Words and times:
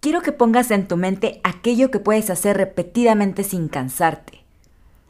Quiero 0.00 0.20
que 0.20 0.32
pongas 0.32 0.70
en 0.70 0.86
tu 0.86 0.96
mente 0.96 1.40
aquello 1.42 1.90
que 1.90 1.98
puedes 1.98 2.30
hacer 2.30 2.56
repetidamente 2.56 3.42
sin 3.42 3.68
cansarte. 3.68 4.44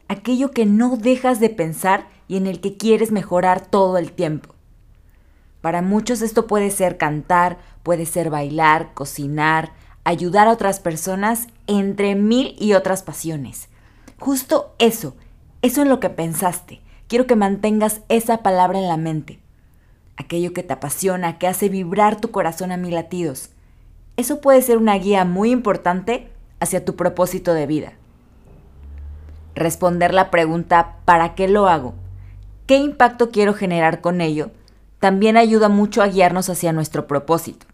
Aquello 0.07 0.51
que 0.51 0.65
no 0.65 0.95
dejas 0.97 1.39
de 1.39 1.49
pensar 1.49 2.07
y 2.27 2.37
en 2.37 2.47
el 2.47 2.61
que 2.61 2.77
quieres 2.77 3.11
mejorar 3.11 3.61
todo 3.61 3.97
el 3.97 4.11
tiempo. 4.11 4.55
Para 5.61 5.81
muchos 5.81 6.21
esto 6.21 6.47
puede 6.47 6.71
ser 6.71 6.97
cantar, 6.97 7.57
puede 7.83 8.05
ser 8.05 8.29
bailar, 8.29 8.93
cocinar, 8.93 9.73
ayudar 10.03 10.47
a 10.47 10.51
otras 10.51 10.79
personas, 10.79 11.47
entre 11.67 12.15
mil 12.15 12.55
y 12.57 12.73
otras 12.73 13.03
pasiones. 13.03 13.67
Justo 14.17 14.73
eso, 14.79 15.15
eso 15.61 15.81
en 15.81 15.89
lo 15.89 15.99
que 15.99 16.09
pensaste. 16.09 16.81
Quiero 17.07 17.27
que 17.27 17.35
mantengas 17.35 18.01
esa 18.07 18.37
palabra 18.41 18.79
en 18.79 18.87
la 18.87 18.97
mente. 18.97 19.39
Aquello 20.15 20.53
que 20.53 20.63
te 20.63 20.73
apasiona, 20.73 21.37
que 21.37 21.47
hace 21.47 21.69
vibrar 21.69 22.19
tu 22.19 22.31
corazón 22.31 22.71
a 22.71 22.77
mil 22.77 22.95
latidos 22.95 23.51
eso 24.17 24.41
puede 24.41 24.63
ser 24.63 24.77
una 24.77 24.95
guía 24.95 25.23
muy 25.25 25.51
importante 25.51 26.27
hacia 26.59 26.83
tu 26.83 26.95
propósito 26.95 27.53
de 27.53 27.67
vida. 27.67 27.93
Responder 29.53 30.13
la 30.13 30.31
pregunta 30.31 30.97
¿para 31.05 31.35
qué 31.35 31.47
lo 31.47 31.67
hago? 31.67 31.93
¿Qué 32.65 32.77
impacto 32.77 33.29
quiero 33.29 33.53
generar 33.53 34.01
con 34.01 34.19
ello? 34.19 34.49
También 34.99 35.37
ayuda 35.37 35.69
mucho 35.69 36.01
a 36.01 36.07
guiarnos 36.07 36.49
hacia 36.49 36.73
nuestro 36.73 37.05
propósito. 37.05 37.67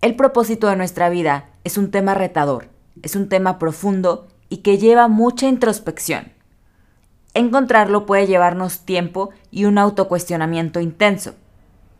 El 0.00 0.14
propósito 0.14 0.68
de 0.68 0.76
nuestra 0.76 1.08
vida 1.08 1.50
es 1.64 1.76
un 1.76 1.90
tema 1.90 2.14
retador, 2.14 2.68
es 3.02 3.16
un 3.16 3.28
tema 3.28 3.58
profundo 3.58 4.28
y 4.48 4.58
que 4.58 4.78
lleva 4.78 5.08
mucha 5.08 5.48
introspección. 5.48 6.32
Encontrarlo 7.34 8.06
puede 8.06 8.28
llevarnos 8.28 8.80
tiempo 8.84 9.30
y 9.50 9.64
un 9.64 9.76
autocuestionamiento 9.76 10.78
intenso 10.78 11.34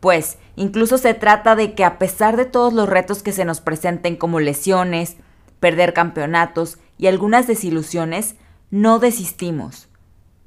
pues 0.00 0.38
incluso 0.56 0.98
se 0.98 1.14
trata 1.14 1.56
de 1.56 1.74
que 1.74 1.84
a 1.84 1.98
pesar 1.98 2.36
de 2.36 2.44
todos 2.44 2.72
los 2.72 2.88
retos 2.88 3.22
que 3.22 3.32
se 3.32 3.44
nos 3.44 3.60
presenten 3.60 4.16
como 4.16 4.40
lesiones, 4.40 5.16
perder 5.60 5.92
campeonatos 5.92 6.78
y 6.98 7.06
algunas 7.08 7.46
desilusiones, 7.46 8.36
no 8.70 8.98
desistimos. 8.98 9.88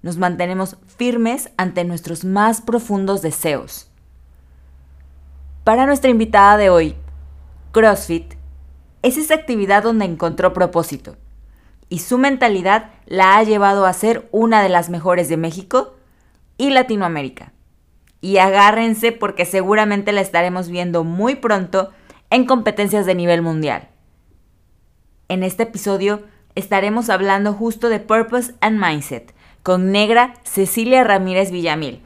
Nos 0.02 0.18
mantenemos 0.18 0.78
firmes 0.98 1.52
ante 1.58 1.84
nuestros 1.84 2.24
más 2.24 2.62
profundos 2.62 3.22
deseos. 3.22 3.90
Para 5.64 5.86
nuestra 5.86 6.10
invitada 6.10 6.58
de 6.58 6.70
hoy, 6.70 6.96
CrossFit 7.72 8.34
es 9.04 9.18
esa 9.18 9.36
actividad 9.36 9.84
donde 9.84 10.06
encontró 10.06 10.54
propósito 10.54 11.18
y 11.90 12.00
su 12.00 12.18
mentalidad 12.18 12.92
la 13.06 13.38
ha 13.38 13.44
llevado 13.44 13.86
a 13.86 13.94
ser 13.94 14.28
una 14.32 14.64
de 14.64 14.70
las 14.70 14.90
mejores 14.90 15.28
de 15.28 15.38
México 15.38 15.96
y 16.58 16.70
Latinoamérica 16.70 17.54
y 18.22 18.38
agárrense 18.38 19.12
porque 19.12 19.46
seguramente 19.46 20.12
la 20.12 20.22
estaremos 20.22 20.70
viendo 20.70 21.04
muy 21.04 21.36
pronto 21.36 21.92
en 22.30 22.46
competencias 22.46 23.06
de 23.06 23.16
nivel 23.16 23.42
mundial. 23.42 23.90
En 25.28 25.44
este 25.44 25.64
episodio 25.64 26.24
estaremos 26.56 27.10
hablando 27.10 27.54
justo 27.54 27.90
de 27.90 28.00
Purpose 28.00 28.54
and 28.62 28.80
Mindset 28.80 29.34
con 29.64 29.92
Negra 29.92 30.36
Cecilia 30.44 31.04
Ramírez 31.04 31.52
Villamil. 31.52 32.02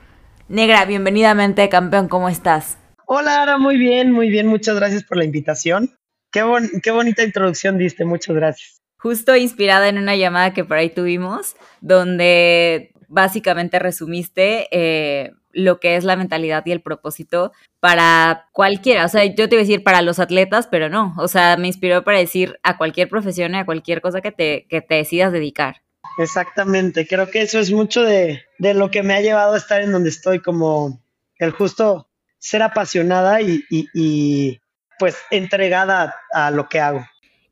Negra, 0.48 0.86
bienvenida 0.86 1.32
a 1.32 1.36
Mente 1.36 1.64
de 1.64 1.70
Campeón, 1.70 2.08
¿cómo 2.08 2.30
estás? 2.30 2.78
Hola, 3.08 3.42
Ara, 3.42 3.58
muy 3.58 3.78
bien, 3.78 4.12
muy 4.12 4.30
bien, 4.30 4.48
muchas 4.48 4.76
gracias 4.76 5.04
por 5.04 5.18
la 5.18 5.26
invitación. 5.26 5.92
Qué, 6.32 6.44
qué 6.82 6.92
bonita 6.92 7.24
introducción 7.24 7.78
diste, 7.78 8.06
muchas 8.06 8.36
gracias. 8.36 8.82
Justo 8.98 9.36
inspirada 9.36 9.90
en 9.90 9.98
una 9.98 10.16
llamada 10.16 10.54
que 10.54 10.64
por 10.64 10.78
ahí 10.78 10.90
tuvimos, 10.90 11.56
donde 11.82 12.92
básicamente 13.08 13.80
resumiste 13.80 14.68
eh, 14.72 15.32
lo 15.56 15.80
que 15.80 15.96
es 15.96 16.04
la 16.04 16.16
mentalidad 16.16 16.64
y 16.66 16.72
el 16.72 16.82
propósito 16.82 17.52
para 17.80 18.50
cualquiera. 18.52 19.06
O 19.06 19.10
sea, 19.10 19.24
yo 19.26 19.50
te 19.50 19.56
iba 19.56 19.62
a 19.62 19.66
decir 19.66 19.84
para 19.84 20.02
los 20.02 20.20
atletas, 20.20 20.68
pero 20.70 20.90
no. 20.90 21.16
O 21.18 21.28
sea, 21.28 21.58
me 21.58 21.68
inspiró 21.68 22.04
para 22.04 22.20
decir 22.20 22.60
a 22.62 22.78
cualquier 22.78 23.10
profesión 23.10 23.56
y 23.56 23.58
a 23.58 23.66
cualquier 23.66 24.02
cosa 24.02 24.22
que 24.22 24.32
te, 24.32 24.68
que 24.70 24.82
te 24.82 24.96
decidas 24.96 25.32
dedicar. 25.32 25.82
Exactamente, 26.18 27.08
creo 27.08 27.30
que 27.30 27.42
eso 27.42 27.60
es 27.60 27.72
mucho 27.72 28.04
de, 28.04 28.44
lo 28.60 28.90
que 28.92 29.04
me 29.04 29.16
ha 29.16 29.22
llevado 29.22 29.54
a 29.54 29.58
estar 29.58 29.82
en 29.82 29.92
donde 29.92 30.10
estoy, 30.10 30.40
como 30.40 31.02
el 31.40 31.52
justo 31.52 32.08
ser 32.38 32.62
apasionada 32.62 33.42
y, 33.42 33.66
y 33.70 34.60
pues 35.00 35.18
entregada 35.32 36.16
a 36.32 36.52
lo 36.52 36.70
que 36.70 36.80
hago. 36.80 37.06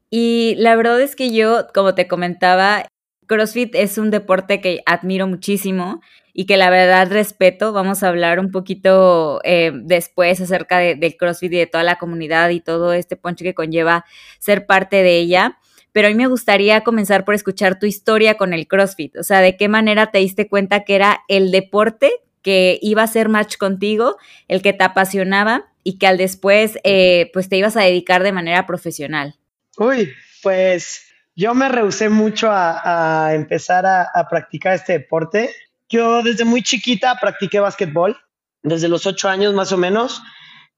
Y 0.09 0.56
la 0.59 0.75
verdad 0.75 1.02
es 1.02 1.16
que 1.16 1.34
yo, 1.34 1.68
como 1.74 1.96
te 1.96 2.08
comentaba, 2.08 2.86
CrossFit 3.28 3.74
es 3.75 3.97
un 3.97 4.12
deporte 4.12 4.62
que 4.62 4.81
admiro 4.86 5.28
muchísimo 5.28 6.02
y 6.34 6.46
que 6.46 6.58
la 6.58 6.70
verdad 6.70 7.12
respeto. 7.12 7.74
Vamos 7.74 8.04
a 8.04 8.10
hablar 8.10 8.40
un 8.40 8.52
poquito 8.52 9.40
eh, 9.44 9.72
después 9.74 10.42
acerca 10.42 10.80
del 10.80 11.16
CrossFit 11.16 11.54
y 11.54 11.58
de 11.58 11.68
toda 11.68 11.84
la 11.84 11.98
comunidad 11.98 12.50
y 12.50 12.60
todo 12.60 12.94
este 12.94 13.16
ponche 13.16 13.46
que 13.46 13.54
conlleva 13.54 14.06
ser 14.40 14.66
parte 14.66 15.04
de 15.04 15.18
ella. 15.18 15.60
Pero 15.92 16.08
a 16.08 16.10
mí 16.12 16.16
me 16.16 16.28
gustaría 16.28 16.82
comenzar 16.82 17.24
por 17.24 17.36
escuchar 17.36 17.78
tu 17.78 17.86
historia 17.86 18.36
con 18.36 18.52
el 18.54 18.68
CrossFit. 18.68 19.16
O 19.18 19.24
sea, 19.24 19.42
de 19.42 19.56
qué 19.56 19.68
manera 19.68 20.08
te 20.08 20.18
diste 20.18 20.48
cuenta 20.48 20.84
que 20.84 20.96
era 20.96 21.22
el 21.28 21.52
deporte 21.52 22.12
que 22.42 22.78
iba 22.82 23.04
a 23.04 23.08
ser 23.08 23.30
match 23.30 23.58
contigo, 23.58 24.18
el 24.48 24.62
que 24.62 24.74
te 24.74 24.84
apasionaba 24.84 25.72
y 25.84 25.98
que 25.98 26.08
al 26.08 26.18
después 26.18 26.78
eh, 26.84 27.30
pues 27.34 27.48
te 27.48 27.58
ibas 27.58 27.78
a 27.78 27.82
dedicar 27.82 28.24
de 28.24 28.32
manera 28.32 28.66
profesional. 28.66 29.36
Uy, 29.78 30.12
pues 30.42 31.06
yo 31.36 31.54
me 31.56 31.70
rehusé 31.70 32.10
mucho 32.10 32.50
a, 32.52 33.32
empezar 33.34 33.86
a, 33.86 34.28
practicar 34.30 34.76
este 34.76 34.94
deporte. 34.94 35.50
Yo 35.94 36.24
desde 36.24 36.44
muy 36.44 36.64
chiquita 36.64 37.20
practiqué 37.22 37.59
básquetbol, 37.59 38.18
desde 38.64 38.90
los 38.90 39.06
8 39.06 39.30
años 39.30 39.54
más 39.54 39.72
o 39.72 39.78
menos, 39.78 40.24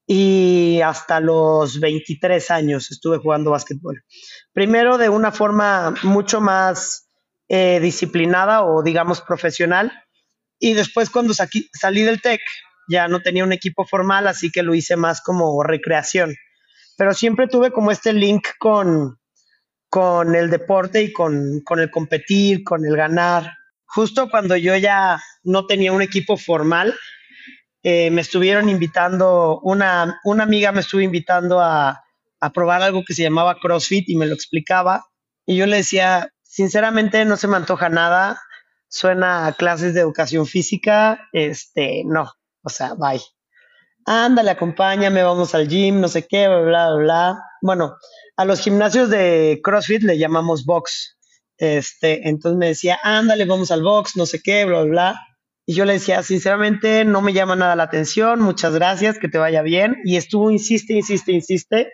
y 0.06 0.82
hasta 0.82 1.20
los 1.20 1.80
23 1.80 2.50
años 2.50 2.90
estuve 2.90 3.16
jugando 3.16 3.52
básquetbol. 3.52 4.04
Primero 4.52 4.98
de 4.98 5.08
una 5.08 5.32
forma 5.32 5.94
mucho 6.02 6.42
más 6.42 7.08
eh, 7.48 7.80
disciplinada 7.80 8.62
o 8.66 8.82
digamos 8.82 9.22
profesional, 9.22 9.90
y 10.58 10.74
después 10.74 11.08
cuando 11.08 11.32
salí 11.32 12.02
del 12.02 12.20
TEC 12.20 12.42
ya 12.86 13.08
no 13.08 13.22
tenía 13.22 13.44
un 13.44 13.54
equipo 13.54 13.86
formal, 13.86 14.26
así 14.26 14.50
que 14.50 14.62
lo 14.62 14.74
hice 14.74 14.96
más 14.96 15.22
como 15.22 15.62
recreación. 15.62 16.34
Pero 16.98 17.14
siempre 17.14 17.48
tuve 17.48 17.70
como 17.70 17.90
este 17.90 18.12
link 18.12 18.48
con, 18.58 19.18
con 19.88 20.34
el 20.34 20.50
deporte 20.50 21.02
y 21.02 21.10
con, 21.10 21.62
el 21.78 21.90
competir, 21.90 22.64
con 22.64 22.84
el 22.84 22.94
ganar. 22.94 23.54
Justo 23.86 24.28
cuando 24.28 24.56
yo 24.56 24.76
ya 24.76 25.22
no 25.42 25.66
tenía 25.66 25.92
un 25.92 26.02
equipo 26.02 26.36
formal, 26.36 26.94
eh, 27.82 28.10
me 28.10 28.20
estuvieron 28.20 28.68
invitando, 28.68 29.60
una, 29.62 30.20
una 30.24 30.42
amiga 30.42 30.72
me 30.72 30.80
estuvo 30.80 31.00
invitando 31.00 31.60
a, 31.60 32.02
a 32.40 32.52
probar 32.52 32.82
algo 32.82 33.04
que 33.06 33.14
se 33.14 33.22
llamaba 33.22 33.58
CrossFit 33.60 34.08
y 34.08 34.16
me 34.16 34.26
lo 34.26 34.34
explicaba. 34.34 35.06
Y 35.46 35.56
yo 35.56 35.66
le 35.66 35.76
decía, 35.76 36.32
sinceramente 36.42 37.24
no 37.24 37.36
se 37.36 37.48
me 37.48 37.56
antoja 37.56 37.88
nada, 37.88 38.40
suena 38.88 39.46
a 39.46 39.52
clases 39.52 39.94
de 39.94 40.00
educación 40.00 40.46
física, 40.46 41.28
este, 41.32 42.02
no, 42.04 42.32
o 42.62 42.68
sea, 42.68 42.94
bye. 42.94 43.22
Ándale, 44.04 44.50
acompáñame, 44.50 45.22
vamos 45.22 45.54
al 45.54 45.68
gym, 45.68 46.00
no 46.00 46.08
sé 46.08 46.26
qué, 46.26 46.46
bla, 46.48 46.62
bla, 46.62 46.94
bla. 46.96 47.42
Bueno, 47.60 47.96
a 48.36 48.44
los 48.44 48.60
gimnasios 48.60 49.10
de 49.10 49.60
CrossFit 49.62 50.02
le 50.02 50.18
llamamos 50.18 50.64
box. 50.64 51.15
Este, 51.58 52.28
entonces 52.28 52.58
me 52.58 52.68
decía, 52.68 52.98
ándale, 53.02 53.44
vamos 53.44 53.70
al 53.70 53.82
box, 53.82 54.16
no 54.16 54.26
sé 54.26 54.42
qué, 54.42 54.64
bla, 54.64 54.82
bla. 54.82 55.20
Y 55.64 55.74
yo 55.74 55.84
le 55.84 55.94
decía, 55.94 56.22
sinceramente, 56.22 57.04
no 57.04 57.22
me 57.22 57.32
llama 57.32 57.56
nada 57.56 57.74
la 57.74 57.84
atención, 57.84 58.40
muchas 58.40 58.74
gracias, 58.74 59.18
que 59.18 59.28
te 59.28 59.38
vaya 59.38 59.62
bien. 59.62 59.96
Y 60.04 60.16
estuvo, 60.16 60.50
insiste, 60.50 60.92
insiste, 60.92 61.32
insiste, 61.32 61.92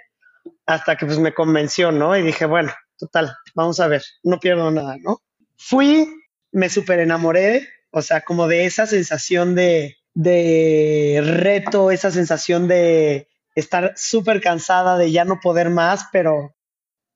hasta 0.67 0.97
que 0.97 1.07
pues 1.07 1.19
me 1.19 1.33
convenció, 1.33 1.91
¿no? 1.91 2.17
Y 2.17 2.23
dije, 2.23 2.45
bueno, 2.45 2.73
total, 2.99 3.35
vamos 3.55 3.81
a 3.81 3.89
ver, 3.89 4.03
no 4.23 4.39
pierdo 4.39 4.71
nada, 4.71 4.97
¿no? 5.01 5.23
Fui, 5.57 6.07
me 6.51 6.69
super 6.69 6.99
enamoré, 6.99 7.67
o 7.91 8.03
sea, 8.03 8.21
como 8.21 8.47
de 8.47 8.67
esa 8.67 8.87
sensación 8.87 9.55
de, 9.55 9.97
de 10.15 11.23
reto, 11.25 11.91
esa 11.91 12.11
sensación 12.11 12.69
de 12.69 13.29
estar 13.55 13.95
súper 13.97 14.41
cansada, 14.41 14.99
de 14.99 15.11
ya 15.11 15.25
no 15.25 15.41
poder 15.41 15.71
más, 15.71 16.07
pero, 16.13 16.55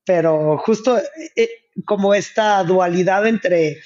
pero 0.04 0.58
justo 0.58 0.98
eh, 1.36 1.48
como 1.84 2.14
esta 2.14 2.62
dualidad 2.64 3.26
entre 3.26 3.78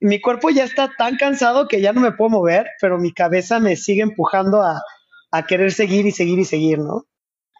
mi 0.00 0.20
cuerpo 0.20 0.50
ya 0.50 0.64
está 0.64 0.90
tan 0.98 1.16
cansado 1.16 1.68
que 1.68 1.80
ya 1.80 1.92
no 1.92 2.00
me 2.00 2.12
puedo 2.12 2.30
mover, 2.30 2.66
pero 2.80 2.98
mi 2.98 3.12
cabeza 3.12 3.60
me 3.60 3.76
sigue 3.76 4.02
empujando 4.02 4.62
a, 4.62 4.82
a 5.30 5.46
querer 5.46 5.72
seguir 5.72 6.06
y 6.06 6.10
seguir 6.10 6.38
y 6.40 6.44
seguir, 6.44 6.78
¿no? 6.78 7.06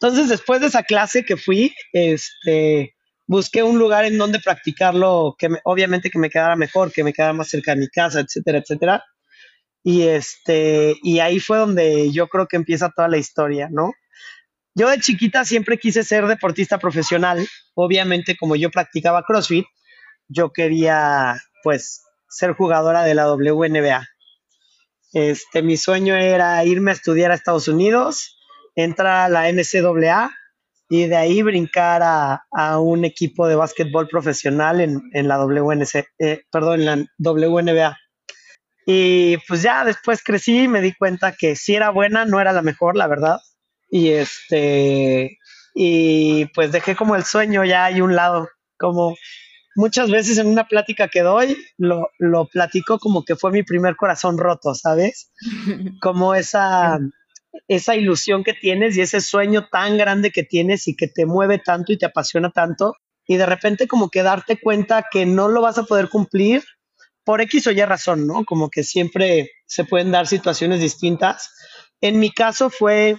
Entonces, 0.01 0.29
después 0.29 0.61
de 0.61 0.67
esa 0.67 0.83
clase 0.83 1.25
que 1.25 1.37
fui, 1.37 1.73
este, 1.93 2.97
busqué 3.29 3.63
un 3.63 3.79
lugar 3.79 4.05
en 4.05 4.19
donde 4.19 4.41
practicarlo, 4.41 5.37
que 5.39 5.49
obviamente 5.63 6.11
que 6.11 6.19
me 6.19 6.29
quedara 6.29 6.57
mejor, 6.57 6.91
que 6.93 7.05
me 7.05 7.13
quedara 7.13 7.33
más 7.33 7.49
cerca 7.49 7.75
de 7.75 7.81
mi 7.81 7.89
casa, 7.89 8.21
etcétera, 8.21 8.59
etcétera. 8.59 9.05
Y 9.85 10.03
este, 10.03 10.97
y 11.03 11.21
ahí 11.21 11.39
fue 11.39 11.59
donde 11.59 12.11
yo 12.11 12.27
creo 12.27 12.49
que 12.49 12.57
empieza 12.57 12.91
toda 12.91 13.09
la 13.09 13.19
historia, 13.19 13.69
¿no? 13.71 13.93
Yo 14.75 14.89
de 14.89 15.01
chiquita 15.01 15.45
siempre 15.45 15.79
quise 15.79 16.03
ser 16.03 16.27
deportista 16.27 16.79
profesional. 16.79 17.47
Obviamente, 17.75 18.37
como 18.37 18.57
yo 18.57 18.71
practicaba 18.71 19.23
CrossFit, 19.23 19.67
yo 20.29 20.53
quería, 20.53 21.37
pues, 21.63 22.03
ser 22.29 22.55
jugadora 22.55 23.05
de 23.05 23.15
la 23.15 23.31
WNBA. 23.31 24.07
Este, 25.13 25.63
mi 25.63 25.77
sueño 25.77 26.17
era 26.17 26.65
irme 26.65 26.91
a 26.91 26.95
estudiar 26.95 27.31
a 27.31 27.35
Estados 27.35 27.69
Unidos, 27.69 28.39
entrar 28.75 29.27
a 29.27 29.29
la 29.29 29.53
NCAA 29.53 30.31
y 30.89 31.07
de 31.07 31.17
ahí 31.17 31.43
brincar 31.43 32.03
a, 32.03 32.79
un 32.79 33.05
equipo 33.05 33.47
de 33.47 33.57
básquetbol 33.57 34.09
profesional 34.09 34.81
en, 34.81 35.03
WNC, 35.13 36.07
eh, 36.19 36.45
en 36.51 36.85
la 36.85 37.05
WNBA. 37.19 37.99
Y 38.87 39.37
pues 39.49 39.63
ya 39.63 39.85
después 39.85 40.23
crecí 40.25 40.65
y 40.65 40.69
me 40.69 40.81
di 40.81 40.93
cuenta 40.95 41.33
que 41.33 41.57
si 41.57 41.75
era 41.75 41.91
buena, 41.91 42.25
no 42.25 42.41
era 42.41 42.53
la 42.53 42.63
mejor, 42.63 42.97
la 42.97 43.07
verdad. 43.07 43.39
Y 43.95 44.09
este, 44.13 45.39
y 45.75 46.47
pues 46.47 46.73
dejé 46.73 46.97
como 46.97 47.15
el 47.15 47.25
sueño 47.25 47.63
ya 47.63 47.85
ahí 47.85 48.01
un 48.01 48.17
lado, 48.17 48.49
como 48.79 49.15
muchas 49.77 50.11
veces 50.11 50.39
en 50.39 50.47
una 50.47 50.67
plática 50.67 51.09
que 51.09 51.21
doy, 51.21 51.59
lo, 51.77 52.09
lo 52.19 52.47
platico 52.47 52.99
como 52.99 53.23
que 53.23 53.37
fue 53.37 53.53
mi 53.53 53.63
primer 53.63 53.95
corazón 53.97 54.39
roto, 54.39 54.75
¿sabes? 54.75 55.31
Como 56.01 56.35
esa, 56.35 57.01
esa 57.69 57.95
ilusión 57.95 58.45
que 58.45 58.55
tienes 58.55 58.97
y 58.97 59.03
ese 59.03 59.21
sueño 59.21 59.69
tan 59.71 59.99
grande 59.99 60.31
que 60.31 60.43
tienes 60.43 60.89
y 60.89 60.97
que 60.97 61.09
te 61.09 61.27
mueve 61.27 61.59
tanto 61.59 61.93
y 61.93 61.99
te 61.99 62.07
apasiona 62.07 62.51
tanto 62.51 62.95
y 63.27 63.37
de 63.37 63.45
repente 63.45 63.87
como 63.87 64.09
que 64.09 64.23
darte 64.23 64.59
cuenta 64.59 65.05
que 65.11 65.27
no 65.27 65.49
lo 65.49 65.61
vas 65.61 65.77
a 65.77 65.85
poder 65.85 66.09
cumplir 66.09 66.65
por 67.25 67.43
X 67.43 67.67
o 67.67 67.73
Y 67.73 67.85
razón, 67.85 68.27
¿no? 68.27 68.47
Como 68.47 68.71
que 68.71 68.85
siempre 68.85 69.51
se 69.67 69.85
pueden 69.85 70.11
dar 70.11 70.27
situaciones 70.27 70.81
distintas. 70.81 71.53
En 72.01 72.19
mi 72.19 72.33
caso 72.33 72.71
fue, 72.71 73.17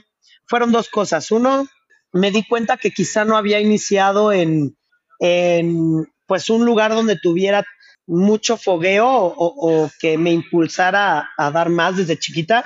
fueron 0.54 0.72
dos 0.72 0.88
cosas. 0.88 1.32
Uno, 1.32 1.68
me 2.12 2.30
di 2.30 2.48
cuenta 2.48 2.78
que 2.78 2.92
quizá 2.92 3.26
no 3.26 3.38
había 3.38 3.60
iniciado 3.60 4.32
en, 4.32 4.78
en 5.18 6.06
pues 6.28 6.48
un 6.52 6.64
lugar 6.64 6.94
donde 6.94 7.18
tuviera 7.18 7.66
mucho 8.06 8.56
fogueo 8.56 9.34
o, 9.36 9.90
que 10.00 10.16
me 10.20 10.30
impulsara 10.30 11.28
a, 11.40 11.50
dar 11.50 11.70
más 11.70 11.98
desde 11.98 12.20
chiquita. 12.20 12.64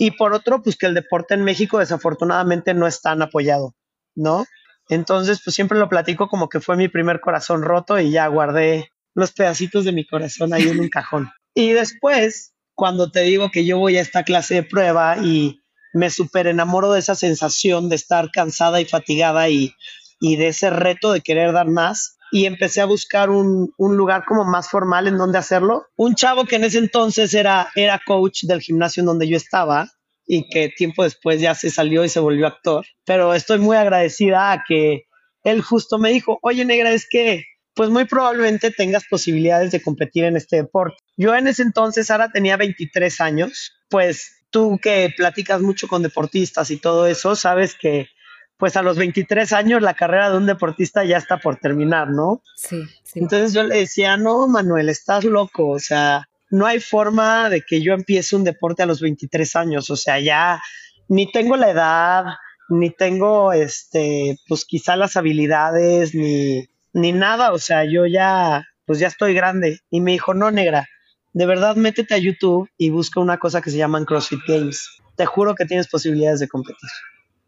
Y 0.00 0.10
por 0.10 0.32
otro, 0.32 0.64
pues 0.64 0.74
que 0.74 0.86
el 0.86 0.94
deporte 0.94 1.34
en 1.34 1.44
México 1.44 1.78
desafortunadamente 1.78 2.74
no 2.74 2.88
es 2.88 3.00
tan 3.00 3.22
apoyado, 3.22 3.76
¿no? 4.16 4.44
Entonces, 4.88 5.40
pues 5.44 5.54
siempre 5.54 5.78
lo 5.78 5.88
platico 5.88 6.26
como 6.26 6.48
que 6.48 6.58
fue 6.58 6.76
mi 6.76 6.88
primer 6.88 7.20
corazón 7.20 7.62
roto 7.62 8.00
y 8.00 8.10
ya 8.10 8.26
guardé 8.26 8.90
los 9.14 9.30
pedacitos 9.30 9.84
de 9.84 9.92
mi 9.92 10.04
corazón 10.04 10.52
ahí 10.52 10.68
en 10.68 10.80
un 10.80 10.88
cajón. 10.88 11.30
Y 11.54 11.70
después, 11.70 12.52
cuando 12.74 13.12
te 13.12 13.20
digo 13.20 13.52
que 13.52 13.64
yo 13.64 13.78
voy 13.78 13.96
a 13.96 14.02
esta 14.02 14.24
clase 14.24 14.54
de 14.54 14.62
prueba 14.64 15.18
y 15.18 15.60
me 15.92 16.10
súper 16.10 16.46
enamoro 16.46 16.92
de 16.92 17.00
esa 17.00 17.14
sensación 17.14 17.88
de 17.88 17.96
estar 17.96 18.30
cansada 18.30 18.80
y 18.80 18.84
fatigada 18.84 19.48
y, 19.48 19.72
y 20.20 20.36
de 20.36 20.48
ese 20.48 20.70
reto 20.70 21.12
de 21.12 21.20
querer 21.20 21.52
dar 21.52 21.68
más, 21.68 22.16
y 22.32 22.46
empecé 22.46 22.80
a 22.80 22.86
buscar 22.86 23.30
un, 23.30 23.72
lugar 23.78 24.24
como 24.26 24.44
más 24.44 24.68
formal 24.68 25.06
en 25.06 25.16
donde 25.16 25.38
hacerlo. 25.38 25.86
Un 25.96 26.14
chavo 26.14 26.44
que 26.44 26.56
en 26.56 26.64
ese 26.64 26.78
entonces 26.78 27.32
era, 27.34 27.68
era 27.76 28.00
coach 28.04 28.44
del 28.44 28.60
gimnasio 28.60 29.00
en 29.00 29.06
donde 29.06 29.28
yo 29.28 29.36
estaba 29.36 29.90
y 30.26 30.48
que 30.48 30.68
tiempo 30.68 31.04
después 31.04 31.40
ya 31.40 31.54
se 31.54 31.70
salió 31.70 32.04
y 32.04 32.08
se 32.08 32.20
volvió 32.20 32.46
actor. 32.46 32.84
Pero 33.04 33.34
estoy 33.34 33.58
muy 33.58 33.76
agradecida 33.76 34.52
a 34.52 34.64
que 34.66 35.04
él 35.44 35.62
justo 35.62 35.98
me 35.98 36.10
dijo, 36.10 36.38
oye 36.42 36.64
negra, 36.64 36.90
es 36.90 37.06
que 37.08 37.44
pues 37.74 37.90
muy 37.90 38.06
probablemente 38.06 38.70
tengas 38.70 39.04
posibilidades 39.08 39.70
de 39.70 39.82
competir 39.82 40.24
en 40.24 40.36
este 40.36 40.56
deporte. 40.56 40.96
Yo 41.16 41.34
en 41.34 41.46
ese 41.46 41.62
entonces, 41.62 42.10
ahora 42.10 42.30
tenía 42.32 42.56
23 42.56 43.20
años, 43.20 43.72
pues 43.90 44.35
tú 44.56 44.78
que 44.80 45.12
platicas 45.14 45.60
mucho 45.60 45.86
con 45.86 46.02
deportistas 46.02 46.70
y 46.70 46.78
todo 46.78 47.06
eso, 47.06 47.36
sabes 47.36 47.74
que 47.74 48.08
pues 48.56 48.74
a 48.78 48.82
los 48.82 48.96
23 48.96 49.52
años 49.52 49.82
la 49.82 49.92
carrera 49.92 50.30
de 50.30 50.38
un 50.38 50.46
deportista 50.46 51.04
ya 51.04 51.18
está 51.18 51.36
por 51.36 51.56
terminar, 51.56 52.08
¿no? 52.08 52.40
Sí, 52.56 52.82
sí. 53.04 53.18
Entonces 53.18 53.52
yo 53.52 53.64
le 53.64 53.76
decía, 53.80 54.16
no, 54.16 54.48
Manuel, 54.48 54.88
estás 54.88 55.24
loco, 55.24 55.68
o 55.68 55.78
sea, 55.78 56.30
no 56.48 56.64
hay 56.64 56.80
forma 56.80 57.50
de 57.50 57.60
que 57.68 57.82
yo 57.82 57.92
empiece 57.92 58.34
un 58.34 58.44
deporte 58.44 58.82
a 58.82 58.86
los 58.86 59.02
23 59.02 59.56
años, 59.56 59.90
o 59.90 59.96
sea, 59.96 60.20
ya 60.20 60.62
ni 61.06 61.30
tengo 61.30 61.58
la 61.58 61.70
edad, 61.70 62.24
ni 62.70 62.88
tengo, 62.88 63.52
este, 63.52 64.38
pues 64.48 64.64
quizá 64.64 64.96
las 64.96 65.18
habilidades, 65.18 66.14
ni, 66.14 66.66
ni 66.94 67.12
nada, 67.12 67.52
o 67.52 67.58
sea, 67.58 67.84
yo 67.84 68.06
ya, 68.06 68.64
pues 68.86 69.00
ya 69.00 69.08
estoy 69.08 69.34
grande. 69.34 69.80
Y 69.90 70.00
me 70.00 70.12
dijo, 70.12 70.32
no, 70.32 70.50
negra, 70.50 70.88
de 71.36 71.44
verdad 71.44 71.76
métete 71.76 72.14
a 72.14 72.18
YouTube 72.18 72.66
y 72.78 72.88
busca 72.88 73.20
una 73.20 73.36
cosa 73.36 73.60
que 73.60 73.70
se 73.70 73.76
llaman 73.76 74.06
CrossFit 74.06 74.40
Games. 74.48 74.88
Te 75.16 75.26
juro 75.26 75.54
que 75.54 75.66
tienes 75.66 75.86
posibilidades 75.86 76.40
de 76.40 76.48
competir. 76.48 76.88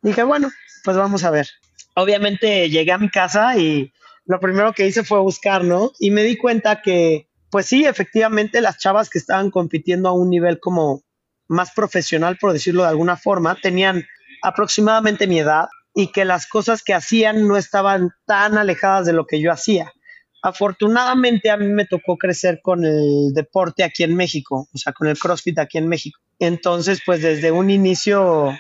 Dije, 0.03 0.25
bueno, 0.25 0.51
pues 0.85 0.99
vamos 0.99 1.25
a 1.25 1.31
ver. 1.31 1.49
Obviamente 1.95 2.69
llegué 2.69 2.93
a 2.93 2.99
mi 2.99 3.09
casa 3.09 3.57
y 3.57 3.91
lo 4.27 4.41
primero 4.41 4.75
que 4.75 4.87
hice 4.87 5.05
fue 5.05 5.21
buscar, 5.21 5.65
¿no? 5.65 5.93
Y 5.99 6.11
me 6.11 6.23
di 6.23 6.37
cuenta 6.37 6.83
que, 6.83 7.31
pues 7.51 7.65
sí, 7.65 7.87
efectivamente 7.87 8.61
las 8.61 8.77
chavas 8.77 9.09
que 9.09 9.19
estaban 9.19 9.51
compitiendo 9.51 10.11
a 10.11 10.13
un 10.13 10.29
nivel 10.29 10.61
como 10.61 11.03
más 11.49 11.71
profesional, 11.71 12.37
por 12.39 12.53
decirlo 12.53 12.83
de 12.83 12.91
alguna 12.91 13.17
forma, 13.17 13.55
tenían 13.55 14.05
aproximadamente 14.43 15.27
mi 15.27 15.39
edad 15.39 15.65
y 15.95 16.13
que 16.13 16.27
las 16.27 16.47
cosas 16.47 16.83
que 16.83 16.93
hacían 16.93 17.49
no 17.49 17.57
estaban 17.57 18.11
tan 18.27 18.59
alejadas 18.59 19.07
de 19.07 19.15
lo 19.15 19.25
que 19.25 19.41
yo 19.41 19.51
hacía. 19.51 19.95
Afortunadamente 20.43 21.51
a 21.51 21.57
mí 21.57 21.67
me 21.67 21.87
tocó 21.87 22.17
crecer 22.17 22.61
con 22.63 22.85
el 22.85 23.33
deporte 23.35 23.85
aquí 23.85 24.05
en 24.05 24.15
México, 24.15 24.69
o 24.73 24.79
sea, 24.79 24.93
con 24.93 25.09
el 25.09 25.19
CrossFit 25.19 25.59
aquí 25.59 25.79
en 25.79 25.89
México. 25.89 26.21
Entonces, 26.39 27.01
pues 27.05 27.23
desde 27.23 27.51
un 27.51 27.71
inicio 27.71 28.55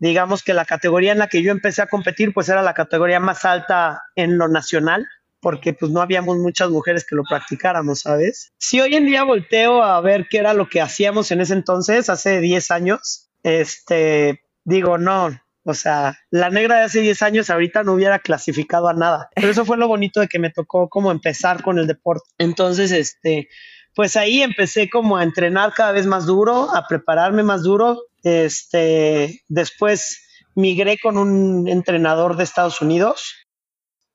digamos 0.00 0.42
que 0.42 0.54
la 0.54 0.64
categoría 0.64 1.12
en 1.12 1.18
la 1.18 1.28
que 1.28 1.42
yo 1.42 1.52
empecé 1.52 1.82
a 1.82 1.86
competir 1.86 2.32
pues 2.32 2.48
era 2.48 2.62
la 2.62 2.74
categoría 2.74 3.20
más 3.20 3.44
alta 3.44 4.02
en 4.16 4.38
lo 4.38 4.48
nacional 4.48 5.06
porque 5.40 5.72
pues 5.72 5.90
no 5.90 6.02
habíamos 6.02 6.36
muchas 6.38 6.70
mujeres 6.70 7.06
que 7.06 7.16
lo 7.16 7.22
practicáramos, 7.28 8.00
¿sabes? 8.00 8.52
Si 8.58 8.80
hoy 8.80 8.94
en 8.94 9.06
día 9.06 9.24
volteo 9.24 9.82
a 9.82 10.00
ver 10.00 10.26
qué 10.28 10.38
era 10.38 10.54
lo 10.54 10.68
que 10.68 10.80
hacíamos 10.80 11.30
en 11.30 11.40
ese 11.40 11.54
entonces, 11.54 12.10
hace 12.10 12.40
10 12.40 12.70
años, 12.70 13.30
este, 13.42 14.42
digo, 14.64 14.98
no, 14.98 15.30
o 15.70 15.74
sea, 15.74 16.18
la 16.30 16.50
negra 16.50 16.78
de 16.78 16.84
hace 16.84 17.00
10 17.00 17.22
años 17.22 17.50
ahorita 17.50 17.82
no 17.82 17.94
hubiera 17.94 18.18
clasificado 18.18 18.88
a 18.88 18.94
nada. 18.94 19.30
Pero 19.34 19.48
eso 19.48 19.64
fue 19.64 19.76
lo 19.76 19.88
bonito 19.88 20.20
de 20.20 20.28
que 20.28 20.38
me 20.38 20.50
tocó 20.50 20.88
como 20.88 21.10
empezar 21.10 21.62
con 21.62 21.78
el 21.78 21.86
deporte. 21.86 22.28
Entonces, 22.38 22.92
este, 22.92 23.48
pues 23.94 24.16
ahí 24.16 24.42
empecé 24.42 24.90
como 24.90 25.16
a 25.16 25.24
entrenar 25.24 25.72
cada 25.72 25.92
vez 25.92 26.06
más 26.06 26.26
duro, 26.26 26.74
a 26.74 26.86
prepararme 26.86 27.42
más 27.42 27.62
duro, 27.62 28.02
este, 28.22 29.42
después 29.48 30.20
migré 30.54 30.98
con 30.98 31.16
un 31.16 31.68
entrenador 31.68 32.36
de 32.36 32.44
Estados 32.44 32.80
Unidos 32.80 33.34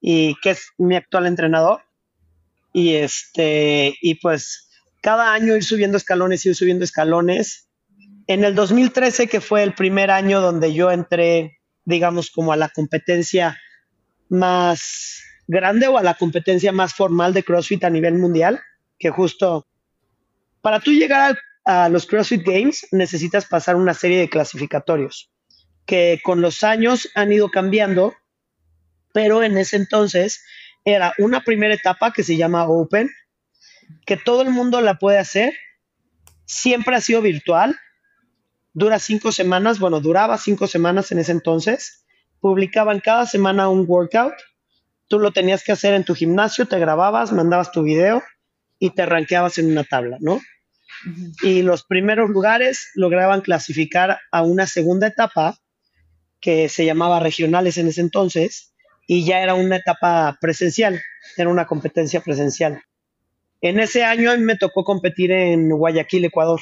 y 0.01 0.35
que 0.41 0.51
es 0.51 0.69
mi 0.77 0.95
actual 0.95 1.25
entrenador. 1.25 1.81
Y 2.73 2.95
este, 2.95 3.95
y 4.01 4.15
pues 4.15 4.69
cada 5.01 5.33
año 5.33 5.55
ir 5.55 5.63
subiendo 5.63 5.97
escalones, 5.97 6.45
ir 6.45 6.55
subiendo 6.55 6.83
escalones. 6.83 7.69
En 8.27 8.43
el 8.43 8.55
2013, 8.55 9.27
que 9.27 9.41
fue 9.41 9.63
el 9.63 9.73
primer 9.73 10.11
año 10.11 10.41
donde 10.41 10.73
yo 10.73 10.91
entré, 10.91 11.59
digamos, 11.83 12.31
como 12.31 12.51
a 12.51 12.57
la 12.57 12.69
competencia 12.69 13.57
más 14.29 15.21
grande 15.47 15.87
o 15.87 15.97
a 15.97 16.03
la 16.03 16.15
competencia 16.15 16.71
más 16.71 16.93
formal 16.93 17.33
de 17.33 17.43
CrossFit 17.43 17.83
a 17.83 17.89
nivel 17.89 18.15
mundial, 18.15 18.59
que 18.97 19.09
justo 19.09 19.67
para 20.61 20.79
tú 20.79 20.91
llegar 20.91 21.21
al 21.21 21.37
a 21.65 21.89
los 21.89 22.05
CrossFit 22.05 22.45
Games 22.45 22.87
necesitas 22.91 23.47
pasar 23.47 23.75
una 23.75 23.95
serie 23.95 24.19
de 24.19 24.29
clasificatorios 24.29 25.31
que 25.85 26.19
con 26.23 26.41
los 26.41 26.63
años 26.63 27.09
han 27.15 27.31
ido 27.31 27.49
cambiando, 27.49 28.15
pero 29.13 29.43
en 29.43 29.57
ese 29.57 29.75
entonces 29.75 30.43
era 30.83 31.13
una 31.17 31.41
primera 31.41 31.73
etapa 31.73 32.11
que 32.11 32.23
se 32.23 32.37
llama 32.37 32.67
Open, 32.67 33.09
que 34.05 34.17
todo 34.17 34.41
el 34.41 34.49
mundo 34.49 34.81
la 34.81 34.95
puede 34.95 35.17
hacer, 35.17 35.53
siempre 36.45 36.95
ha 36.95 37.01
sido 37.01 37.21
virtual, 37.21 37.77
dura 38.75 38.99
cinco 38.99 39.31
semanas, 39.31 39.79
bueno, 39.79 40.01
duraba 40.01 40.37
cinco 40.37 40.67
semanas 40.67 41.11
en 41.11 41.17
ese 41.17 41.31
entonces, 41.31 42.05
publicaban 42.39 42.99
cada 42.99 43.25
semana 43.25 43.69
un 43.69 43.85
workout 43.87 44.35
tú 45.07 45.19
lo 45.19 45.31
tenías 45.31 45.63
que 45.63 45.71
hacer 45.71 45.93
en 45.93 46.03
tu 46.03 46.15
gimnasio, 46.15 46.67
te 46.67 46.79
grababas, 46.79 47.31
mandabas 47.31 47.71
tu 47.71 47.83
video 47.83 48.23
y 48.79 48.91
te 48.91 49.05
ranqueabas 49.05 49.57
en 49.57 49.71
una 49.71 49.83
tabla, 49.83 50.17
¿no? 50.19 50.41
Y 51.43 51.61
los 51.61 51.83
primeros 51.83 52.29
lugares 52.29 52.89
lograban 52.95 53.41
clasificar 53.41 54.19
a 54.31 54.41
una 54.41 54.65
segunda 54.65 55.07
etapa 55.07 55.57
que 56.39 56.69
se 56.69 56.85
llamaba 56.85 57.19
regionales 57.19 57.77
en 57.77 57.87
ese 57.87 58.01
entonces 58.01 58.73
y 59.07 59.25
ya 59.25 59.41
era 59.41 59.53
una 59.53 59.77
etapa 59.77 60.37
presencial, 60.41 60.99
era 61.37 61.49
una 61.49 61.65
competencia 61.65 62.21
presencial. 62.21 62.81
En 63.61 63.79
ese 63.79 64.03
año 64.03 64.31
a 64.31 64.37
mí 64.37 64.43
me 64.43 64.57
tocó 64.57 64.83
competir 64.83 65.31
en 65.31 65.69
Guayaquil, 65.69 66.25
Ecuador. 66.25 66.61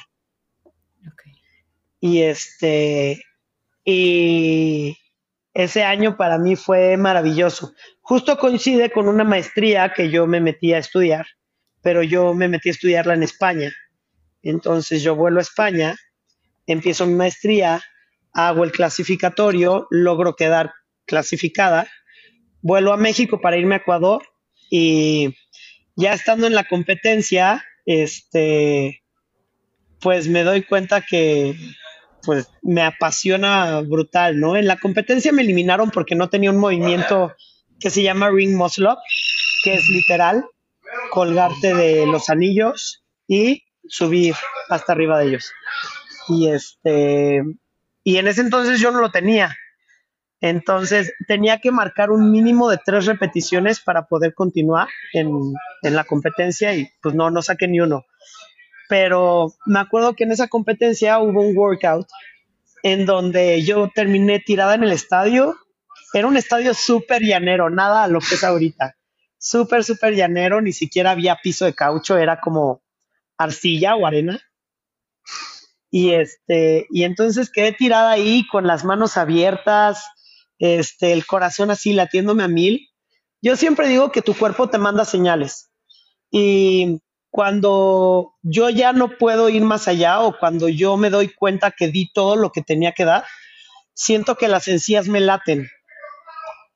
Y 2.05 2.23
este, 2.23 3.23
y 3.85 4.97
ese 5.53 5.83
año 5.83 6.17
para 6.17 6.37
mí 6.37 6.57
fue 6.57 6.97
maravilloso. 6.97 7.71
Justo 8.01 8.37
coincide 8.37 8.91
con 8.91 9.07
una 9.07 9.23
maestría 9.23 9.93
que 9.95 10.09
yo 10.09 10.27
me 10.27 10.41
metí 10.41 10.73
a 10.73 10.79
estudiar, 10.79 11.25
pero 11.81 12.03
yo 12.03 12.33
me 12.33 12.49
metí 12.49 12.67
a 12.67 12.73
estudiarla 12.73 13.13
en 13.13 13.23
España. 13.23 13.71
Entonces 14.41 15.01
yo 15.01 15.15
vuelo 15.15 15.39
a 15.39 15.43
España, 15.43 15.95
empiezo 16.67 17.05
mi 17.05 17.13
maestría, 17.13 17.81
hago 18.33 18.65
el 18.65 18.73
clasificatorio, 18.73 19.87
logro 19.89 20.35
quedar 20.35 20.73
clasificada, 21.05 21.87
vuelo 22.61 22.91
a 22.91 22.97
México 22.97 23.39
para 23.39 23.55
irme 23.55 23.75
a 23.75 23.77
Ecuador 23.77 24.23
y 24.69 25.37
ya 25.95 26.11
estando 26.11 26.47
en 26.47 26.53
la 26.53 26.65
competencia, 26.65 27.63
este, 27.85 29.03
pues 30.01 30.27
me 30.27 30.43
doy 30.43 30.63
cuenta 30.63 30.99
que 30.99 31.55
pues 32.23 32.47
me 32.61 32.81
apasiona 32.81 33.81
brutal, 33.81 34.39
¿no? 34.39 34.55
En 34.55 34.67
la 34.67 34.77
competencia 34.77 35.31
me 35.31 35.41
eliminaron 35.41 35.91
porque 35.91 36.15
no 36.15 36.29
tenía 36.29 36.51
un 36.51 36.57
movimiento 36.57 37.33
que 37.79 37.89
se 37.89 38.03
llama 38.03 38.29
ring 38.29 38.55
muscle 38.55 38.87
up, 38.87 38.97
que 39.63 39.75
es 39.75 39.87
literal 39.89 40.45
colgarte 41.11 41.73
de 41.73 42.05
los 42.07 42.29
anillos 42.29 43.03
y 43.27 43.63
subir 43.87 44.35
hasta 44.69 44.93
arriba 44.93 45.19
de 45.19 45.27
ellos. 45.27 45.51
Y 46.29 46.49
este 46.49 47.41
y 48.03 48.17
en 48.17 48.27
ese 48.27 48.41
entonces 48.41 48.79
yo 48.79 48.91
no 48.91 49.01
lo 49.01 49.11
tenía. 49.11 49.55
Entonces 50.39 51.13
tenía 51.27 51.59
que 51.59 51.71
marcar 51.71 52.11
un 52.11 52.31
mínimo 52.31 52.69
de 52.69 52.77
tres 52.83 53.05
repeticiones 53.05 53.79
para 53.79 54.07
poder 54.07 54.33
continuar 54.33 54.89
en, 55.13 55.53
en 55.83 55.95
la 55.95 56.03
competencia 56.03 56.75
y 56.75 56.89
pues 57.01 57.15
no, 57.15 57.29
no 57.31 57.41
saqué 57.41 57.67
ni 57.67 57.79
uno 57.79 58.05
pero 58.93 59.51
me 59.65 59.79
acuerdo 59.79 60.13
que 60.13 60.23
en 60.23 60.33
esa 60.33 60.47
competencia 60.47 61.17
hubo 61.17 61.41
un 61.41 61.57
workout 61.57 62.07
en 62.83 63.07
donde 63.07 63.63
yo 63.63 63.89
terminé 63.89 64.39
tirada 64.39 64.75
en 64.75 64.83
el 64.83 64.91
estadio. 64.91 65.57
Era 66.13 66.27
un 66.27 66.37
estadio 66.37 66.75
súper 66.75 67.23
llanero, 67.23 67.71
nada 67.71 68.03
a 68.03 68.07
lo 68.07 68.19
que 68.19 68.35
es 68.35 68.43
ahorita. 68.43 68.95
Súper, 69.39 69.83
súper 69.83 70.13
llanero, 70.13 70.61
ni 70.61 70.73
siquiera 70.73 71.09
había 71.09 71.39
piso 71.41 71.65
de 71.65 71.73
caucho, 71.73 72.19
era 72.19 72.39
como 72.39 72.83
arcilla 73.35 73.95
o 73.95 74.05
arena. 74.05 74.39
Y 75.89 76.11
este, 76.11 76.85
y 76.91 77.03
entonces 77.03 77.49
quedé 77.49 77.71
tirada 77.71 78.11
ahí 78.11 78.45
con 78.47 78.67
las 78.67 78.85
manos 78.85 79.17
abiertas, 79.17 80.05
este, 80.59 81.13
el 81.13 81.25
corazón 81.25 81.71
así 81.71 81.93
latiéndome 81.93 82.43
a 82.43 82.47
mil. 82.47 82.89
Yo 83.41 83.55
siempre 83.55 83.87
digo 83.87 84.11
que 84.11 84.21
tu 84.21 84.35
cuerpo 84.35 84.69
te 84.69 84.77
manda 84.77 85.03
señales. 85.03 85.71
Y 86.29 86.99
cuando 87.33 88.35
yo 88.43 88.69
ya 88.69 88.93
no 88.93 89.17
puedo 89.17 89.49
ir 89.49 89.63
más 89.63 89.87
allá 89.87 90.19
o 90.19 90.37
cuando 90.37 90.69
yo 90.69 90.97
me 90.97 91.09
doy 91.09 91.33
cuenta 91.33 91.71
que 91.71 91.87
di 91.87 92.11
todo 92.13 92.35
lo 92.35 92.51
que 92.51 92.61
tenía 92.61 92.91
que 92.91 93.05
dar, 93.05 93.25
siento 93.95 94.35
que 94.35 94.47
las 94.47 94.67
encías 94.67 95.07
me 95.07 95.19
laten. 95.19 95.67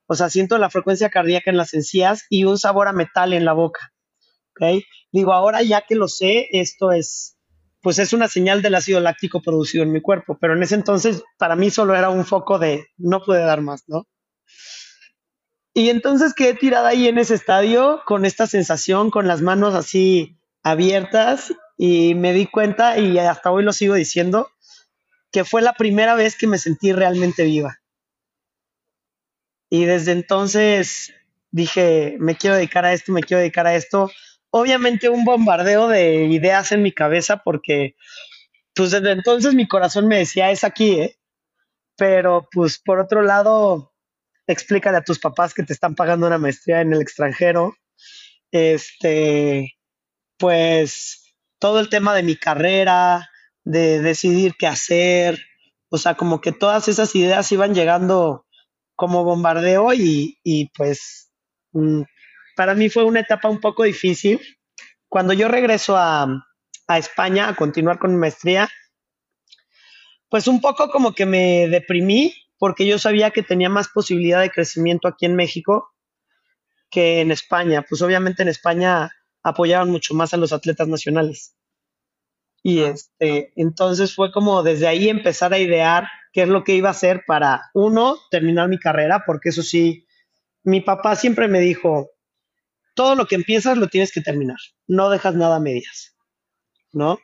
O 0.07 0.15
sea, 0.15 0.31
siento 0.31 0.57
la 0.57 0.71
frecuencia 0.71 1.11
cardíaca 1.11 1.51
en 1.51 1.57
las 1.57 1.75
encías 1.75 2.25
y 2.31 2.45
un 2.45 2.57
sabor 2.57 2.87
a 2.87 2.91
metal 2.91 3.33
en 3.33 3.45
la 3.45 3.53
boca. 3.53 3.93
¿okay? 4.55 4.83
Digo, 5.11 5.31
ahora 5.31 5.61
ya 5.61 5.81
que 5.81 5.93
lo 5.93 6.07
sé, 6.07 6.47
esto 6.51 6.91
es, 6.91 7.37
pues 7.83 7.99
es 7.99 8.11
una 8.11 8.27
señal 8.27 8.63
del 8.63 8.73
ácido 8.73 8.99
láctico 8.99 9.43
producido 9.43 9.83
en 9.83 9.91
mi 9.91 10.01
cuerpo, 10.01 10.39
pero 10.41 10.55
en 10.55 10.63
ese 10.63 10.73
entonces 10.73 11.21
para 11.37 11.55
mí 11.55 11.69
solo 11.69 11.93
era 11.93 12.09
un 12.09 12.25
foco 12.25 12.57
de 12.57 12.87
no 12.97 13.21
puede 13.23 13.45
dar 13.45 13.61
más, 13.61 13.83
¿no? 13.85 14.07
Y 15.75 15.91
entonces 15.91 16.33
quedé 16.33 16.55
tirada 16.55 16.89
ahí 16.89 17.07
en 17.07 17.19
ese 17.19 17.35
estadio 17.35 18.01
con 18.07 18.25
esta 18.25 18.47
sensación, 18.47 19.11
con 19.11 19.27
las 19.27 19.43
manos 19.43 19.75
así 19.75 20.33
abiertas 20.71 21.53
y 21.77 22.15
me 22.15 22.33
di 22.33 22.47
cuenta, 22.47 22.97
y 22.97 23.17
hasta 23.19 23.51
hoy 23.51 23.63
lo 23.63 23.74
sigo 23.74 23.93
diciendo, 23.93 24.50
que 25.31 25.43
fue 25.43 25.62
la 25.62 25.74
primera 25.74 26.15
vez 26.15 26.36
que 26.36 26.47
me 26.47 26.57
sentí 26.57 26.93
realmente 26.93 27.43
viva. 27.43 27.79
Y 29.69 29.86
desde 29.86 30.13
entonces 30.13 31.13
dije, 31.51 32.15
me 32.19 32.36
quiero 32.36 32.55
dedicar 32.55 32.86
a 32.86 32.93
esto, 32.93 33.12
me 33.12 33.21
quiero 33.21 33.41
dedicar 33.41 33.67
a 33.67 33.75
esto. 33.75 34.09
Obviamente 34.50 35.09
un 35.09 35.25
bombardeo 35.25 35.88
de 35.88 36.25
ideas 36.25 36.71
en 36.71 36.81
mi 36.81 36.91
cabeza 36.91 37.38
porque 37.38 37.95
pues 38.74 38.91
desde 38.91 39.12
entonces 39.12 39.55
mi 39.55 39.67
corazón 39.67 40.07
me 40.07 40.19
decía, 40.19 40.51
es 40.51 40.63
aquí, 40.63 41.00
¿eh? 41.01 41.19
Pero 41.97 42.47
pues 42.51 42.79
por 42.79 43.00
otro 43.00 43.24
lado, 43.24 43.93
explícale 44.45 44.97
a 44.97 45.03
tus 45.03 45.19
papás 45.19 45.53
que 45.53 45.63
te 45.63 45.74
están 45.74 45.95
pagando 45.95 46.27
una 46.27 46.38
maestría 46.38 46.81
en 46.81 46.93
el 46.93 47.01
extranjero. 47.01 47.75
Este, 48.51 49.76
pues 50.38 51.36
todo 51.60 51.79
el 51.79 51.89
tema 51.89 52.13
de 52.15 52.24
mi 52.24 52.36
carrera, 52.36 53.29
de 53.63 54.01
decidir 54.01 54.56
qué 54.58 54.67
hacer, 54.67 55.39
o 55.89 55.98
sea, 55.98 56.15
como 56.15 56.41
que 56.41 56.51
todas 56.51 56.88
esas 56.88 57.15
ideas 57.15 57.51
iban 57.51 57.74
llegando 57.74 58.46
como 58.96 59.24
bombardeo 59.24 59.94
y, 59.94 60.39
y 60.44 60.70
pues 60.70 61.32
mm, 61.72 62.01
para 62.56 62.74
mí 62.74 62.89
fue 62.89 63.03
una 63.03 63.20
etapa 63.22 63.50
un 63.50 63.60
poco 63.60 63.84
difícil. 63.84 64.41
Cuando 65.08 65.34
yo 65.34 65.48
regreso 65.48 65.96
a, 65.96 66.27
a 66.88 66.98
España 66.98 67.48
a 67.48 67.56
continuar 67.56 68.00
con 68.00 68.12
mi 68.12 68.17
maestría, 68.17 68.70
pues 70.29 70.48
un 70.48 70.60
poco 70.60 70.89
como 70.89 71.13
que 71.13 71.25
me 71.25 71.67
deprimí 71.67 72.34
porque 72.58 72.86
yo 72.86 73.00
sabía 73.00 73.32
que 73.32 73.44
tenía 73.44 73.70
más 73.70 73.88
posibilidad 73.89 74.41
de 74.41 74.50
crecimiento 74.50 75.08
aquí 75.08 75.25
en 75.25 75.36
México 75.36 75.94
que 76.89 77.22
en 77.22 77.32
España. 77.32 77.86
Pues 77.88 78.01
obviamente 78.01 78.41
en 78.41 78.50
España 78.50 79.12
apoyaban 79.47 79.89
mucho 79.89 80.13
más 80.13 80.33
a 80.33 80.37
los 80.37 80.53
atletas 80.53 80.87
nacionales. 80.87 81.55
Y 82.63 82.81
este, 82.81 83.53
entonces 83.55 84.13
fue 84.13 84.31
como 84.31 84.61
desde 84.61 84.87
ahí 84.87 85.09
empezar 85.09 85.53
a 85.53 85.59
idear 85.59 86.07
qué 86.33 86.43
es 86.43 86.49
lo 86.49 86.63
que 86.63 86.75
iba 86.75 86.89
a 86.89 86.91
hacer 86.91 87.23
para, 87.25 87.69
uno, 87.73 88.17
terminar 88.29 88.67
mi 88.67 88.77
carrera, 88.77 89.23
porque 89.25 89.49
eso 89.49 89.63
sí, 89.63 90.05
mi 90.63 90.81
papá 90.81 91.15
siempre 91.15 91.47
me 91.47 91.59
dijo, 91.59 92.11
todo 92.93 93.15
lo 93.15 93.25
que 93.25 93.35
empiezas 93.35 93.77
lo 93.77 93.87
tienes 93.87 94.11
que 94.11 94.21
terminar, 94.21 94.57
no 94.87 95.09
dejas 95.09 95.35
nada 95.35 95.57
a 95.57 95.61
medias, 95.61 96.15
¿no? 96.91 97.19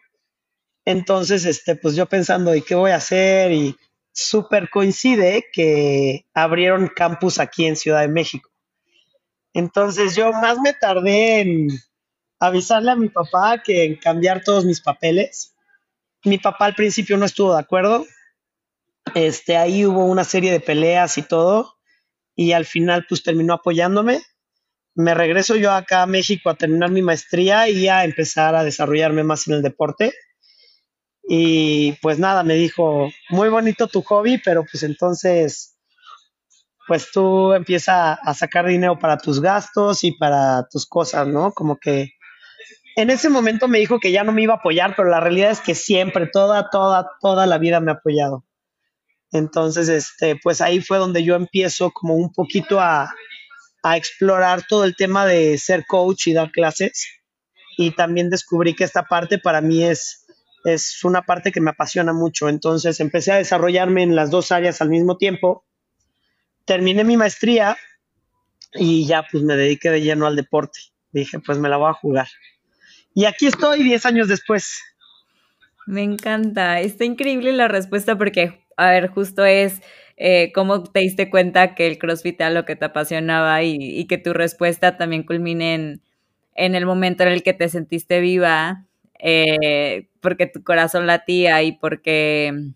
Entonces, 0.85 1.45
este, 1.45 1.75
pues 1.75 1.95
yo 1.95 2.05
pensando, 2.05 2.55
¿y 2.55 2.61
qué 2.61 2.75
voy 2.75 2.91
a 2.91 2.97
hacer? 2.97 3.51
Y 3.51 3.75
súper 4.13 4.69
coincide 4.69 5.45
que 5.51 6.25
abrieron 6.33 6.87
campus 6.87 7.39
aquí 7.39 7.65
en 7.65 7.75
Ciudad 7.75 8.01
de 8.01 8.07
México. 8.07 8.49
Entonces 9.53 10.15
yo 10.15 10.31
más 10.31 10.59
me 10.59 10.73
tardé 10.73 11.41
en 11.41 11.67
avisarle 12.47 12.91
a 12.91 12.95
mi 12.95 13.09
papá 13.09 13.61
que 13.63 13.85
en 13.85 13.95
cambiar 13.95 14.43
todos 14.43 14.65
mis 14.65 14.81
papeles. 14.81 15.55
Mi 16.25 16.37
papá 16.37 16.65
al 16.65 16.75
principio 16.75 17.17
no 17.17 17.25
estuvo 17.25 17.53
de 17.53 17.59
acuerdo. 17.59 18.05
Este, 19.15 19.57
ahí 19.57 19.85
hubo 19.85 20.05
una 20.05 20.23
serie 20.23 20.51
de 20.51 20.59
peleas 20.59 21.17
y 21.17 21.23
todo. 21.23 21.75
Y 22.35 22.51
al 22.51 22.65
final, 22.65 23.05
pues 23.07 23.23
terminó 23.23 23.53
apoyándome. 23.53 24.21
Me 24.95 25.13
regreso 25.13 25.55
yo 25.55 25.71
acá 25.71 26.03
a 26.03 26.07
México 26.07 26.49
a 26.49 26.55
terminar 26.55 26.91
mi 26.91 27.01
maestría 27.01 27.69
y 27.69 27.87
a 27.87 28.03
empezar 28.03 28.55
a 28.55 28.63
desarrollarme 28.63 29.23
más 29.23 29.47
en 29.47 29.55
el 29.55 29.61
deporte. 29.61 30.13
Y 31.23 31.93
pues 32.01 32.19
nada, 32.19 32.43
me 32.43 32.55
dijo, 32.55 33.09
muy 33.29 33.49
bonito 33.49 33.87
tu 33.87 34.01
hobby, 34.01 34.39
pero 34.43 34.65
pues 34.69 34.83
entonces, 34.83 35.77
pues 36.87 37.11
tú 37.11 37.53
empieza 37.53 38.13
a 38.13 38.33
sacar 38.33 38.67
dinero 38.67 38.99
para 38.99 39.17
tus 39.17 39.39
gastos 39.39 40.03
y 40.03 40.11
para 40.11 40.67
tus 40.69 40.85
cosas, 40.85 41.27
¿no? 41.27 41.53
Como 41.53 41.77
que 41.77 42.11
en 42.95 43.09
ese 43.09 43.29
momento 43.29 43.67
me 43.67 43.79
dijo 43.79 43.99
que 43.99 44.11
ya 44.11 44.23
no 44.23 44.31
me 44.31 44.43
iba 44.43 44.53
a 44.53 44.57
apoyar, 44.57 44.95
pero 44.95 45.09
la 45.09 45.19
realidad 45.19 45.51
es 45.51 45.61
que 45.61 45.75
siempre, 45.75 46.27
toda, 46.27 46.69
toda, 46.69 47.09
toda 47.21 47.45
la 47.45 47.57
vida 47.57 47.79
me 47.79 47.91
ha 47.91 47.95
apoyado. 47.95 48.45
Entonces, 49.31 49.89
este, 49.89 50.35
pues 50.41 50.61
ahí 50.61 50.79
fue 50.79 50.99
donde 50.99 51.23
yo 51.23 51.35
empiezo 51.35 51.91
como 51.91 52.15
un 52.15 52.31
poquito 52.31 52.79
a, 52.79 53.13
a 53.81 53.97
explorar 53.97 54.63
todo 54.67 54.85
el 54.85 54.95
tema 54.95 55.25
de 55.25 55.57
ser 55.57 55.85
coach 55.87 56.27
y 56.27 56.33
dar 56.33 56.51
clases. 56.51 57.07
Y 57.77 57.91
también 57.91 58.29
descubrí 58.29 58.75
que 58.75 58.83
esta 58.83 59.03
parte 59.03 59.39
para 59.39 59.59
mí 59.59 59.83
es, 59.83 60.27
es 60.63 61.03
una 61.03 61.23
parte 61.23 61.51
que 61.51 61.61
me 61.61 61.71
apasiona 61.71 62.13
mucho. 62.13 62.47
Entonces 62.47 62.99
empecé 62.99 63.31
a 63.31 63.37
desarrollarme 63.37 64.03
en 64.03 64.15
las 64.15 64.29
dos 64.29 64.51
áreas 64.51 64.81
al 64.81 64.89
mismo 64.89 65.17
tiempo. 65.17 65.65
Terminé 66.65 67.03
mi 67.03 67.17
maestría 67.17 67.75
y 68.73 69.07
ya 69.07 69.25
pues 69.29 69.43
me 69.43 69.55
dediqué 69.55 69.89
de 69.89 70.01
lleno 70.01 70.27
al 70.27 70.35
deporte. 70.35 70.79
Dije, 71.11 71.39
pues 71.39 71.57
me 71.57 71.69
la 71.69 71.77
voy 71.77 71.89
a 71.89 71.93
jugar. 71.93 72.27
Y 73.13 73.25
aquí 73.25 73.47
estoy 73.47 73.83
10 73.83 74.05
años 74.05 74.27
después. 74.27 74.81
Me 75.85 76.01
encanta, 76.01 76.79
está 76.79 77.05
increíble 77.05 77.53
la 77.53 77.67
respuesta 77.67 78.17
porque, 78.17 78.65
a 78.77 78.89
ver, 78.89 79.09
justo 79.09 79.45
es 79.45 79.81
eh, 80.17 80.51
cómo 80.53 80.83
te 80.83 81.01
diste 81.01 81.29
cuenta 81.29 81.75
que 81.75 81.87
el 81.87 81.97
CrossFit 81.97 82.39
era 82.39 82.49
lo 82.49 82.65
que 82.65 82.75
te 82.75 82.85
apasionaba 82.85 83.63
y, 83.63 84.05
que 84.05 84.17
tu 84.17 84.33
respuesta 84.33 84.97
también 84.97 85.23
culmine 85.23 85.73
en, 85.73 86.01
en, 86.55 86.75
el 86.75 86.85
momento 86.85 87.23
en 87.23 87.29
el 87.29 87.43
que 87.43 87.53
te 87.53 87.67
sentiste 87.67 88.19
viva, 88.21 88.85
eh, 89.19 90.07
porque 90.21 90.47
tu 90.47 90.63
corazón 90.63 91.07
latía 91.07 91.61
y 91.63 91.73
porque 91.73 92.73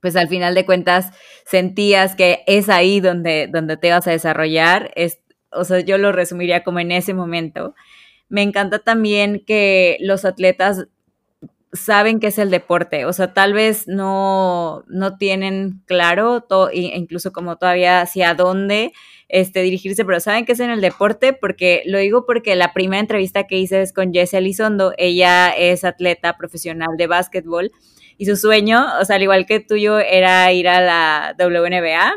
pues 0.00 0.14
al 0.16 0.28
final 0.28 0.54
de 0.54 0.66
cuentas 0.66 1.10
sentías 1.44 2.14
que 2.14 2.44
es 2.46 2.68
ahí 2.68 3.00
donde, 3.00 3.48
donde 3.50 3.76
te 3.76 3.90
vas 3.90 4.06
a 4.06 4.12
desarrollar. 4.12 4.92
Es, 4.94 5.20
o 5.50 5.64
sea, 5.64 5.80
yo 5.80 5.98
lo 5.98 6.12
resumiría 6.12 6.62
como 6.62 6.78
en 6.80 6.92
ese 6.92 7.14
momento. 7.14 7.74
Me 8.28 8.42
encanta 8.42 8.80
también 8.80 9.42
que 9.46 9.96
los 10.00 10.24
atletas 10.24 10.86
saben 11.72 12.20
qué 12.20 12.28
es 12.28 12.38
el 12.38 12.50
deporte, 12.50 13.04
o 13.04 13.12
sea, 13.12 13.34
tal 13.34 13.52
vez 13.52 13.86
no, 13.86 14.84
no 14.88 15.16
tienen 15.16 15.82
claro, 15.86 16.40
todo, 16.40 16.70
incluso 16.72 17.32
como 17.32 17.56
todavía 17.56 18.00
hacia 18.00 18.34
dónde 18.34 18.92
este, 19.28 19.62
dirigirse, 19.62 20.04
pero 20.04 20.20
saben 20.20 20.44
qué 20.46 20.52
es 20.52 20.60
en 20.60 20.70
el 20.70 20.80
deporte, 20.80 21.32
porque 21.32 21.82
lo 21.86 21.98
digo 21.98 22.24
porque 22.26 22.56
la 22.56 22.72
primera 22.72 23.00
entrevista 23.00 23.46
que 23.46 23.58
hice 23.58 23.82
es 23.82 23.92
con 23.92 24.12
Jessie 24.12 24.38
Elizondo, 24.38 24.92
ella 24.96 25.50
es 25.50 25.84
atleta 25.84 26.36
profesional 26.36 26.96
de 26.96 27.06
básquetbol 27.06 27.72
y 28.16 28.26
su 28.26 28.36
sueño, 28.36 28.86
o 29.00 29.04
sea, 29.04 29.16
al 29.16 29.22
igual 29.22 29.46
que 29.46 29.60
tuyo, 29.60 29.98
era 29.98 30.50
ir 30.52 30.68
a 30.68 30.80
la 30.80 31.36
WNBA, 31.38 32.14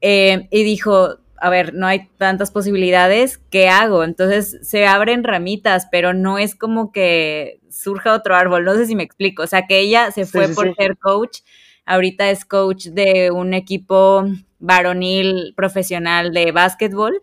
eh, 0.00 0.48
y 0.50 0.62
dijo, 0.62 1.18
a 1.38 1.50
ver, 1.50 1.74
no 1.74 1.86
hay 1.86 2.08
tantas 2.18 2.50
posibilidades, 2.50 3.38
¿qué 3.50 3.68
hago? 3.68 4.04
Entonces 4.04 4.58
se 4.62 4.86
abren 4.86 5.24
ramitas, 5.24 5.88
pero 5.90 6.14
no 6.14 6.38
es 6.38 6.54
como 6.54 6.92
que 6.92 7.60
surja 7.70 8.14
otro 8.14 8.34
árbol, 8.34 8.64
no 8.64 8.74
sé 8.74 8.86
si 8.86 8.96
me 8.96 9.02
explico, 9.02 9.42
o 9.42 9.46
sea, 9.46 9.66
que 9.66 9.80
ella 9.80 10.10
se 10.10 10.26
fue 10.26 10.48
por 10.48 10.74
ser 10.74 10.96
coach, 10.96 11.40
ahorita 11.84 12.30
es 12.30 12.44
coach 12.44 12.86
de 12.86 13.30
un 13.30 13.54
equipo 13.54 14.24
varonil 14.58 15.52
profesional 15.56 16.32
de 16.32 16.52
básquetbol, 16.52 17.22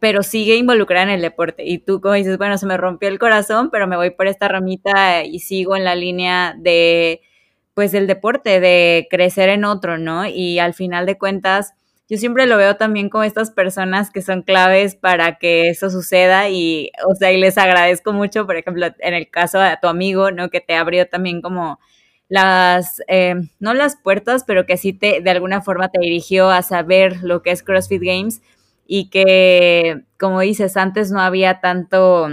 pero 0.00 0.22
sigue 0.22 0.56
involucrada 0.56 1.04
en 1.04 1.10
el 1.10 1.22
deporte. 1.22 1.64
Y 1.64 1.78
tú 1.78 2.00
como 2.00 2.14
dices, 2.14 2.38
bueno, 2.38 2.56
se 2.58 2.66
me 2.66 2.76
rompió 2.76 3.08
el 3.08 3.18
corazón, 3.18 3.70
pero 3.70 3.86
me 3.86 3.96
voy 3.96 4.10
por 4.10 4.28
esta 4.28 4.48
ramita 4.48 5.24
y 5.24 5.40
sigo 5.40 5.76
en 5.76 5.84
la 5.84 5.94
línea 5.94 6.54
de, 6.58 7.20
pues, 7.74 7.92
del 7.92 8.06
deporte, 8.06 8.60
de 8.60 9.08
crecer 9.10 9.48
en 9.48 9.64
otro, 9.64 9.98
¿no? 9.98 10.26
Y 10.26 10.58
al 10.58 10.74
final 10.74 11.06
de 11.06 11.18
cuentas, 11.18 11.74
yo 12.08 12.16
siempre 12.16 12.46
lo 12.46 12.56
veo 12.56 12.76
también 12.76 13.10
como 13.10 13.24
estas 13.24 13.50
personas 13.50 14.10
que 14.10 14.22
son 14.22 14.42
claves 14.42 14.94
para 14.96 15.36
que 15.38 15.68
eso 15.68 15.90
suceda 15.90 16.48
y, 16.48 16.90
o 17.06 17.14
sea, 17.14 17.32
y 17.32 17.38
les 17.38 17.58
agradezco 17.58 18.12
mucho, 18.12 18.46
por 18.46 18.56
ejemplo, 18.56 18.86
en 18.98 19.14
el 19.14 19.30
caso 19.30 19.58
de 19.58 19.76
tu 19.80 19.88
amigo, 19.88 20.30
¿no? 20.30 20.48
Que 20.48 20.60
te 20.60 20.74
abrió 20.74 21.06
también 21.06 21.42
como 21.42 21.78
las, 22.28 23.02
eh, 23.08 23.34
no 23.60 23.74
las 23.74 23.96
puertas, 23.96 24.44
pero 24.46 24.64
que 24.66 24.76
sí 24.78 24.92
te, 24.94 25.20
de 25.20 25.30
alguna 25.30 25.60
forma 25.62 25.90
te 25.90 26.00
dirigió 26.00 26.50
a 26.50 26.62
saber 26.62 27.22
lo 27.22 27.42
que 27.42 27.50
es 27.50 27.62
CrossFit 27.62 28.02
Games 28.02 28.40
y 28.86 29.10
que, 29.10 30.04
como 30.18 30.40
dices, 30.40 30.76
antes 30.78 31.10
no 31.10 31.20
había 31.20 31.60
tanto 31.60 32.28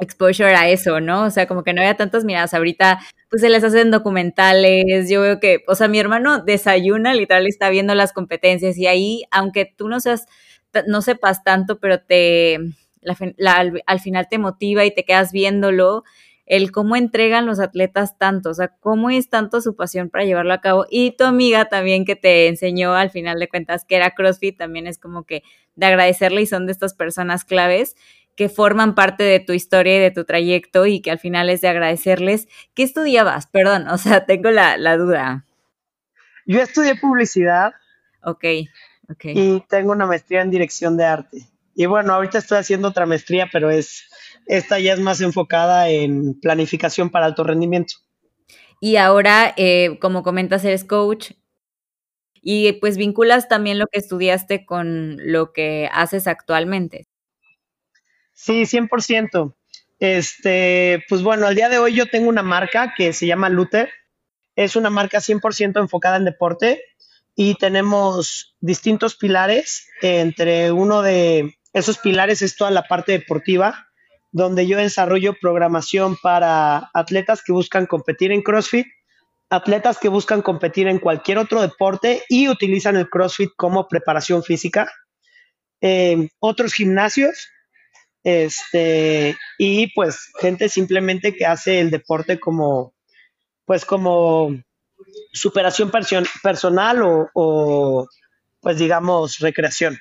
exposure 0.00 0.54
a 0.54 0.68
eso, 0.68 1.00
¿no? 1.00 1.24
O 1.24 1.30
sea, 1.30 1.46
como 1.46 1.62
que 1.62 1.72
no 1.72 1.80
había 1.80 1.96
tantas 1.96 2.24
miradas. 2.24 2.54
Ahorita, 2.54 3.00
pues 3.28 3.42
se 3.42 3.48
les 3.48 3.62
hacen 3.62 3.90
documentales. 3.90 5.08
Yo 5.08 5.20
veo 5.20 5.40
que, 5.40 5.62
o 5.68 5.74
sea, 5.74 5.88
mi 5.88 5.98
hermano 5.98 6.42
desayuna, 6.42 7.14
literal, 7.14 7.46
está 7.46 7.70
viendo 7.70 7.94
las 7.94 8.12
competencias 8.12 8.76
y 8.78 8.86
ahí, 8.86 9.24
aunque 9.30 9.66
tú 9.66 9.88
no 9.88 10.00
seas, 10.00 10.26
no 10.86 11.02
sepas 11.02 11.44
tanto, 11.44 11.78
pero 11.78 12.00
te, 12.00 12.58
al 13.86 14.00
final 14.00 14.28
te 14.28 14.38
motiva 14.38 14.84
y 14.84 14.94
te 14.94 15.04
quedas 15.04 15.32
viéndolo, 15.32 16.04
el 16.50 16.72
cómo 16.72 16.96
entregan 16.96 17.46
los 17.46 17.60
atletas 17.60 18.18
tanto, 18.18 18.50
o 18.50 18.54
sea, 18.54 18.74
cómo 18.80 19.08
es 19.08 19.28
tanto 19.30 19.60
su 19.60 19.76
pasión 19.76 20.10
para 20.10 20.24
llevarlo 20.24 20.52
a 20.52 20.60
cabo. 20.60 20.84
Y 20.90 21.12
tu 21.12 21.22
amiga 21.22 21.66
también 21.66 22.04
que 22.04 22.16
te 22.16 22.48
enseñó 22.48 22.94
al 22.94 23.10
final 23.10 23.38
de 23.38 23.48
cuentas 23.48 23.84
que 23.84 23.94
era 23.94 24.10
CrossFit, 24.16 24.58
también 24.58 24.88
es 24.88 24.98
como 24.98 25.22
que 25.22 25.44
de 25.76 25.86
agradecerle 25.86 26.42
y 26.42 26.46
son 26.46 26.66
de 26.66 26.72
estas 26.72 26.94
personas 26.94 27.44
claves 27.44 27.94
que 28.40 28.48
forman 28.48 28.94
parte 28.94 29.22
de 29.22 29.38
tu 29.38 29.52
historia 29.52 29.98
y 29.98 30.00
de 30.00 30.10
tu 30.10 30.24
trayecto 30.24 30.86
y 30.86 31.02
que 31.02 31.10
al 31.10 31.18
final 31.18 31.50
es 31.50 31.60
de 31.60 31.68
agradecerles. 31.68 32.48
¿Qué 32.72 32.82
estudiabas? 32.84 33.46
Perdón, 33.48 33.86
o 33.88 33.98
sea, 33.98 34.24
tengo 34.24 34.50
la, 34.50 34.96
duda. 34.96 35.44
Yo 36.46 36.62
estudié 36.62 36.94
publicidad. 36.94 37.74
Ok, 38.24 38.44
ok. 39.10 39.24
Y 39.26 39.60
tengo 39.68 39.92
una 39.92 40.06
maestría 40.06 40.40
en 40.40 40.50
dirección 40.50 40.96
de 40.96 41.04
arte. 41.04 41.42
Y 41.74 41.84
bueno, 41.84 42.14
ahorita 42.14 42.38
estoy 42.38 42.56
haciendo 42.56 42.88
otra 42.88 43.04
maestría, 43.04 43.46
pero 43.52 43.68
es, 43.68 44.08
esta 44.46 44.78
ya 44.78 44.94
es 44.94 45.00
más 45.00 45.20
enfocada 45.20 45.90
en 45.90 46.40
planificación 46.40 47.10
para 47.10 47.26
alto 47.26 47.44
rendimiento. 47.44 47.96
Y 48.80 48.96
ahora, 48.96 49.52
eh, 49.58 49.98
como 50.00 50.22
comentas, 50.22 50.64
eres 50.64 50.84
coach 50.84 51.32
y 52.40 52.72
pues 52.72 52.96
vinculas 52.96 53.48
también 53.48 53.78
lo 53.78 53.86
que 53.86 53.98
estudiaste 53.98 54.64
con 54.64 55.18
lo 55.30 55.52
que 55.52 55.90
haces 55.92 56.26
actualmente. 56.26 57.09
Sí, 58.42 58.62
100%. 58.62 59.54
Este, 59.98 61.04
pues 61.10 61.22
bueno, 61.22 61.46
al 61.46 61.54
día 61.54 61.68
de 61.68 61.78
hoy 61.78 61.92
yo 61.92 62.08
tengo 62.08 62.30
una 62.30 62.42
marca 62.42 62.94
que 62.96 63.12
se 63.12 63.26
llama 63.26 63.50
Luther. 63.50 63.90
Es 64.56 64.76
una 64.76 64.88
marca 64.88 65.18
100% 65.18 65.78
enfocada 65.78 66.16
en 66.16 66.24
deporte 66.24 66.82
y 67.36 67.56
tenemos 67.56 68.56
distintos 68.60 69.14
pilares. 69.14 69.86
Entre 70.00 70.72
uno 70.72 71.02
de 71.02 71.54
esos 71.74 71.98
pilares 71.98 72.40
es 72.40 72.56
toda 72.56 72.70
la 72.70 72.84
parte 72.84 73.12
deportiva, 73.12 73.88
donde 74.32 74.66
yo 74.66 74.78
desarrollo 74.78 75.34
programación 75.38 76.16
para 76.16 76.88
atletas 76.94 77.42
que 77.44 77.52
buscan 77.52 77.84
competir 77.84 78.32
en 78.32 78.40
CrossFit, 78.40 78.86
atletas 79.50 79.98
que 79.98 80.08
buscan 80.08 80.40
competir 80.40 80.88
en 80.88 80.98
cualquier 80.98 81.36
otro 81.36 81.60
deporte 81.60 82.22
y 82.30 82.48
utilizan 82.48 82.96
el 82.96 83.10
CrossFit 83.10 83.50
como 83.54 83.86
preparación 83.86 84.42
física. 84.42 84.90
Eh, 85.82 86.30
otros 86.38 86.72
gimnasios 86.72 87.50
este, 88.22 89.36
y 89.58 89.92
pues 89.94 90.30
gente 90.40 90.68
simplemente 90.68 91.34
que 91.34 91.46
hace 91.46 91.80
el 91.80 91.90
deporte 91.90 92.38
como, 92.38 92.94
pues 93.64 93.84
como 93.84 94.56
superación 95.32 95.90
personal 96.42 97.00
o, 97.34 98.06
pues 98.60 98.78
digamos, 98.78 99.38
recreación. 99.38 99.98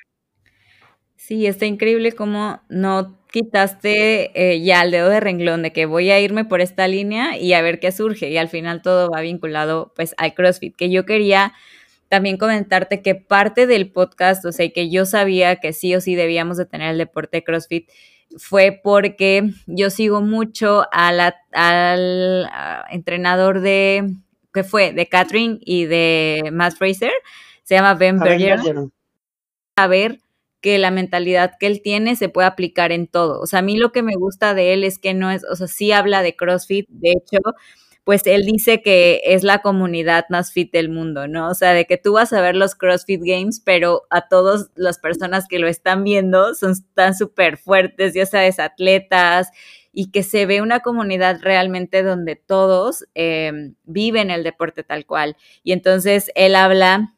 Sí, 1.15 1.45
está 1.45 1.65
increíble 1.65 2.13
cómo 2.13 2.61
no 2.69 3.19
quitaste 3.31 4.31
eh, 4.33 4.61
ya 4.61 4.81
el 4.81 4.91
dedo 4.91 5.09
de 5.09 5.19
renglón 5.19 5.61
de 5.61 5.71
que 5.71 5.85
voy 5.85 6.09
a 6.09 6.19
irme 6.19 6.45
por 6.45 6.61
esta 6.61 6.87
línea 6.87 7.37
y 7.37 7.53
a 7.53 7.61
ver 7.61 7.79
qué 7.79 7.91
surge. 7.91 8.29
Y 8.29 8.37
al 8.37 8.49
final 8.49 8.81
todo 8.81 9.09
va 9.11 9.21
vinculado 9.21 9.93
pues 9.95 10.15
al 10.17 10.33
CrossFit, 10.33 10.75
que 10.75 10.89
yo 10.89 11.05
quería 11.05 11.53
también 12.09 12.37
comentarte 12.37 13.01
que 13.01 13.15
parte 13.15 13.67
del 13.67 13.91
podcast, 13.91 14.43
o 14.45 14.51
sea, 14.51 14.69
que 14.69 14.89
yo 14.89 15.05
sabía 15.05 15.57
que 15.57 15.73
sí 15.73 15.95
o 15.95 16.01
sí 16.01 16.15
debíamos 16.15 16.57
de 16.57 16.65
tener 16.65 16.91
el 16.91 16.97
deporte 16.97 17.43
CrossFit, 17.43 17.89
fue 18.37 18.79
porque 18.83 19.51
yo 19.67 19.89
sigo 19.89 20.21
mucho 20.21 20.85
al 20.91 21.33
entrenador 22.89 23.61
de, 23.61 24.15
que 24.53 24.63
fue? 24.63 24.91
De 24.91 25.07
Catherine 25.07 25.59
y 25.61 25.85
de 25.85 26.49
Matt 26.51 26.75
Fraser, 26.75 27.11
se 27.63 27.75
llama 27.75 27.93
Ben 27.93 28.19
Berger. 28.19 28.59
A 29.75 29.87
ver 29.87 30.19
que 30.61 30.77
la 30.77 30.91
mentalidad 30.91 31.53
que 31.59 31.67
él 31.67 31.81
tiene 31.81 32.15
se 32.15 32.27
puede 32.29 32.47
aplicar 32.47 32.91
en 32.91 33.07
todo. 33.07 33.39
O 33.39 33.45
sea, 33.45 33.59
a 33.59 33.61
mí 33.61 33.77
lo 33.77 33.91
que 33.91 34.03
me 34.03 34.15
gusta 34.15 34.53
de 34.53 34.73
él 34.73 34.83
es 34.83 34.99
que 34.99 35.13
no 35.13 35.31
es, 35.31 35.43
o 35.45 35.55
sea, 35.55 35.67
sí 35.67 35.91
habla 35.91 36.21
de 36.21 36.35
CrossFit, 36.35 36.87
de 36.89 37.11
hecho, 37.11 37.39
pues 38.09 38.25
él 38.25 38.43
dice 38.43 38.81
que 38.81 39.21
es 39.23 39.43
la 39.43 39.59
comunidad 39.59 40.25
más 40.29 40.51
fit 40.51 40.71
del 40.73 40.89
mundo, 40.89 41.27
¿no? 41.27 41.47
O 41.47 41.53
sea, 41.53 41.73
de 41.73 41.85
que 41.85 41.97
tú 41.97 42.13
vas 42.13 42.33
a 42.33 42.41
ver 42.41 42.55
los 42.55 42.73
CrossFit 42.73 43.21
Games, 43.23 43.61
pero 43.63 44.07
a 44.09 44.27
todas 44.27 44.71
las 44.73 44.97
personas 44.97 45.45
que 45.47 45.59
lo 45.59 45.67
están 45.67 46.03
viendo 46.03 46.55
son 46.55 46.73
tan 46.95 47.13
súper 47.13 47.57
fuertes, 47.57 48.15
ya 48.15 48.25
sabes, 48.25 48.57
atletas, 48.57 49.51
y 49.93 50.09
que 50.09 50.23
se 50.23 50.47
ve 50.47 50.63
una 50.63 50.79
comunidad 50.79 51.39
realmente 51.43 52.01
donde 52.01 52.35
todos 52.35 53.05
eh, 53.13 53.73
viven 53.83 54.31
el 54.31 54.43
deporte 54.43 54.83
tal 54.83 55.05
cual. 55.05 55.37
Y 55.61 55.73
entonces 55.73 56.31
él 56.33 56.55
habla 56.55 57.13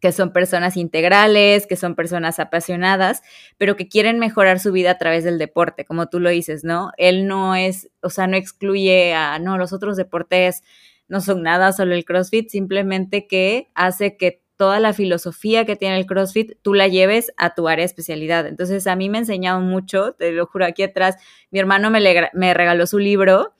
que 0.00 0.12
son 0.12 0.32
personas 0.32 0.76
integrales, 0.76 1.66
que 1.66 1.76
son 1.76 1.94
personas 1.94 2.40
apasionadas, 2.40 3.22
pero 3.58 3.76
que 3.76 3.88
quieren 3.88 4.18
mejorar 4.18 4.58
su 4.58 4.72
vida 4.72 4.92
a 4.92 4.98
través 4.98 5.24
del 5.24 5.38
deporte, 5.38 5.84
como 5.84 6.08
tú 6.08 6.20
lo 6.20 6.30
dices, 6.30 6.64
¿no? 6.64 6.92
Él 6.96 7.26
no 7.26 7.54
es, 7.54 7.90
o 8.02 8.10
sea, 8.10 8.26
no 8.26 8.36
excluye 8.36 9.14
a, 9.14 9.38
no, 9.38 9.58
los 9.58 9.72
otros 9.72 9.96
deportes 9.96 10.62
no 11.08 11.20
son 11.20 11.42
nada, 11.42 11.72
solo 11.72 11.94
el 11.94 12.04
CrossFit, 12.04 12.48
simplemente 12.48 13.26
que 13.26 13.68
hace 13.74 14.16
que 14.16 14.42
toda 14.56 14.78
la 14.78 14.92
filosofía 14.92 15.64
que 15.64 15.74
tiene 15.74 15.98
el 15.98 16.06
CrossFit 16.06 16.52
tú 16.62 16.74
la 16.74 16.86
lleves 16.86 17.32
a 17.36 17.54
tu 17.54 17.66
área 17.66 17.82
de 17.82 17.86
especialidad. 17.86 18.46
Entonces, 18.46 18.86
a 18.86 18.94
mí 18.94 19.08
me 19.08 19.18
ha 19.18 19.20
enseñado 19.20 19.60
mucho, 19.60 20.12
te 20.12 20.32
lo 20.32 20.46
juro 20.46 20.66
aquí 20.66 20.82
atrás, 20.82 21.16
mi 21.50 21.58
hermano 21.58 21.90
me, 21.90 22.00
me 22.32 22.54
regaló 22.54 22.86
su 22.86 22.98
libro 22.98 23.54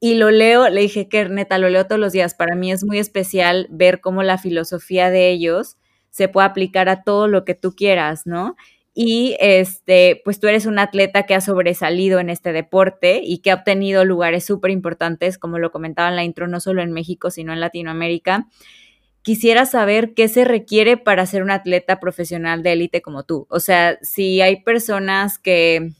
y 0.00 0.14
lo 0.14 0.30
leo, 0.30 0.68
le 0.68 0.80
dije 0.82 1.08
que 1.08 1.28
neta, 1.28 1.58
lo 1.58 1.68
leo 1.68 1.86
todos 1.86 2.00
los 2.00 2.12
días. 2.12 2.34
Para 2.34 2.54
mí 2.54 2.70
es 2.70 2.84
muy 2.84 2.98
especial 2.98 3.66
ver 3.70 4.00
cómo 4.00 4.22
la 4.22 4.38
filosofía 4.38 5.10
de 5.10 5.30
ellos 5.30 5.76
se 6.10 6.28
puede 6.28 6.46
aplicar 6.46 6.88
a 6.88 7.02
todo 7.02 7.28
lo 7.28 7.44
que 7.44 7.54
tú 7.54 7.74
quieras, 7.74 8.26
¿no? 8.26 8.56
Y 8.94 9.36
este, 9.38 10.20
pues 10.24 10.40
tú 10.40 10.48
eres 10.48 10.66
un 10.66 10.78
atleta 10.78 11.24
que 11.24 11.34
ha 11.34 11.40
sobresalido 11.40 12.18
en 12.18 12.30
este 12.30 12.52
deporte 12.52 13.20
y 13.22 13.38
que 13.38 13.50
ha 13.50 13.56
obtenido 13.56 14.04
lugares 14.04 14.44
súper 14.44 14.72
importantes, 14.72 15.38
como 15.38 15.58
lo 15.58 15.70
comentaba 15.70 16.08
en 16.08 16.16
la 16.16 16.24
intro, 16.24 16.48
no 16.48 16.58
solo 16.58 16.82
en 16.82 16.92
México, 16.92 17.30
sino 17.30 17.52
en 17.52 17.60
Latinoamérica 17.60 18.48
quisiera 19.28 19.66
saber 19.66 20.14
qué 20.14 20.26
se 20.28 20.44
requiere 20.44 20.96
para 20.96 21.26
ser 21.26 21.42
un 21.42 21.50
atleta 21.50 22.00
profesional 22.00 22.62
de 22.62 22.72
élite 22.72 23.02
como 23.02 23.24
tú. 23.24 23.46
O 23.50 23.60
sea, 23.60 23.98
si 24.00 24.40
hay 24.40 24.62
personas 24.62 25.38
que 25.38 25.90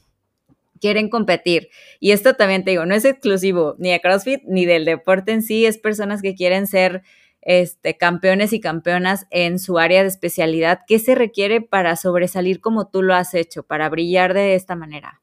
quieren 0.79 1.09
competir, 1.09 1.69
y 1.99 2.11
esto 2.11 2.33
también 2.33 2.63
te 2.63 2.71
digo, 2.71 2.85
no 2.85 2.95
es 2.95 3.05
exclusivo 3.05 3.75
ni 3.77 3.91
de 3.91 4.01
CrossFit 4.01 4.41
ni 4.45 4.65
del 4.65 4.85
deporte 4.85 5.31
en 5.31 5.43
sí, 5.43 5.65
es 5.65 5.77
personas 5.77 6.21
que 6.21 6.35
quieren 6.35 6.67
ser 6.67 7.03
este, 7.41 7.97
campeones 7.97 8.53
y 8.53 8.59
campeonas 8.59 9.25
en 9.29 9.59
su 9.59 9.79
área 9.79 10.01
de 10.01 10.09
especialidad. 10.09 10.81
¿Qué 10.87 10.99
se 10.99 11.15
requiere 11.15 11.61
para 11.61 11.95
sobresalir 11.95 12.59
como 12.61 12.89
tú 12.89 13.01
lo 13.01 13.15
has 13.15 13.33
hecho, 13.33 13.63
para 13.63 13.89
brillar 13.89 14.33
de 14.33 14.55
esta 14.55 14.75
manera? 14.75 15.21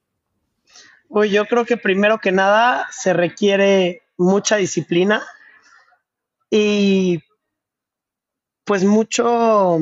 Pues 1.09 1.31
yo 1.31 1.45
creo 1.47 1.64
que 1.64 1.77
primero 1.77 2.19
que 2.19 2.33
nada 2.33 2.88
se 2.90 3.12
requiere 3.12 4.03
mucha 4.16 4.57
disciplina 4.57 5.23
y 6.51 7.23
pues 8.64 8.83
mucho 8.83 9.79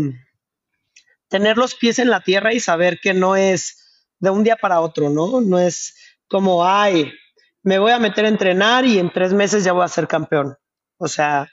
tener 1.29 1.57
los 1.57 1.75
pies 1.75 1.99
en 1.99 2.11
la 2.11 2.21
tierra 2.21 2.53
y 2.53 2.61
saber 2.61 3.01
que 3.01 3.15
no 3.15 3.37
es 3.37 3.84
de 4.25 4.31
un 4.31 4.43
día 4.43 4.57
para 4.57 4.81
otro, 4.81 5.11
¿no? 5.11 5.41
No 5.41 5.59
es 5.59 5.95
como, 6.29 6.65
ay, 6.67 7.13
me 7.63 7.79
voy 7.79 7.93
a 7.93 7.99
meter 7.99 8.25
a 8.25 8.29
entrenar 8.29 8.85
y 8.85 8.99
en 8.99 9.13
tres 9.13 9.33
meses 9.33 9.65
ya 9.65 9.73
voy 9.73 9.85
a 9.85 9.89
ser 9.89 10.09
campeón. 10.09 10.57
O 10.99 11.09
sea, 11.09 11.51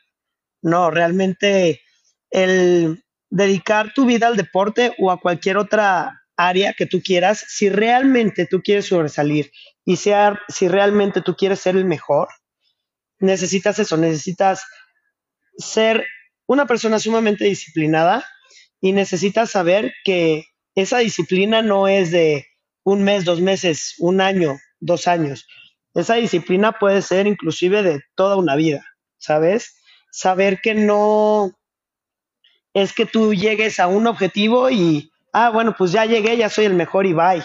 no, 0.61 0.89
realmente 0.89 1.81
el 2.29 3.03
dedicar 3.29 3.93
tu 3.93 4.05
vida 4.05 4.27
al 4.27 4.37
deporte 4.37 4.93
o 4.99 5.11
a 5.11 5.19
cualquier 5.19 5.57
otra 5.57 6.21
área 6.37 6.73
que 6.73 6.85
tú 6.85 7.01
quieras, 7.03 7.45
si 7.47 7.69
realmente 7.69 8.45
tú 8.45 8.61
quieres 8.61 8.87
sobresalir 8.87 9.51
y 9.85 9.97
sea, 9.97 10.39
si 10.47 10.67
realmente 10.67 11.21
tú 11.21 11.35
quieres 11.35 11.59
ser 11.59 11.75
el 11.75 11.85
mejor, 11.85 12.29
necesitas 13.19 13.79
eso, 13.79 13.97
necesitas 13.97 14.63
ser 15.57 16.05
una 16.47 16.65
persona 16.65 16.99
sumamente 16.99 17.45
disciplinada 17.45 18.25
y 18.79 18.93
necesitas 18.93 19.51
saber 19.51 19.93
que 20.03 20.45
esa 20.75 20.99
disciplina 20.99 21.61
no 21.61 21.87
es 21.87 22.11
de 22.11 22.47
un 22.83 23.03
mes, 23.03 23.25
dos 23.25 23.41
meses, 23.41 23.95
un 23.99 24.21
año, 24.21 24.57
dos 24.79 25.07
años. 25.07 25.47
Esa 25.93 26.15
disciplina 26.15 26.73
puede 26.73 27.01
ser 27.01 27.27
inclusive 27.27 27.83
de 27.83 28.01
toda 28.15 28.37
una 28.37 28.55
vida, 28.55 28.85
¿sabes? 29.17 29.75
Saber 30.11 30.61
que 30.61 30.73
no 30.73 31.51
es 32.73 32.93
que 32.93 33.05
tú 33.05 33.33
llegues 33.33 33.79
a 33.79 33.87
un 33.87 34.07
objetivo 34.07 34.69
y, 34.69 35.11
ah, 35.33 35.49
bueno, 35.49 35.75
pues 35.77 35.91
ya 35.91 36.05
llegué, 36.05 36.37
ya 36.37 36.49
soy 36.49 36.65
el 36.65 36.73
mejor 36.73 37.05
y 37.05 37.13
bye. 37.13 37.43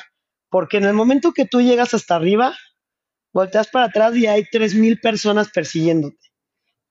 Porque 0.49 0.77
en 0.77 0.85
el 0.85 0.94
momento 0.94 1.33
que 1.33 1.44
tú 1.44 1.61
llegas 1.61 1.94
hasta 1.94 2.14
arriba, 2.14 2.57
volteas 3.33 3.68
para 3.68 3.87
atrás 3.87 4.14
y 4.16 4.27
hay 4.27 4.44
tres 4.51 4.75
mil 4.75 5.01
personas 5.01 5.51
persiguiéndote. 5.51 6.16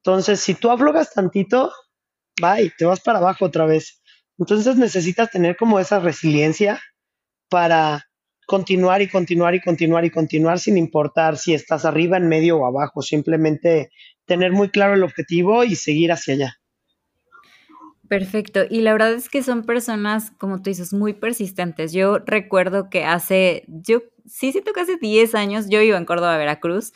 Entonces, 0.04 0.40
si 0.42 0.54
tú 0.54 0.70
aflojas 0.70 1.14
tantito, 1.14 1.72
bye, 2.40 2.72
te 2.78 2.86
vas 2.86 3.00
para 3.00 3.20
abajo 3.20 3.46
otra 3.46 3.66
vez. 3.66 4.02
Entonces 4.38 4.76
necesitas 4.76 5.32
tener 5.32 5.56
como 5.56 5.80
esa 5.80 6.00
resiliencia 6.00 6.82
para 7.50 8.06
continuar 8.46 9.02
y 9.02 9.10
continuar 9.10 9.56
y 9.56 9.62
continuar 9.62 10.06
y 10.06 10.10
continuar 10.10 10.60
sin 10.60 10.78
importar 10.78 11.38
si 11.38 11.54
estás 11.54 11.86
arriba, 11.86 12.18
en 12.18 12.28
medio 12.28 12.58
o 12.58 12.66
abajo. 12.66 13.02
Simplemente 13.02 13.90
tener 14.26 14.52
muy 14.52 14.70
claro 14.70 14.94
el 14.94 15.04
objetivo 15.04 15.64
y 15.64 15.76
seguir 15.76 16.12
hacia 16.12 16.34
allá. 16.36 16.58
Perfecto. 18.08 18.62
Y 18.70 18.82
la 18.82 18.94
verdad 18.94 19.14
es 19.14 19.30
que 19.30 19.42
son 19.42 19.64
personas, 19.64 20.32
como 20.38 20.62
tú 20.62 20.70
dices, 20.70 20.94
muy 20.94 21.14
persistentes. 21.14 21.92
Yo 21.92 22.20
recuerdo 22.20 22.90
que 22.90 23.04
hace, 23.04 23.66
yo 23.68 24.04
sí 24.26 24.52
siento 24.52 24.74
que 24.74 24.82
hace 24.82 24.98
10 24.98 25.34
años 25.36 25.66
yo 25.70 25.82
iba 25.82 25.98
en 25.98 26.06
Córdoba, 26.06 26.38
Veracruz 26.38 26.94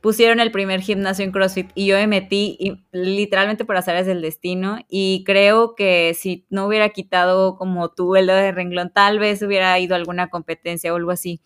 pusieron 0.00 0.40
el 0.40 0.50
primer 0.50 0.80
gimnasio 0.80 1.24
en 1.24 1.32
CrossFit 1.32 1.70
y 1.74 1.86
yo 1.86 1.96
me 1.96 2.06
metí 2.06 2.56
y, 2.58 2.82
literalmente 2.92 3.64
por 3.64 3.76
hacer 3.76 3.96
el 3.96 4.22
destino 4.22 4.78
y 4.88 5.24
creo 5.24 5.74
que 5.74 6.14
si 6.18 6.46
no 6.50 6.66
hubiera 6.66 6.88
quitado 6.90 7.56
como 7.56 7.90
tú 7.90 8.16
el 8.16 8.26
de 8.26 8.52
renglón, 8.52 8.92
tal 8.92 9.18
vez 9.18 9.42
hubiera 9.42 9.78
ido 9.78 9.94
a 9.94 9.98
alguna 9.98 10.28
competencia 10.28 10.92
o 10.92 10.96
algo 10.96 11.10
así. 11.10 11.40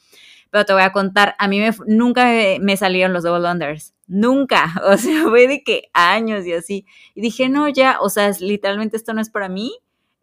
Pero 0.51 0.65
te 0.65 0.73
voy 0.73 0.83
a 0.83 0.93
contar, 0.93 1.35
a 1.39 1.49
mí 1.49 1.59
me, 1.59 1.71
nunca 1.87 2.27
me, 2.61 2.77
salieron 2.77 3.13
los 3.13 3.25
double 3.25 3.51
unders, 3.51 3.95
nunca, 4.07 4.73
o 4.85 4.97
sea, 4.97 5.25
fue 5.25 5.49
de 5.49 5.65
que 5.65 5.89
años 5.93 6.47
y 6.47 6.53
así. 6.53 6.87
Y 7.15 7.23
dije, 7.23 7.49
no, 7.49 7.69
ya, 7.69 7.99
o 8.01 8.09
sea, 8.09 8.31
literalmente 8.39 8.97
esto 8.97 9.15
no 9.15 9.21
es 9.21 9.31
para 9.31 9.49
mí 9.49 9.73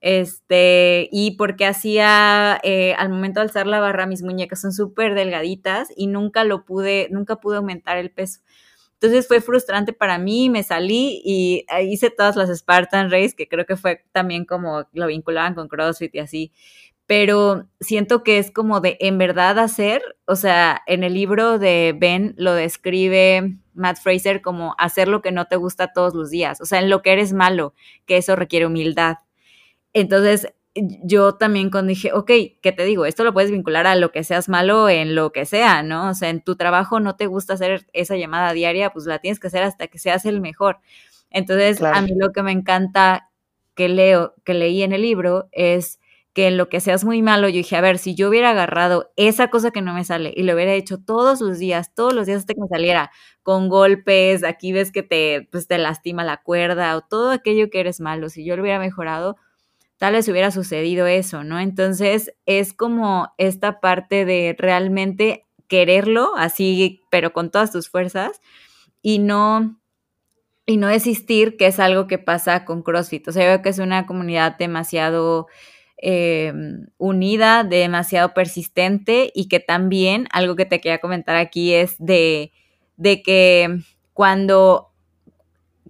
este, 0.02 1.08
y 1.12 1.32
porque 1.38 1.66
hacía, 1.68 2.60
eh, 2.64 2.94
al 2.98 3.10
momento 3.10 3.40
de 3.40 3.46
alzar 3.46 3.68
la 3.68 3.80
barra, 3.80 4.08
mis 4.08 4.24
muñecas 4.24 4.60
son 4.62 4.74
súper 4.74 5.14
delgaditas 5.14 5.90
y 5.96 6.08
nunca 6.08 6.44
lo 6.44 6.66
pude, 6.66 7.08
nunca 7.12 7.38
pude 7.38 7.58
aumentar 7.58 7.98
el 7.98 8.12
peso. 8.12 8.42
Entonces 8.96 9.28
fue 9.28 9.42
frustrante 9.42 9.94
para 9.94 10.18
mí, 10.20 10.50
me 10.50 10.64
salí 10.64 11.22
y 11.26 11.66
hice 11.90 12.12
todas 12.12 12.36
las 12.36 12.56
Spartan 12.56 13.12
Race, 13.12 13.36
que 13.36 13.48
creo 13.48 13.66
que 13.66 13.78
fue 13.78 14.04
también 14.12 14.46
como 14.46 14.88
lo 14.94 15.08
vinculaban 15.08 15.56
con 15.56 15.68
CrossFit 15.68 16.14
y 16.16 16.20
así. 16.20 16.52
Pero 17.08 17.68
siento 17.80 18.24
que 18.24 18.38
es 18.38 18.52
como 18.52 18.80
de 18.80 18.98
en 19.02 19.18
verdad 19.18 19.60
hacer, 19.60 20.04
o 20.26 20.36
sea, 20.36 20.82
en 20.88 21.04
el 21.04 21.14
libro 21.16 21.60
de 21.60 21.96
Ben 21.98 22.36
lo 22.38 22.54
describe 22.54 23.58
Matt 23.74 23.98
Fraser 24.00 24.42
como 24.42 24.76
hacer 24.78 25.08
lo 25.08 25.22
que 25.22 25.32
no 25.32 25.46
te 25.46 25.56
gusta 25.58 25.94
todos 25.94 26.14
los 26.14 26.30
días, 26.30 26.62
o 26.62 26.66
sea, 26.66 26.80
en 26.80 26.90
lo 26.90 27.02
que 27.02 27.14
eres 27.14 27.34
malo, 27.34 27.74
que 28.06 28.18
eso 28.18 28.36
requiere 28.36 28.68
humildad. 28.68 29.18
Entonces, 29.94 30.48
yo 30.76 31.36
también 31.36 31.70
cuando 31.70 31.90
dije, 31.90 32.14
ok, 32.14 32.32
¿qué 32.62 32.72
te 32.72 32.86
digo? 32.86 33.06
Esto 33.06 33.24
lo 33.24 33.34
puedes 33.34 33.52
vincular 33.52 33.88
a 33.88 33.96
lo 33.96 34.12
que 34.12 34.24
seas 34.24 34.48
malo 34.48 34.88
en 34.90 35.16
lo 35.16 35.32
que 35.32 35.46
sea, 35.46 35.84
¿no? 35.84 36.10
O 36.10 36.14
sea, 36.14 36.30
en 36.30 36.42
tu 36.42 36.56
trabajo 36.56 37.00
no 37.00 37.16
te 37.18 37.28
gusta 37.28 37.54
hacer 37.56 37.88
esa 37.94 38.16
llamada 38.16 38.54
diaria, 38.54 38.92
pues 38.92 39.06
la 39.06 39.20
tienes 39.20 39.40
que 39.40 39.48
hacer 39.48 39.64
hasta 39.64 39.88
que 39.88 40.00
seas 40.00 40.26
el 40.26 40.40
mejor. 40.40 40.80
Entonces, 41.30 41.82
a 41.82 42.02
mí 42.02 42.12
lo 42.16 42.32
que 42.32 42.44
me 42.44 42.52
encanta 42.52 43.30
que 43.76 43.90
leo, 43.90 44.36
que 44.46 44.54
leí 44.54 44.84
en 44.84 44.94
el 44.94 45.02
libro 45.02 45.50
es 45.52 46.00
que 46.34 46.48
en 46.48 46.58
lo 46.58 46.70
que 46.70 46.80
seas 46.80 47.04
muy 47.04 47.22
malo, 47.22 47.50
yo 47.50 47.56
dije, 47.56 47.76
a 47.76 47.82
ver, 47.82 47.98
si 47.98 48.16
yo 48.16 48.30
hubiera 48.30 48.52
agarrado 48.52 49.12
esa 49.18 49.50
cosa 49.50 49.72
que 49.72 49.82
no 49.82 49.94
me 49.94 50.06
sale 50.06 50.34
y 50.36 50.44
lo 50.44 50.54
hubiera 50.54 50.74
hecho 50.74 50.98
todos 50.98 51.42
los 51.42 51.60
días, 51.60 51.94
todos 51.94 52.14
los 52.14 52.26
días 52.26 52.40
hasta 52.40 52.54
que 52.54 52.62
me 52.62 52.68
saliera, 52.70 53.12
con 53.44 53.68
golpes, 53.68 54.44
aquí 54.46 54.72
ves 54.72 54.92
que 54.94 55.04
te, 55.04 55.50
pues, 55.52 55.68
te 55.68 55.78
lastima 55.78 56.24
la 56.24 56.38
cuerda 56.38 56.96
o 56.96 57.02
todo 57.02 57.32
aquello 57.32 57.70
que 57.70 57.82
eres 57.82 58.00
malo, 58.00 58.30
si 58.30 58.46
yo 58.46 58.56
lo 58.56 58.62
hubiera 58.62 58.80
mejorado, 58.80 59.36
tal 60.02 60.14
vez 60.14 60.28
hubiera 60.30 60.50
sucedido 60.50 61.06
eso, 61.06 61.44
¿no? 61.44 61.60
Entonces 61.60 62.34
es 62.48 62.74
como 62.74 63.36
esta 63.38 63.80
parte 63.80 64.26
de 64.26 64.56
realmente 64.58 65.46
quererlo, 65.68 66.32
así, 66.38 67.04
pero 67.12 67.34
con 67.34 67.52
todas 67.52 67.72
tus 67.72 67.88
fuerzas, 67.88 68.42
y 69.04 69.20
no, 69.20 69.80
y 70.66 70.78
no 70.78 70.88
desistir, 70.88 71.56
que 71.56 71.68
es 71.68 71.80
algo 71.80 72.08
que 72.08 72.18
pasa 72.18 72.66
con 72.66 72.82
CrossFit. 72.82 73.28
O 73.28 73.32
sea, 73.32 73.44
yo 73.44 73.50
veo 73.50 73.62
que 73.62 73.70
es 73.70 73.78
una 73.78 74.08
comunidad 74.08 74.58
demasiado 74.58 75.46
em, 75.98 76.88
unida, 76.98 77.64
demasiado 77.64 78.34
persistente, 78.34 79.32
y 79.36 79.50
que 79.50 79.60
también 79.60 80.28
algo 80.32 80.56
que 80.56 80.66
te 80.66 80.82
quería 80.82 80.98
comentar 80.98 81.36
aquí 81.36 81.76
es 81.76 81.96
de, 82.00 82.52
de 82.98 83.22
que 83.22 83.70
cuando 84.14 84.94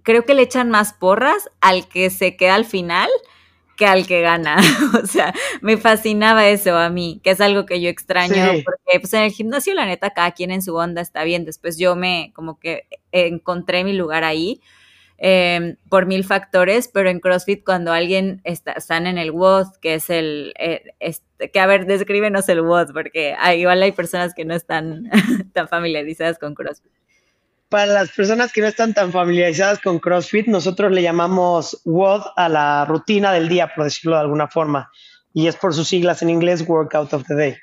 creo 0.02 0.26
que 0.26 0.34
le 0.34 0.42
echan 0.42 0.68
más 0.68 0.92
porras 0.92 1.50
al 1.62 1.88
que 1.88 2.10
se 2.10 2.36
queda 2.36 2.56
al 2.56 2.66
final 2.66 3.08
que 3.82 3.86
al 3.86 4.06
que 4.06 4.20
gana. 4.20 4.58
o 5.02 5.06
sea, 5.06 5.34
me 5.60 5.76
fascinaba 5.76 6.48
eso 6.48 6.76
a 6.76 6.88
mí, 6.88 7.20
que 7.24 7.30
es 7.30 7.40
algo 7.40 7.66
que 7.66 7.80
yo 7.80 7.88
extraño, 7.88 8.62
porque 8.64 9.00
pues 9.00 9.12
en 9.12 9.22
el 9.22 9.32
gimnasio 9.32 9.74
la 9.74 9.86
neta 9.86 10.10
cada 10.10 10.30
quien 10.30 10.52
en 10.52 10.62
su 10.62 10.76
onda 10.76 11.00
está 11.00 11.24
bien. 11.24 11.44
Después 11.44 11.78
yo 11.78 11.96
me 11.96 12.30
como 12.32 12.60
que 12.60 12.86
encontré 13.10 13.82
mi 13.82 13.92
lugar 13.92 14.22
ahí. 14.22 14.60
Em, 15.24 15.76
por 15.88 16.06
mil 16.06 16.24
factores, 16.24 16.88
pero 16.88 17.08
en 17.08 17.20
CrossFit 17.20 17.64
cuando 17.64 17.92
alguien 17.92 18.40
está, 18.42 18.72
están 18.72 19.06
en 19.06 19.18
el 19.18 19.30
WOD, 19.30 19.76
que 19.80 19.94
es 19.94 20.10
el, 20.10 20.52
eh, 20.58 20.82
este, 20.98 21.48
que 21.48 21.60
a 21.60 21.66
ver, 21.66 21.86
descríbenos 21.86 22.48
el 22.48 22.60
WOD, 22.60 22.92
porque 22.92 23.36
igual 23.56 23.80
hay 23.84 23.92
personas 23.92 24.34
que 24.34 24.44
no 24.44 24.52
están 24.52 25.08
tan 25.52 25.68
familiarizadas 25.68 26.40
con 26.40 26.54
CrossFit. 26.54 26.90
Para 27.72 27.86
las 27.86 28.10
personas 28.12 28.52
que 28.52 28.60
no 28.60 28.66
están 28.66 28.92
tan 28.92 29.12
familiarizadas 29.12 29.80
con 29.80 29.98
CrossFit, 29.98 30.46
nosotros 30.46 30.92
le 30.92 31.00
llamamos 31.00 31.80
WOD 31.86 32.20
a 32.36 32.50
la 32.50 32.84
rutina 32.84 33.32
del 33.32 33.48
día, 33.48 33.72
por 33.74 33.84
decirlo 33.84 34.16
de 34.16 34.20
alguna 34.20 34.46
forma. 34.46 34.90
Y 35.32 35.46
es 35.46 35.56
por 35.56 35.72
sus 35.72 35.88
siglas 35.88 36.20
en 36.20 36.28
inglés, 36.28 36.68
Workout 36.68 37.14
of 37.14 37.24
the 37.26 37.34
Day. 37.34 37.56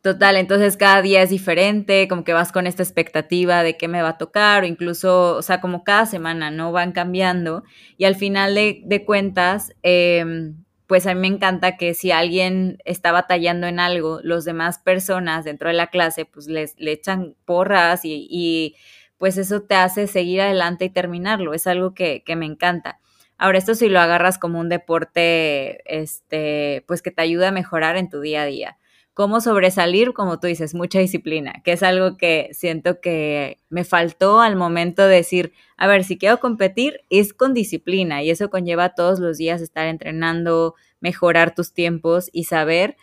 Total, 0.00 0.36
entonces 0.36 0.78
cada 0.78 1.02
día 1.02 1.20
es 1.20 1.28
diferente, 1.28 2.08
como 2.08 2.24
que 2.24 2.32
vas 2.32 2.50
con 2.50 2.66
esta 2.66 2.82
expectativa 2.82 3.62
de 3.62 3.76
qué 3.76 3.88
me 3.88 4.00
va 4.00 4.08
a 4.08 4.16
tocar, 4.16 4.62
o 4.62 4.66
incluso, 4.66 5.36
o 5.36 5.42
sea, 5.42 5.60
como 5.60 5.84
cada 5.84 6.06
semana, 6.06 6.50
¿no? 6.50 6.72
Van 6.72 6.92
cambiando. 6.92 7.64
Y 7.98 8.06
al 8.06 8.16
final 8.16 8.54
de, 8.54 9.04
cuentas, 9.04 9.74
eh, 9.82 10.54
pues 10.88 11.06
a 11.06 11.14
mí 11.14 11.20
me 11.20 11.26
encanta 11.28 11.76
que 11.76 11.92
si 11.92 12.12
alguien 12.12 12.78
está 12.86 13.12
batallando 13.12 13.66
en 13.66 13.78
algo, 13.78 14.20
los 14.22 14.46
demás 14.46 14.78
personas 14.78 15.44
dentro 15.44 15.68
de 15.68 15.74
la 15.74 15.88
clase, 15.88 16.24
pues 16.24 16.48
les, 16.48 16.74
le 16.78 16.92
echan 16.92 17.36
porras 17.44 18.00
y, 18.04 18.74
pues 19.18 19.36
eso 19.36 19.62
te 19.62 19.74
hace 19.74 20.06
seguir 20.06 20.40
adelante 20.40 20.86
y 20.86 20.90
terminarlo. 20.90 21.52
Es 21.52 21.66
algo 21.66 21.92
que, 21.92 22.22
que, 22.24 22.36
me 22.36 22.46
encanta. 22.46 23.00
Ahora, 23.36 23.58
esto 23.58 23.74
si 23.74 23.88
lo 23.90 24.00
agarras 24.00 24.38
como 24.38 24.60
un 24.60 24.70
deporte, 24.70 25.82
este, 25.94 26.84
pues 26.88 27.02
que 27.02 27.10
te 27.10 27.20
ayuda 27.22 27.48
a 27.48 27.52
mejorar 27.52 27.96
en 27.98 28.08
tu 28.08 28.20
día 28.22 28.42
a 28.42 28.46
día. 28.46 28.78
Cómo 29.18 29.40
sobresalir, 29.40 30.12
como 30.12 30.38
tú 30.38 30.46
dices, 30.46 30.76
mucha 30.76 31.00
disciplina, 31.00 31.60
que 31.64 31.72
es 31.72 31.82
algo 31.82 32.16
que 32.16 32.50
siento 32.52 33.00
que 33.00 33.58
me 33.68 33.82
faltó 33.82 34.38
al 34.38 34.54
momento 34.54 35.08
de 35.08 35.16
decir, 35.16 35.52
a 35.76 35.88
ver, 35.88 36.04
si 36.04 36.16
quiero 36.18 36.38
competir, 36.38 37.00
es 37.10 37.34
con 37.34 37.52
disciplina 37.52 38.22
y 38.22 38.30
eso 38.30 38.48
conlleva 38.48 38.90
todos 38.90 39.18
los 39.18 39.36
días 39.36 39.60
estar 39.60 39.88
entrenando, 39.88 40.76
mejorar 41.00 41.52
tus 41.52 41.74
tiempos 41.74 42.30
y 42.32 42.44
saber 42.44 42.96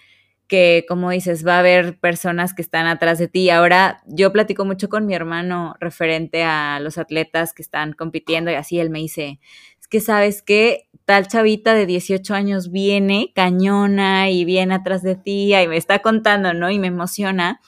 que, 0.48 0.86
como 0.88 1.10
dices, 1.10 1.46
va 1.46 1.58
a 1.58 1.60
haber 1.60 2.00
personas 2.00 2.54
que 2.54 2.62
están 2.62 2.88
atrás 2.88 3.20
de 3.20 3.28
ti. 3.28 3.50
Ahora, 3.50 4.02
yo 4.06 4.32
platico 4.32 4.64
mucho 4.64 4.88
con 4.88 5.06
mi 5.06 5.16
hermano 5.16 5.76
referente 5.82 6.44
a 6.44 6.80
los 6.80 6.98
atletas 6.98 7.52
que 7.52 7.62
están 7.62 7.92
compitiendo 7.92 8.50
y 8.52 8.54
así 8.54 8.80
él 8.80 8.90
me 8.90 9.00
dice, 9.00 9.42
es 9.82 9.90
que 9.90 10.00
sabes 10.00 10.42
que 10.42 10.88
tal 11.06 11.28
chavita 11.28 11.74
de 11.74 11.86
18 11.86 12.34
años 12.34 12.72
viene 12.72 13.32
cañona 13.36 14.30
y 14.30 14.44
viene 14.44 14.74
atrás 14.76 15.04
de 15.04 15.16
ti 15.16 15.56
y 15.56 15.68
me 15.68 15.78
está 15.78 16.00
contando, 16.00 16.54
¿no? 16.54 16.70
Y 16.70 16.80
me 16.80 16.88
emociona, 16.88 17.62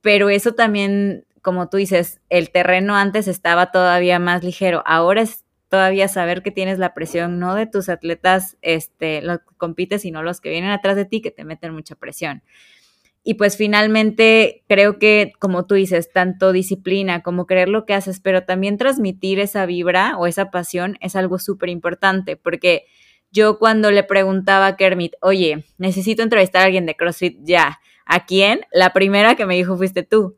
pero 0.00 0.30
eso 0.30 0.52
también, 0.52 1.24
como 1.42 1.68
tú 1.68 1.76
dices, 1.76 2.20
el 2.28 2.50
terreno 2.50 2.96
antes 2.96 3.28
estaba 3.28 3.70
todavía 3.70 4.18
más 4.18 4.42
ligero, 4.44 4.82
ahora 4.84 5.22
es 5.22 5.44
todavía 5.68 6.06
saber 6.06 6.42
que 6.42 6.50
tienes 6.50 6.78
la 6.78 6.92
presión 6.92 7.38
no 7.38 7.54
de 7.54 7.66
tus 7.66 7.88
atletas, 7.88 8.58
este, 8.60 9.22
los 9.22 9.38
que 9.38 9.56
compites, 9.56 10.02
sino 10.02 10.22
los 10.22 10.42
que 10.42 10.50
vienen 10.50 10.70
atrás 10.70 10.96
de 10.96 11.06
ti 11.06 11.22
que 11.22 11.30
te 11.30 11.44
meten 11.44 11.72
mucha 11.72 11.94
presión. 11.94 12.42
Y 13.24 13.34
pues 13.34 13.56
finalmente 13.56 14.64
creo 14.68 14.98
que, 14.98 15.32
como 15.38 15.66
tú 15.66 15.76
dices, 15.76 16.12
tanto 16.12 16.50
disciplina 16.50 17.22
como 17.22 17.46
creer 17.46 17.68
lo 17.68 17.86
que 17.86 17.94
haces, 17.94 18.20
pero 18.20 18.44
también 18.44 18.78
transmitir 18.78 19.38
esa 19.38 19.64
vibra 19.64 20.16
o 20.18 20.26
esa 20.26 20.50
pasión 20.50 20.96
es 21.00 21.14
algo 21.14 21.38
súper 21.38 21.68
importante, 21.68 22.36
porque 22.36 22.86
yo 23.30 23.58
cuando 23.58 23.90
le 23.90 24.02
preguntaba 24.02 24.66
a 24.66 24.76
Kermit, 24.76 25.14
oye, 25.20 25.64
necesito 25.78 26.22
entrevistar 26.22 26.62
a 26.62 26.64
alguien 26.66 26.84
de 26.84 26.96
CrossFit 26.96 27.38
ya, 27.42 27.80
¿a 28.04 28.26
quién? 28.26 28.62
La 28.72 28.92
primera 28.92 29.36
que 29.36 29.46
me 29.46 29.54
dijo 29.54 29.76
fuiste 29.76 30.02
tú. 30.02 30.36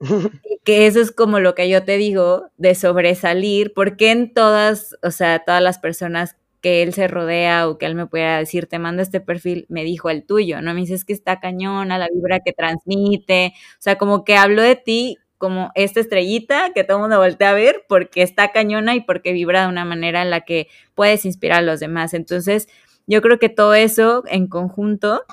y 0.00 0.58
que 0.64 0.86
eso 0.86 1.00
es 1.00 1.12
como 1.12 1.40
lo 1.40 1.54
que 1.54 1.68
yo 1.68 1.84
te 1.84 1.98
digo 1.98 2.50
de 2.56 2.74
sobresalir, 2.74 3.72
porque 3.74 4.10
en 4.10 4.32
todas, 4.32 4.96
o 5.02 5.10
sea, 5.10 5.40
todas 5.40 5.62
las 5.62 5.78
personas 5.78 6.36
que 6.60 6.82
él 6.82 6.92
se 6.92 7.08
rodea 7.08 7.68
o 7.68 7.78
que 7.78 7.86
él 7.86 7.94
me 7.94 8.06
pueda 8.06 8.38
decir, 8.38 8.66
te 8.66 8.78
mando 8.78 9.02
este 9.02 9.20
perfil, 9.20 9.66
me 9.68 9.84
dijo 9.84 10.10
el 10.10 10.24
tuyo, 10.24 10.60
¿no? 10.62 10.74
Me 10.74 10.80
dices 10.80 11.04
que 11.04 11.12
está 11.12 11.40
cañona, 11.40 11.98
la 11.98 12.08
vibra 12.12 12.40
que 12.40 12.52
transmite, 12.52 13.54
o 13.56 13.82
sea, 13.82 13.96
como 13.96 14.24
que 14.24 14.36
hablo 14.36 14.62
de 14.62 14.76
ti 14.76 15.18
como 15.38 15.70
esta 15.74 16.00
estrellita 16.00 16.72
que 16.74 16.84
todo 16.84 16.98
el 16.98 17.02
mundo 17.04 17.18
voltea 17.18 17.50
a 17.50 17.54
ver 17.54 17.84
porque 17.88 18.20
está 18.22 18.52
cañona 18.52 18.94
y 18.94 19.00
porque 19.00 19.32
vibra 19.32 19.62
de 19.62 19.68
una 19.68 19.86
manera 19.86 20.20
en 20.20 20.28
la 20.28 20.42
que 20.42 20.68
puedes 20.94 21.24
inspirar 21.24 21.60
a 21.60 21.62
los 21.62 21.80
demás. 21.80 22.12
Entonces, 22.12 22.68
yo 23.06 23.22
creo 23.22 23.38
que 23.38 23.48
todo 23.48 23.72
eso 23.72 24.22
en 24.26 24.48
conjunto 24.48 25.24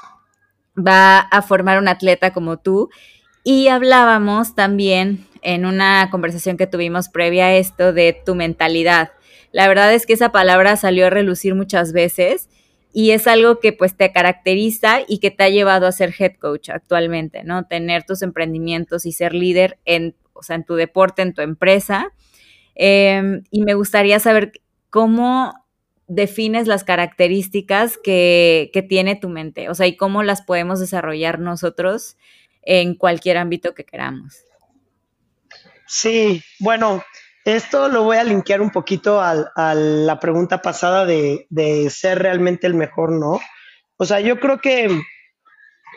va 0.77 1.19
a 1.19 1.41
formar 1.41 1.77
un 1.77 1.89
atleta 1.89 2.31
como 2.31 2.57
tú. 2.57 2.89
Y 3.43 3.67
hablábamos 3.67 4.55
también 4.55 5.25
en 5.41 5.65
una 5.65 6.09
conversación 6.09 6.55
que 6.55 6.67
tuvimos 6.67 7.09
previa 7.09 7.47
a 7.47 7.55
esto 7.55 7.91
de 7.91 8.19
tu 8.25 8.33
mentalidad 8.33 9.11
la 9.51 9.67
verdad 9.67 9.93
es 9.93 10.05
que 10.05 10.13
esa 10.13 10.31
palabra 10.31 10.75
salió 10.77 11.07
a 11.07 11.10
relucir 11.10 11.55
muchas 11.55 11.93
veces 11.93 12.49
y 12.93 13.12
es 13.12 13.27
algo 13.27 13.60
que 13.60 13.73
pues 13.73 13.95
te 13.95 14.12
caracteriza 14.12 15.01
y 15.07 15.19
que 15.19 15.31
te 15.31 15.43
ha 15.43 15.49
llevado 15.49 15.88
a 15.88 15.91
ser 15.91 16.13
head 16.17 16.36
coach 16.39 16.69
actualmente, 16.69 17.43
¿no? 17.43 17.65
Tener 17.65 18.03
tus 18.03 18.21
emprendimientos 18.21 19.05
y 19.05 19.12
ser 19.12 19.33
líder 19.33 19.77
en, 19.86 20.15
o 20.33 20.43
sea, 20.43 20.55
en 20.55 20.63
tu 20.63 20.75
deporte, 20.75 21.21
en 21.21 21.33
tu 21.33 21.41
empresa. 21.41 22.12
Em, 22.75 23.43
y 23.51 23.62
me 23.62 23.73
gustaría 23.73 24.19
saber 24.19 24.51
cómo 24.89 25.53
defines 26.07 26.67
las 26.67 26.83
características 26.83 27.97
que, 27.97 28.71
que, 28.73 28.81
tiene 28.81 29.15
tu 29.15 29.29
mente, 29.29 29.69
o 29.69 29.75
sea, 29.75 29.88
y 29.88 29.97
cómo 29.97 30.23
las 30.23 30.41
podemos 30.41 30.79
desarrollar 30.79 31.39
nosotros 31.39 32.17
en 32.63 32.95
cualquier 32.95 33.38
ámbito 33.38 33.73
que 33.75 33.83
queramos. 33.83 34.43
Sí, 35.86 36.41
bueno, 36.60 37.03
esto 37.55 37.88
lo 37.88 38.03
voy 38.03 38.17
a 38.17 38.25
linkear 38.25 38.60
un 38.60 38.71
poquito 38.71 39.21
a, 39.21 39.73
la 39.73 40.19
pregunta 40.19 40.62
pasada 40.62 41.05
de, 41.05 41.89
ser 41.89 42.19
realmente 42.19 42.67
el 42.67 42.73
mejor, 42.73 43.13
¿no? 43.13 43.39
O 43.95 44.05
sea, 44.05 44.19
yo 44.19 44.38
creo 44.38 44.60
que 44.60 44.89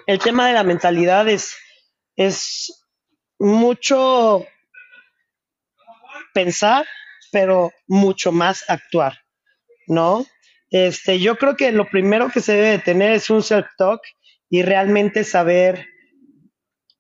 el 0.07 0.19
tema 0.21 0.47
de 0.47 0.55
la 0.55 0.63
mentalidad 0.63 1.29
es, 1.29 1.57
es 2.15 2.87
mucho 3.41 4.47
pensar, 6.33 6.87
pero 7.33 7.73
mucho 7.89 8.31
más 8.31 8.65
actuar, 8.71 9.19
¿no? 9.89 10.25
Este, 10.71 11.19
yo 11.19 11.37
creo 11.37 11.57
que 11.57 11.73
lo 11.73 11.91
primero 11.91 12.31
que 12.31 12.41
se 12.41 12.53
debe 12.53 12.79
tener 12.79 13.11
es 13.11 13.29
un 13.29 13.43
self-talk 13.43 14.01
y 14.49 14.63
realmente 14.63 15.25
saber 15.25 15.89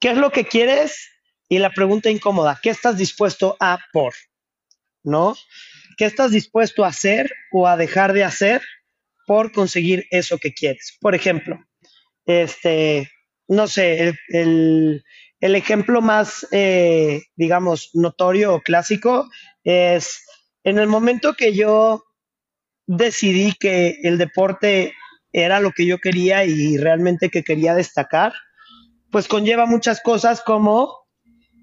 qué 0.00 0.10
es 0.10 0.16
lo 0.16 0.32
que 0.32 0.44
quieres 0.44 1.08
y 1.48 1.60
la 1.60 1.70
pregunta 1.70 2.10
incómoda, 2.10 2.58
¿qué 2.60 2.70
estás 2.70 2.96
dispuesto 2.96 3.56
a 3.60 3.78
por? 3.92 4.12
¿No? 5.02 5.36
¿Qué 5.96 6.04
estás 6.04 6.30
dispuesto 6.30 6.84
a 6.84 6.88
hacer 6.88 7.32
o 7.52 7.66
a 7.66 7.76
dejar 7.76 8.12
de 8.12 8.24
hacer 8.24 8.62
por 9.26 9.52
conseguir 9.52 10.06
eso 10.10 10.38
que 10.38 10.52
quieres? 10.52 10.96
Por 11.00 11.14
ejemplo, 11.14 11.58
este, 12.26 13.10
no 13.48 13.66
sé, 13.66 14.14
el, 14.28 15.04
ejemplo 15.40 16.00
más, 16.00 16.46
eh, 16.52 17.22
digamos, 17.36 17.90
notorio 17.94 18.54
o 18.54 18.60
clásico 18.60 19.28
es 19.64 20.24
en 20.64 20.78
el 20.78 20.86
momento 20.86 21.34
que 21.34 21.54
yo 21.54 22.04
decidí 22.86 23.52
que 23.52 23.98
el 24.02 24.18
deporte 24.18 24.94
era 25.32 25.60
lo 25.60 25.72
que 25.72 25.86
yo 25.86 25.98
quería 25.98 26.44
y 26.44 26.76
realmente 26.76 27.30
que 27.30 27.44
quería 27.44 27.74
destacar, 27.74 28.32
pues 29.10 29.28
conlleva 29.28 29.66
muchas 29.66 30.00
cosas 30.00 30.42
como, 30.42 30.96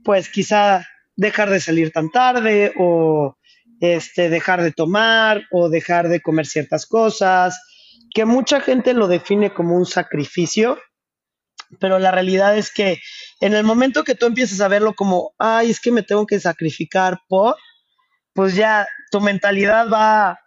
pues 0.04 0.30
quizá 0.30 0.88
dejar 1.17 1.49
de 1.49 1.60
salir 1.60 1.91
tan 1.91 2.10
tarde 2.10 2.73
o 2.80 3.36
este, 3.82 4.30
dejar 4.30 4.62
de 4.63 4.71
tomar 4.71 5.43
o 5.51 5.69
dejar 5.69 6.08
de 6.08 6.21
comer 6.21 6.45
ciertas 6.45 6.86
cosas, 6.86 7.60
que 8.13 8.25
mucha 8.25 8.62
gente 8.62 8.93
lo 8.93 9.08
define 9.08 9.53
como 9.53 9.75
un 9.75 9.86
sacrificio, 9.86 10.80
pero 11.80 11.99
la 11.99 12.12
realidad 12.12 12.58
es 12.58 12.71
que 12.71 12.99
en 13.41 13.53
el 13.53 13.63
momento 13.63 14.03
que 14.03 14.15
tú 14.15 14.25
empiezas 14.25 14.62
a 14.62 14.67
verlo 14.67 14.93
como, 14.93 15.34
ay, 15.38 15.71
es 15.71 15.80
que 15.80 15.91
me 15.91 16.03
tengo 16.03 16.25
que 16.25 16.39
sacrificar 16.39 17.19
por, 17.27 17.56
pues 18.34 18.56
ya 18.56 18.88
tu 19.12 19.19
mentalidad 19.19 19.89
va 19.89 20.39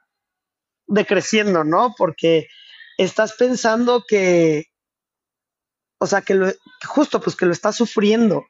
decreciendo, 0.87 1.65
¿no? 1.65 1.95
Porque 1.97 2.49
estás 2.97 3.35
pensando 3.35 4.05
que, 4.07 4.67
o 5.99 6.07
sea, 6.07 6.23
que 6.23 6.35
lo, 6.35 6.53
justo 6.87 7.21
pues 7.21 7.37
que 7.37 7.47
lo 7.47 7.53
estás 7.53 7.77
sufriendo, 7.77 8.47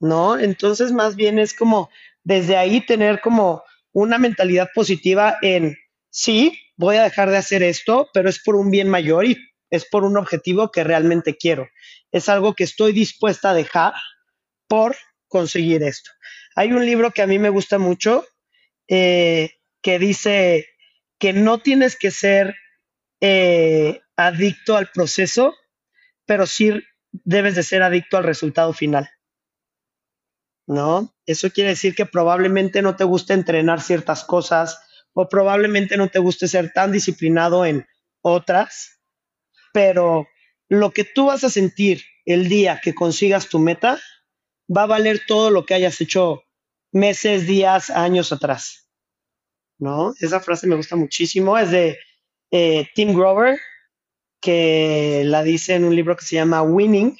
¿no? 0.00 0.38
Entonces, 0.38 0.92
más 0.92 1.16
bien 1.16 1.38
es 1.38 1.54
como 1.54 1.90
desde 2.24 2.56
ahí 2.56 2.80
tener 2.84 3.20
como 3.20 3.62
una 3.92 4.18
mentalidad 4.18 4.68
positiva 4.74 5.38
en, 5.42 5.76
sí, 6.10 6.58
voy 6.76 6.96
a 6.96 7.04
dejar 7.04 7.30
de 7.30 7.38
hacer 7.38 7.62
esto, 7.62 8.08
pero 8.12 8.28
es 8.28 8.42
por 8.42 8.56
un 8.56 8.70
bien 8.70 8.88
mayor 8.88 9.24
y 9.24 9.36
es 9.70 9.86
por 9.88 10.04
un 10.04 10.16
objetivo 10.16 10.70
que 10.70 10.84
realmente 10.84 11.36
quiero. 11.36 11.68
Es 12.12 12.28
algo 12.28 12.54
que 12.54 12.64
estoy 12.64 12.92
dispuesta 12.92 13.50
a 13.50 13.54
dejar 13.54 13.94
por 14.68 14.96
conseguir 15.28 15.82
esto. 15.82 16.10
Hay 16.54 16.72
un 16.72 16.84
libro 16.84 17.10
que 17.10 17.22
a 17.22 17.26
mí 17.26 17.38
me 17.38 17.50
gusta 17.50 17.78
mucho 17.78 18.24
eh, 18.88 19.50
que 19.82 19.98
dice 19.98 20.66
que 21.18 21.32
no 21.32 21.58
tienes 21.58 21.96
que 21.96 22.10
ser 22.10 22.54
eh, 23.20 24.00
adicto 24.16 24.76
al 24.76 24.90
proceso, 24.90 25.54
pero 26.24 26.46
sí 26.46 26.72
debes 27.12 27.54
de 27.54 27.62
ser 27.62 27.82
adicto 27.82 28.16
al 28.16 28.24
resultado 28.24 28.72
final. 28.72 29.08
¿No? 30.66 31.14
Eso 31.26 31.50
quiere 31.50 31.70
decir 31.70 31.94
que 31.94 32.06
probablemente 32.06 32.82
no 32.82 32.96
te 32.96 33.04
guste 33.04 33.32
entrenar 33.32 33.80
ciertas 33.80 34.24
cosas 34.24 34.80
o 35.12 35.28
probablemente 35.28 35.96
no 35.96 36.08
te 36.08 36.18
guste 36.18 36.48
ser 36.48 36.72
tan 36.72 36.92
disciplinado 36.92 37.64
en 37.64 37.86
otras, 38.20 39.00
pero 39.72 40.26
lo 40.68 40.90
que 40.90 41.04
tú 41.04 41.26
vas 41.26 41.44
a 41.44 41.50
sentir 41.50 42.02
el 42.24 42.48
día 42.48 42.80
que 42.82 42.94
consigas 42.94 43.48
tu 43.48 43.58
meta 43.58 44.00
va 44.74 44.82
a 44.82 44.86
valer 44.86 45.22
todo 45.26 45.50
lo 45.50 45.64
que 45.64 45.74
hayas 45.74 46.00
hecho 46.00 46.42
meses, 46.92 47.46
días, 47.46 47.90
años 47.90 48.32
atrás. 48.32 48.90
¿No? 49.78 50.14
Esa 50.20 50.40
frase 50.40 50.66
me 50.66 50.76
gusta 50.76 50.96
muchísimo, 50.96 51.56
es 51.58 51.70
de 51.70 51.98
eh, 52.50 52.88
Tim 52.94 53.14
Grover, 53.14 53.60
que 54.40 55.22
la 55.24 55.42
dice 55.42 55.74
en 55.74 55.84
un 55.84 55.94
libro 55.94 56.16
que 56.16 56.24
se 56.24 56.36
llama 56.36 56.62
Winning, 56.62 57.16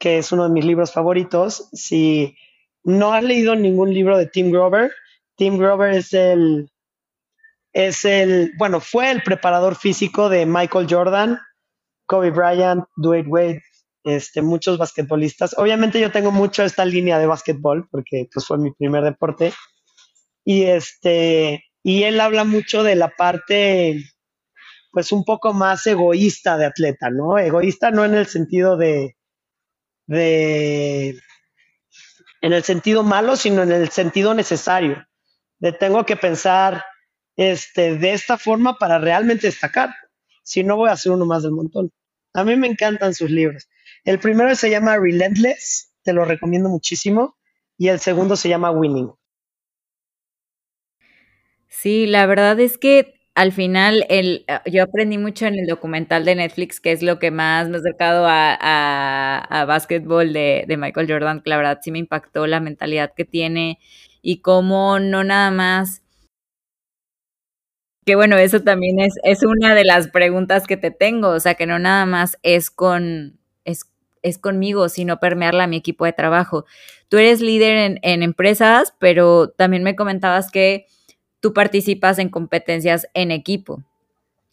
que 0.00 0.18
es 0.18 0.32
uno 0.32 0.44
de 0.44 0.50
mis 0.54 0.64
libros 0.64 0.92
favoritos. 0.92 1.68
Si 1.72 2.34
no 2.82 3.12
has 3.12 3.22
leído 3.22 3.54
ningún 3.54 3.92
libro 3.94 4.18
de 4.18 4.26
Tim 4.26 4.50
Grover, 4.50 4.90
Tim 5.36 5.58
Grover 5.58 5.94
es 5.94 6.12
el, 6.14 6.72
es 7.72 8.04
el, 8.04 8.52
bueno, 8.58 8.80
fue 8.80 9.10
el 9.10 9.22
preparador 9.22 9.76
físico 9.76 10.28
de 10.30 10.46
Michael 10.46 10.86
Jordan, 10.90 11.38
Kobe 12.06 12.30
Bryant, 12.30 12.84
Dwayne 12.96 13.28
Wade, 13.28 13.62
este, 14.02 14.40
muchos 14.40 14.78
basquetbolistas. 14.78 15.54
Obviamente 15.58 16.00
yo 16.00 16.10
tengo 16.10 16.32
mucho 16.32 16.64
esta 16.64 16.86
línea 16.86 17.18
de 17.18 17.26
basquetbol 17.26 17.86
porque 17.90 18.26
pues, 18.32 18.46
fue 18.46 18.56
mi 18.56 18.72
primer 18.72 19.04
deporte. 19.04 19.52
Y 20.44 20.64
este, 20.64 21.62
y 21.82 22.04
él 22.04 22.20
habla 22.20 22.44
mucho 22.44 22.82
de 22.82 22.96
la 22.96 23.10
parte 23.10 24.02
pues 24.92 25.12
un 25.12 25.24
poco 25.24 25.52
más 25.52 25.86
egoísta 25.86 26.56
de 26.56 26.64
atleta, 26.64 27.10
¿no? 27.10 27.38
Egoísta 27.38 27.90
no 27.90 28.04
en 28.04 28.14
el 28.14 28.26
sentido 28.26 28.76
de, 28.76 29.14
de, 30.10 31.20
en 32.40 32.52
el 32.52 32.64
sentido 32.64 33.04
malo, 33.04 33.36
sino 33.36 33.62
en 33.62 33.70
el 33.70 33.90
sentido 33.90 34.34
necesario. 34.34 35.06
De 35.60 35.72
tengo 35.72 36.04
que 36.04 36.16
pensar 36.16 36.84
este, 37.36 37.96
de 37.96 38.12
esta 38.12 38.36
forma 38.36 38.76
para 38.76 38.98
realmente 38.98 39.46
destacar. 39.46 39.90
Si 40.42 40.64
no, 40.64 40.76
voy 40.76 40.90
a 40.90 40.96
ser 40.96 41.12
uno 41.12 41.26
más 41.26 41.44
del 41.44 41.52
montón. 41.52 41.92
A 42.34 42.42
mí 42.42 42.56
me 42.56 42.66
encantan 42.66 43.14
sus 43.14 43.30
libros. 43.30 43.68
El 44.04 44.18
primero 44.18 44.54
se 44.56 44.68
llama 44.68 44.98
Relentless, 44.98 45.92
te 46.02 46.12
lo 46.12 46.24
recomiendo 46.24 46.68
muchísimo, 46.68 47.36
y 47.78 47.88
el 47.88 48.00
segundo 48.00 48.34
se 48.34 48.48
llama 48.48 48.72
Winning. 48.72 49.12
Sí, 51.68 52.06
la 52.06 52.26
verdad 52.26 52.58
es 52.58 52.78
que 52.78 53.19
al 53.40 53.52
final 53.52 54.04
el, 54.10 54.44
ah, 54.48 54.60
yo 54.66 54.82
aprendí 54.82 55.16
mucho 55.16 55.46
en 55.46 55.58
el 55.58 55.66
documental 55.66 56.26
de 56.26 56.34
Netflix, 56.34 56.78
que 56.78 56.92
es 56.92 57.02
lo 57.02 57.18
que 57.18 57.30
más 57.30 57.70
me 57.70 57.78
ha 57.78 57.80
acercado 57.80 58.26
a, 58.26 58.54
a, 58.58 59.64
básquetbol 59.64 60.34
de, 60.34 60.66
de, 60.68 60.76
Michael 60.76 61.10
Jordan, 61.10 61.40
que 61.40 61.48
la 61.48 61.56
verdad 61.56 61.78
sí 61.80 61.90
me 61.90 61.98
impactó 61.98 62.46
la 62.46 62.60
mentalidad 62.60 63.14
que 63.16 63.24
tiene 63.24 63.78
y 64.20 64.42
cómo 64.42 64.98
no 64.98 65.24
nada 65.24 65.50
más... 65.50 66.02
Que 68.04 68.14
bueno, 68.14 68.36
eso 68.36 68.60
también 68.60 69.00
es, 69.00 69.14
es 69.22 69.42
una 69.42 69.74
de 69.74 69.86
las 69.86 70.08
preguntas 70.08 70.66
que 70.66 70.76
te 70.76 70.90
tengo, 70.90 71.28
o 71.28 71.40
sea, 71.40 71.54
que 71.54 71.64
no 71.64 71.78
nada 71.78 72.04
más 72.04 72.36
es 72.42 72.70
con, 72.70 73.38
es, 73.64 73.90
es 74.20 74.36
conmigo, 74.36 74.90
sino 74.90 75.18
permearla 75.18 75.64
a 75.64 75.66
mi 75.66 75.78
equipo 75.78 76.04
de 76.04 76.12
trabajo. 76.12 76.66
Tú 77.08 77.16
eres 77.16 77.40
líder 77.40 77.78
en, 77.78 78.00
en 78.02 78.22
empresas, 78.22 78.92
pero 78.98 79.48
también 79.48 79.82
me 79.82 79.96
comentabas 79.96 80.50
que 80.50 80.84
tú 81.40 81.52
participas 81.52 82.18
en 82.18 82.28
competencias 82.28 83.08
en 83.14 83.30
equipo. 83.30 83.82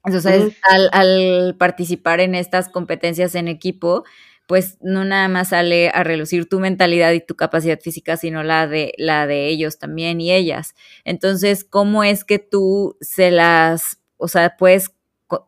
Entonces, 0.06 0.56
al, 0.64 1.56
participar 1.58 2.22
en 2.22 2.34
estas 2.34 2.70
competencias 2.70 3.36
en 3.36 3.50
equipo, 3.50 4.06
pues 4.48 4.78
no 4.80 5.04
nada 5.04 5.28
más 5.28 5.50
sale 5.50 5.90
a 5.90 6.04
relucir 6.04 6.48
tu 6.48 6.62
mentalidad 6.62 7.12
y 7.12 7.20
tu 7.20 7.36
capacidad 7.36 7.80
física, 7.82 8.16
sino 8.16 8.42
la 8.42 8.68
de, 8.68 8.94
la 8.98 9.28
de 9.28 9.48
ellos 9.48 9.80
también 9.80 10.22
y 10.22 10.32
ellas. 10.32 10.76
Entonces, 11.04 11.66
¿cómo 11.66 12.06
es 12.06 12.24
que 12.24 12.40
tú 12.40 12.96
se 13.02 13.32
las, 13.32 14.00
o 14.16 14.30
sea, 14.30 14.56
puedes 14.56 14.92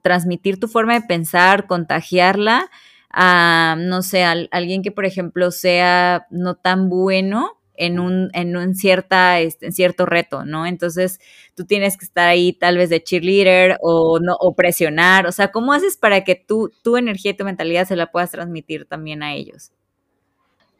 transmitir 0.04 0.60
tu 0.60 0.68
forma 0.68 0.94
de 0.94 1.08
pensar, 1.08 1.66
contagiarla 1.66 2.70
a, 3.10 3.78
no 3.80 4.02
sé, 4.02 4.26
a 4.26 4.36
alguien 4.52 4.82
que, 4.82 4.92
por 4.92 5.06
ejemplo, 5.06 5.52
sea 5.52 6.28
no 6.30 6.56
tan 6.56 6.90
bueno 6.90 7.59
en 7.80 7.98
un, 8.00 8.30
en 8.34 8.56
un 8.56 8.76
cierta, 8.76 9.40
este, 9.40 9.68
en 9.68 9.72
cierto 9.72 10.06
reto, 10.06 10.44
¿no? 10.44 10.66
Entonces 10.66 11.20
tú 11.56 11.66
tienes 11.66 11.98
que 11.98 12.06
estar 12.06 12.28
ahí 12.28 12.54
tal 12.54 12.78
vez 12.78 12.90
de 12.90 13.02
cheerleader 13.02 13.78
o, 13.82 14.20
no, 14.20 14.36
o 14.40 14.54
presionar, 14.54 15.26
o 15.26 15.32
sea, 15.32 15.52
¿cómo 15.52 15.74
haces 15.74 15.96
para 15.98 16.24
que 16.24 16.36
tú, 16.36 16.72
tu 16.84 16.98
energía 16.98 17.32
y 17.32 17.38
tu 17.38 17.46
mentalidad 17.46 17.88
se 17.88 17.96
la 17.96 18.12
puedas 18.12 18.32
transmitir 18.32 18.86
también 18.86 19.24
a 19.24 19.34
ellos? 19.34 19.72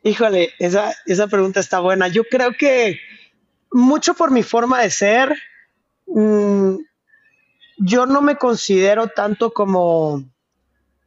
Híjole, 0.04 0.52
esa, 0.60 0.94
esa 1.06 1.28
pregunta 1.28 1.62
está 1.62 1.80
buena. 1.80 2.08
Yo 2.10 2.24
creo 2.26 2.54
que 2.54 3.00
mucho 3.72 4.14
por 4.14 4.32
mi 4.32 4.44
forma 4.44 4.82
de 4.82 4.90
ser, 4.90 5.34
mm, 6.06 6.76
yo 7.78 8.06
no 8.06 8.22
me 8.22 8.36
considero 8.36 9.08
tanto 9.08 9.52
como, 9.52 10.24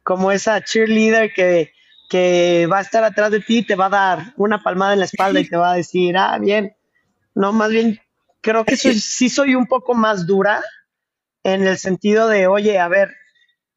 como 0.01 0.31
esa 0.31 0.63
cheerleader 0.63 1.33
que 1.33 1.72
que 2.13 2.67
va 2.71 2.77
a 2.77 2.81
estar 2.81 3.03
atrás 3.03 3.31
de 3.31 3.39
ti, 3.39 3.63
te 3.63 3.73
va 3.73 3.87
a 3.87 3.89
dar 3.89 4.33
una 4.37 4.61
palmada 4.61 4.93
en 4.93 4.99
la 4.99 5.05
espalda 5.05 5.39
y 5.39 5.47
te 5.47 5.57
va 5.57 5.71
a 5.71 5.75
decir, 5.75 6.15
ah, 6.15 6.37
bien. 6.37 6.75
No, 7.33 7.51
más 7.51 7.71
bien, 7.71 7.99
creo 8.39 8.63
que 8.65 8.77
sí 8.77 9.29
soy 9.29 9.55
un 9.55 9.65
poco 9.65 9.95
más 9.95 10.27
dura 10.27 10.63
en 11.41 11.65
el 11.65 11.79
sentido 11.79 12.27
de, 12.27 12.45
oye, 12.45 12.77
a 12.77 12.87
ver, 12.87 13.15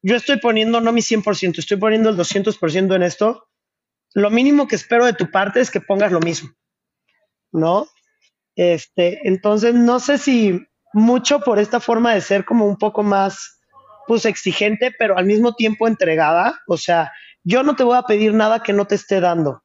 yo 0.03 0.15
estoy 0.15 0.39
poniendo 0.39 0.81
no 0.81 0.91
mi 0.91 1.01
100%, 1.01 1.57
estoy 1.57 1.77
poniendo 1.77 2.11
el 2.11 2.15
200% 2.15 2.95
en 2.95 3.01
esto. 3.01 3.47
Lo 4.13 4.29
mínimo 4.29 4.67
que 4.67 4.75
espero 4.75 5.07
de 5.07 5.13
tu 5.13 5.31
parte 5.31 5.59
es 5.59 5.71
que 5.71 5.81
pongas 5.81 6.11
lo 6.11 6.19
mismo, 6.19 6.51
¿no? 7.51 7.87
Este, 8.55 9.27
entonces, 9.27 9.73
no 9.73 9.99
sé 9.99 10.19
si 10.19 10.61
mucho 10.93 11.39
por 11.39 11.57
esta 11.57 11.79
forma 11.79 12.13
de 12.13 12.21
ser 12.21 12.45
como 12.45 12.67
un 12.67 12.77
poco 12.77 13.01
más, 13.01 13.61
pues, 14.05 14.25
exigente, 14.25 14.93
pero 14.99 15.17
al 15.17 15.25
mismo 15.25 15.55
tiempo 15.55 15.87
entregada. 15.87 16.59
O 16.67 16.77
sea, 16.77 17.11
yo 17.47 17.63
no 17.63 17.77
te 17.77 17.83
voy 17.83 17.97
a 17.97 18.03
pedir 18.03 18.33
nada 18.33 18.61
que 18.61 18.73
no 18.73 18.85
te 18.85 18.95
esté 18.95 19.21
dando. 19.21 19.63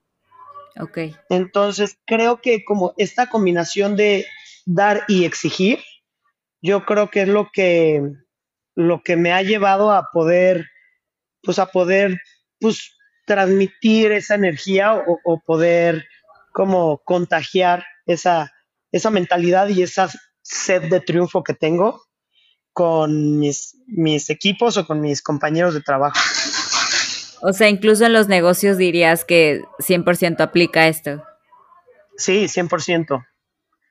Ok. 0.78 0.98
Entonces, 1.28 1.98
creo 2.06 2.40
que 2.40 2.64
como 2.64 2.94
esta 2.96 3.28
combinación 3.28 3.96
de 3.96 4.24
dar 4.64 5.02
y 5.08 5.24
exigir, 5.24 5.80
yo 6.60 6.84
creo 6.84 7.10
que 7.10 7.22
es 7.22 7.28
lo 7.28 7.50
que, 7.52 8.00
lo 8.76 9.02
que 9.02 9.16
me 9.16 9.32
ha 9.32 9.42
llevado 9.42 9.90
a 9.90 10.10
poder, 10.12 10.68
pues 11.42 11.58
a 11.58 11.66
poder, 11.66 12.20
pues, 12.60 12.96
transmitir 13.26 14.12
esa 14.12 14.36
energía 14.36 14.94
o, 15.24 15.40
poder 15.44 16.06
como 16.52 16.98
contagiar 16.98 17.84
esa, 18.06 18.52
esa 18.92 19.10
mentalidad 19.10 19.68
y 19.68 19.82
esa 19.82 20.08
sed 20.42 20.88
de 20.88 21.00
triunfo 21.00 21.42
que 21.42 21.54
tengo 21.54 22.00
con 22.72 23.38
mis, 23.38 23.76
mis 23.86 24.30
equipos 24.30 24.76
o 24.76 24.86
con 24.86 25.00
mis 25.00 25.20
compañeros 25.20 25.74
de 25.74 25.82
trabajo. 25.82 26.18
O 27.42 27.52
sea, 27.52 27.68
incluso 27.68 28.06
en 28.06 28.12
los 28.12 28.28
negocios 28.28 28.78
dirías 28.78 29.24
que 29.24 29.62
100% 29.78 30.40
aplica 30.40 30.86
esto. 30.86 31.24
Sí, 32.16 32.44
100%. 32.44 33.26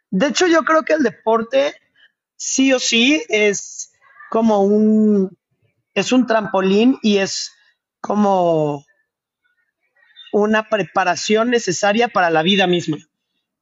De 0.09 0.27
hecho, 0.27 0.47
yo 0.47 0.63
creo 0.63 0.83
que 0.83 0.93
el 0.93 1.03
deporte 1.03 1.75
sí 2.37 2.71
o 2.71 2.79
sí 2.79 3.23
es 3.29 3.91
como 4.29 4.61
un 4.61 5.37
es 5.93 6.13
un 6.13 6.25
trampolín 6.25 6.97
y 7.01 7.17
es 7.17 7.51
como 7.99 8.85
una 10.31 10.69
preparación 10.69 11.49
necesaria 11.49 12.07
para 12.07 12.29
la 12.29 12.43
vida 12.43 12.67
misma. 12.67 12.97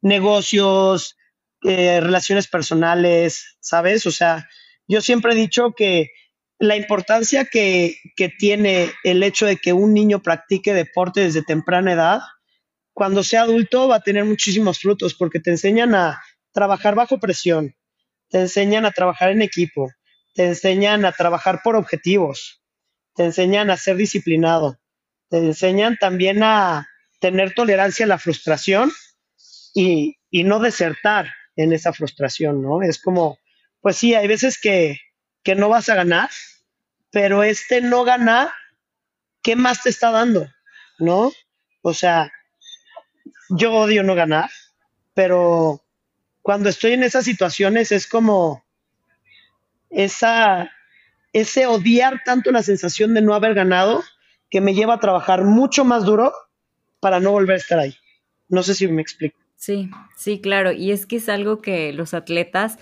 Negocios, 0.02 1.18
eh, 1.64 2.00
relaciones 2.00 2.48
personales, 2.48 3.58
¿sabes? 3.60 4.06
O 4.06 4.12
sea, 4.12 4.48
yo 4.88 5.02
siempre 5.02 5.34
he 5.34 5.36
dicho 5.36 5.74
que 5.76 6.12
la 6.60 6.76
importancia 6.76 7.46
que, 7.46 7.98
tiene 8.38 8.92
el 9.04 9.24
hecho 9.24 9.46
de 9.46 9.58
que 9.58 9.72
un 9.72 9.94
niño 9.94 10.22
practique 10.22 10.74
deporte 10.74 11.22
desde 11.22 11.42
temprana 11.42 11.94
edad, 11.94 12.20
cuando 12.94 13.24
sea 13.24 13.44
adulto 13.44 13.88
va 13.88 13.96
a 13.96 14.02
tener 14.02 14.26
muchísimos 14.26 14.80
frutos 14.80 15.16
porque 15.16 15.40
te 15.40 15.52
enseñan 15.52 15.96
a 15.96 16.22
trabajar 16.52 16.96
bajo 16.96 17.18
presión, 17.18 17.76
te 18.30 18.42
enseñan 18.42 18.86
a 18.86 18.92
trabajar 18.92 19.32
en 19.32 19.42
equipo, 19.42 19.90
te 20.36 20.48
enseñan 20.48 21.06
a 21.06 21.14
trabajar 21.14 21.62
por 21.64 21.78
objetivos, 21.78 22.62
te 23.16 23.24
enseñan 23.24 23.70
a 23.70 23.78
ser 23.78 23.96
disciplinado, 23.96 24.78
te 25.30 25.38
enseñan 25.38 25.98
también 25.98 26.44
a 26.44 26.90
tener 27.22 27.54
tolerancia 27.54 28.06
a 28.06 28.10
la 28.10 28.18
frustración 28.18 28.92
y, 29.74 30.18
y 30.30 30.44
no 30.44 30.60
desertar 30.60 31.32
en 31.56 31.72
esa 31.72 31.94
frustración, 31.94 32.62
¿no? 32.62 32.82
Es 32.82 33.02
como, 33.02 33.38
pues 33.80 33.96
sí, 33.96 34.14
hay 34.14 34.28
veces 34.28 34.60
que, 34.60 34.98
que 35.44 35.56
no 35.56 35.70
vas 35.70 35.90
a 35.90 35.96
ganar, 35.96 36.30
pero 37.12 37.44
este 37.44 37.82
no 37.82 38.04
ganar, 38.04 38.50
¿qué 39.42 39.56
más 39.56 39.84
te 39.84 39.90
está 39.90 40.12
dando? 40.12 40.48
¿No? 41.00 41.32
O 41.82 41.94
sea, 41.94 42.32
yo 43.50 43.74
odio 43.74 44.04
no 44.04 44.16
ganar, 44.16 44.50
pero 45.14 45.82
cuando 46.42 46.70
estoy 46.70 46.94
en 46.94 47.04
esas 47.04 47.26
situaciones 47.26 47.92
es 47.92 48.08
como 48.08 48.64
esa, 49.90 50.72
ese 51.34 51.66
odiar 51.66 52.22
tanto 52.24 52.52
la 52.52 52.64
sensación 52.64 53.14
de 53.14 53.22
no 53.22 53.34
haber 53.34 53.54
ganado 53.54 54.04
que 54.50 54.62
me 54.62 54.74
lleva 54.74 54.96
a 54.96 55.00
trabajar 55.00 55.44
mucho 55.44 55.86
más 55.86 56.06
duro 56.06 56.34
para 57.00 57.20
no 57.20 57.32
volver 57.32 57.56
a 57.56 57.60
estar 57.60 57.80
ahí. 57.80 57.96
No 58.48 58.64
sé 58.64 58.74
si 58.74 58.88
me 58.88 59.02
explico. 59.02 59.38
Sí, 59.56 59.90
sí, 60.16 60.40
claro. 60.40 60.72
Y 60.72 60.92
es 60.92 61.06
que 61.06 61.18
es 61.18 61.30
algo 61.30 61.62
que 61.62 61.92
los 61.94 62.14
atletas 62.14 62.80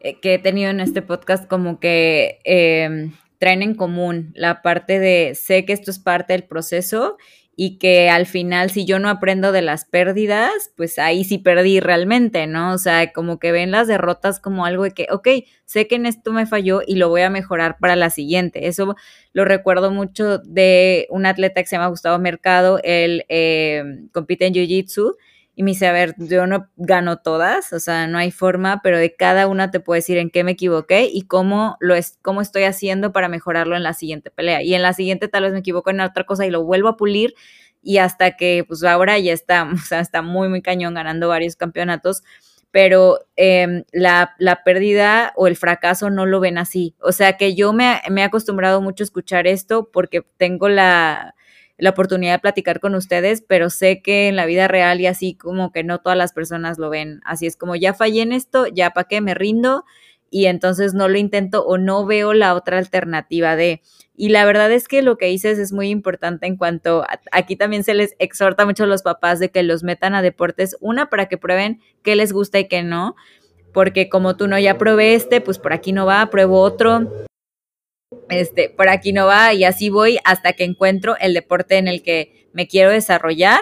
que 0.00 0.34
he 0.34 0.38
tenido 0.38 0.70
en 0.70 0.80
este 0.80 1.02
podcast 1.02 1.48
como 1.48 1.80
que 1.80 2.40
em, 2.44 3.12
traen 3.38 3.62
en 3.62 3.74
común 3.74 4.32
la 4.34 4.62
parte 4.62 4.98
de 4.98 5.34
sé 5.34 5.64
que 5.64 5.72
esto 5.72 5.90
es 5.90 5.98
parte 5.98 6.32
del 6.32 6.44
proceso 6.44 7.16
y 7.60 7.78
que 7.78 8.08
al 8.08 8.26
final 8.26 8.70
si 8.70 8.84
yo 8.84 9.00
no 9.00 9.08
aprendo 9.08 9.50
de 9.50 9.62
las 9.62 9.84
pérdidas, 9.84 10.52
pues 10.76 10.96
ahí 11.00 11.24
sí 11.24 11.38
perdí 11.38 11.80
realmente, 11.80 12.46
¿no? 12.46 12.72
O 12.72 12.78
sea, 12.78 13.12
como 13.12 13.40
que 13.40 13.50
ven 13.50 13.72
las 13.72 13.88
derrotas 13.88 14.38
como 14.38 14.64
algo 14.64 14.84
de 14.84 14.92
que, 14.92 15.08
ok, 15.10 15.28
sé 15.64 15.88
que 15.88 15.96
en 15.96 16.06
esto 16.06 16.32
me 16.32 16.46
falló 16.46 16.82
y 16.86 16.94
lo 16.94 17.08
voy 17.08 17.22
a 17.22 17.30
mejorar 17.30 17.78
para 17.80 17.96
la 17.96 18.10
siguiente. 18.10 18.68
Eso 18.68 18.94
lo 19.32 19.44
recuerdo 19.44 19.90
mucho 19.90 20.38
de 20.38 21.08
un 21.10 21.26
atleta 21.26 21.60
que 21.60 21.66
se 21.66 21.74
llama 21.74 21.88
Gustavo 21.88 22.20
Mercado, 22.20 22.78
él 22.84 23.24
em, 23.28 24.08
compite 24.10 24.46
en 24.46 24.54
Jiu-Jitsu 24.54 25.16
y 25.58 25.64
me 25.64 25.72
dice, 25.72 25.88
a 25.88 25.92
ver, 25.92 26.14
yo 26.18 26.46
no 26.46 26.70
gano 26.76 27.18
todas, 27.18 27.72
o 27.72 27.80
sea, 27.80 28.06
no 28.06 28.16
hay 28.16 28.30
forma, 28.30 28.80
pero 28.80 28.96
de 28.96 29.16
cada 29.16 29.48
una 29.48 29.72
te 29.72 29.80
puedo 29.80 29.96
decir 29.96 30.16
en 30.16 30.30
qué 30.30 30.44
me 30.44 30.52
equivoqué 30.52 31.10
y 31.12 31.22
cómo 31.22 31.76
lo 31.80 31.96
es, 31.96 32.16
cómo 32.22 32.42
estoy 32.42 32.62
haciendo 32.62 33.10
para 33.10 33.28
mejorarlo 33.28 33.74
en 33.74 33.82
la 33.82 33.92
siguiente 33.92 34.30
pelea. 34.30 34.62
Y 34.62 34.74
en 34.74 34.82
la 34.82 34.92
siguiente 34.92 35.26
tal 35.26 35.42
vez 35.42 35.52
me 35.52 35.58
equivoco 35.58 35.90
en 35.90 36.00
otra 36.00 36.22
cosa 36.22 36.46
y 36.46 36.50
lo 36.50 36.62
vuelvo 36.62 36.86
a 36.86 36.96
pulir 36.96 37.34
y 37.82 37.98
hasta 37.98 38.36
que 38.36 38.62
pues 38.68 38.84
ahora 38.84 39.18
ya 39.18 39.32
está, 39.32 39.68
o 39.74 39.78
sea, 39.78 39.98
está 39.98 40.22
muy, 40.22 40.48
muy 40.48 40.62
cañón 40.62 40.94
ganando 40.94 41.26
varios 41.26 41.56
campeonatos. 41.56 42.22
pero 42.70 43.18
em, 43.34 43.82
la, 43.90 44.36
la, 44.38 44.62
pérdida 44.62 45.32
o 45.34 45.48
el 45.48 45.56
fracaso 45.56 46.08
no 46.08 46.24
lo 46.24 46.38
ven 46.38 46.56
así. 46.56 46.94
O 47.00 47.10
sea 47.10 47.36
que 47.36 47.56
yo 47.56 47.72
me, 47.72 48.00
me 48.10 48.20
he 48.20 48.24
acostumbrado 48.24 48.80
mucho 48.80 49.02
a 49.02 49.06
escuchar 49.06 49.48
esto 49.48 49.90
porque 49.92 50.22
tengo 50.36 50.68
la, 50.68 51.34
la 51.78 51.90
oportunidad 51.90 52.34
de 52.34 52.38
platicar 52.40 52.80
con 52.80 52.94
ustedes, 52.94 53.42
pero 53.46 53.70
sé 53.70 54.02
que 54.02 54.28
en 54.28 54.36
la 54.36 54.46
vida 54.46 54.68
real 54.68 55.00
y 55.00 55.06
así 55.06 55.34
como 55.34 55.72
que 55.72 55.84
no 55.84 56.00
todas 56.00 56.18
las 56.18 56.32
personas 56.32 56.78
lo 56.78 56.90
ven. 56.90 57.20
Así 57.24 57.46
es 57.46 57.56
como 57.56 57.76
ya 57.76 57.94
fallé 57.94 58.22
en 58.22 58.32
esto, 58.32 58.66
ya 58.66 58.90
para 58.90 59.08
qué 59.08 59.20
me 59.20 59.34
rindo 59.34 59.84
y 60.30 60.46
entonces 60.46 60.92
no 60.92 61.08
lo 61.08 61.18
intento 61.18 61.64
o 61.64 61.78
no 61.78 62.04
veo 62.04 62.34
la 62.34 62.54
otra 62.54 62.78
alternativa 62.78 63.56
de. 63.56 63.80
Y 64.16 64.30
la 64.30 64.44
verdad 64.44 64.70
es 64.72 64.88
que 64.88 65.02
lo 65.02 65.16
que 65.16 65.26
dices 65.26 65.58
es 65.58 65.72
muy 65.72 65.88
importante 65.88 66.46
en 66.46 66.56
cuanto 66.56 67.04
aquí 67.30 67.54
también 67.54 67.84
se 67.84 67.94
les 67.94 68.16
exhorta 68.18 68.66
mucho 68.66 68.84
a 68.84 68.88
los 68.88 69.02
papás 69.02 69.38
de 69.38 69.50
que 69.50 69.62
los 69.62 69.84
metan 69.84 70.14
a 70.14 70.22
deportes, 70.22 70.76
una 70.80 71.08
para 71.08 71.26
que 71.26 71.38
prueben 71.38 71.80
qué 72.02 72.16
les 72.16 72.32
gusta 72.32 72.58
y 72.58 72.66
qué 72.66 72.82
no, 72.82 73.14
porque 73.72 74.08
como 74.08 74.36
tú 74.36 74.48
no 74.48 74.58
ya 74.58 74.76
probé 74.76 75.14
este, 75.14 75.40
pues 75.40 75.58
por 75.58 75.72
aquí 75.72 75.92
no 75.92 76.04
va, 76.04 76.28
pruebo 76.30 76.60
otro, 76.60 77.27
este, 78.28 78.70
por 78.70 78.88
aquí 78.88 79.12
no 79.12 79.26
va 79.26 79.52
y 79.54 79.64
así 79.64 79.90
voy 79.90 80.18
hasta 80.24 80.52
que 80.52 80.64
encuentro 80.64 81.16
el 81.20 81.34
deporte 81.34 81.76
en 81.76 81.88
el 81.88 82.02
que 82.02 82.48
me 82.52 82.66
quiero 82.66 82.90
desarrollar. 82.90 83.60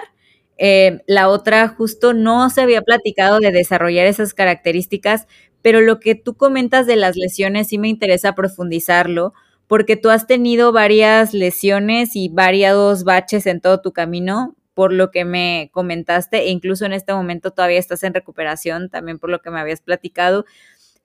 Eh, 0.57 1.01
la 1.07 1.29
otra 1.29 1.67
justo 1.67 2.13
no 2.13 2.49
se 2.49 2.61
había 2.61 2.81
platicado 2.81 3.39
de 3.39 3.51
desarrollar 3.51 4.07
esas 4.07 4.33
características, 4.33 5.27
pero 5.61 5.81
lo 5.81 5.99
que 5.99 6.15
tú 6.15 6.35
comentas 6.35 6.87
de 6.87 6.95
las 6.95 7.15
lesiones 7.15 7.67
sí 7.67 7.77
me 7.77 7.89
interesa 7.89 8.33
profundizarlo, 8.35 9.33
porque 9.67 9.97
tú 9.97 10.09
has 10.09 10.27
tenido 10.27 10.71
varias 10.71 11.33
lesiones 11.33 12.15
y 12.15 12.29
varios 12.29 13.03
baches 13.03 13.45
en 13.47 13.59
todo 13.61 13.81
tu 13.81 13.91
camino, 13.91 14.55
por 14.73 14.93
lo 14.93 15.11
que 15.11 15.25
me 15.25 15.69
comentaste, 15.73 16.37
e 16.43 16.49
incluso 16.49 16.85
en 16.85 16.93
este 16.93 17.13
momento 17.13 17.51
todavía 17.51 17.79
estás 17.79 18.03
en 18.03 18.13
recuperación, 18.13 18.89
también 18.89 19.19
por 19.19 19.29
lo 19.29 19.41
que 19.41 19.49
me 19.51 19.59
habías 19.59 19.81
platicado. 19.81 20.45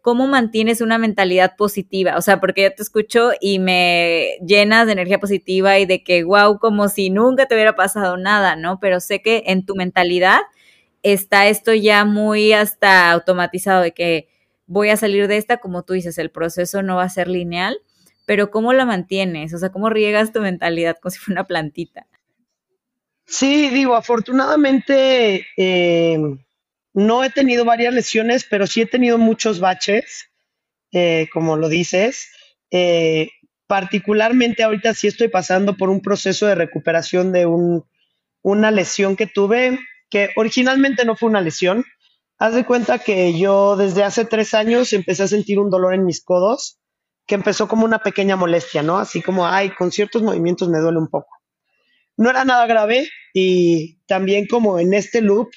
¿Cómo 0.02 0.26
mantienes 0.26 0.80
una 0.80 0.98
mentalidad 0.98 1.54
positiva? 1.56 2.16
O 2.16 2.22
sea, 2.22 2.40
porque 2.40 2.62
yo 2.62 2.74
te 2.74 2.82
escucho 2.82 3.30
y 3.40 3.60
me 3.60 4.36
llenas 4.44 4.86
de 4.86 4.92
energía 4.92 5.20
positiva 5.20 5.78
y 5.78 5.86
de 5.86 6.02
que, 6.02 6.24
wow, 6.24 6.58
como 6.58 6.88
si 6.88 7.08
nunca 7.08 7.46
te 7.46 7.54
hubiera 7.54 7.76
pasado 7.76 8.16
nada, 8.16 8.56
¿no? 8.56 8.80
Pero 8.80 8.98
sé 8.98 9.22
que 9.22 9.44
en 9.46 9.64
tu 9.64 9.76
mentalidad 9.76 10.40
está 11.02 11.46
esto 11.46 11.72
ya 11.72 12.04
muy 12.04 12.52
hasta 12.52 13.12
automatizado 13.12 13.80
de 13.82 13.92
que 13.92 14.28
voy 14.66 14.88
a 14.88 14.96
salir 14.96 15.28
de 15.28 15.36
esta, 15.36 15.58
como 15.58 15.84
tú 15.84 15.92
dices, 15.92 16.18
el 16.18 16.30
proceso 16.30 16.82
no 16.82 16.96
va 16.96 17.04
a 17.04 17.08
ser 17.08 17.28
lineal, 17.28 17.78
pero 18.26 18.50
¿cómo 18.50 18.72
la 18.72 18.84
mantienes? 18.84 19.54
O 19.54 19.58
sea, 19.58 19.70
¿cómo 19.70 19.88
riegas 19.88 20.32
tu 20.32 20.40
mentalidad 20.40 20.96
como 21.00 21.10
si 21.10 21.18
fuera 21.18 21.42
una 21.42 21.46
plantita? 21.46 22.06
Sí, 23.24 23.70
digo, 23.70 23.94
afortunadamente 23.94 25.46
eh, 25.56 26.18
no 26.94 27.24
he 27.24 27.30
tenido 27.30 27.64
varias 27.64 27.94
lesiones, 27.94 28.44
pero 28.48 28.66
sí 28.66 28.82
he 28.82 28.86
tenido 28.86 29.18
muchos 29.18 29.60
baches, 29.60 30.30
eh, 30.92 31.28
como 31.32 31.56
lo 31.56 31.68
dices. 31.68 32.28
Eh, 32.70 33.30
particularmente 33.66 34.62
ahorita 34.62 34.92
sí 34.94 35.06
estoy 35.06 35.28
pasando 35.28 35.76
por 35.76 35.88
un 35.88 36.00
proceso 36.00 36.46
de 36.46 36.54
recuperación 36.54 37.32
de 37.32 37.46
un, 37.46 37.84
una 38.42 38.70
lesión 38.70 39.16
que 39.16 39.26
tuve, 39.26 39.78
que 40.10 40.30
originalmente 40.36 41.04
no 41.04 41.16
fue 41.16 41.30
una 41.30 41.40
lesión. 41.40 41.84
Haz 42.38 42.54
de 42.54 42.66
cuenta 42.66 42.98
que 42.98 43.38
yo 43.38 43.76
desde 43.76 44.02
hace 44.02 44.24
tres 44.24 44.52
años 44.52 44.92
empecé 44.92 45.22
a 45.22 45.28
sentir 45.28 45.58
un 45.58 45.70
dolor 45.70 45.94
en 45.94 46.04
mis 46.04 46.22
codos 46.22 46.78
que 47.26 47.36
empezó 47.36 47.68
como 47.68 47.84
una 47.84 48.00
pequeña 48.00 48.36
molestia, 48.36 48.82
¿no? 48.82 48.98
Así 48.98 49.22
como, 49.22 49.46
ay, 49.46 49.70
con 49.70 49.92
ciertos 49.92 50.22
movimientos 50.22 50.68
me 50.68 50.80
duele 50.80 50.98
un 50.98 51.08
poco. 51.08 51.30
No 52.16 52.28
era 52.28 52.44
nada 52.44 52.66
grave 52.66 53.08
y 53.32 54.02
también 54.06 54.46
como 54.46 54.78
en 54.78 54.92
este 54.92 55.22
loop 55.22 55.48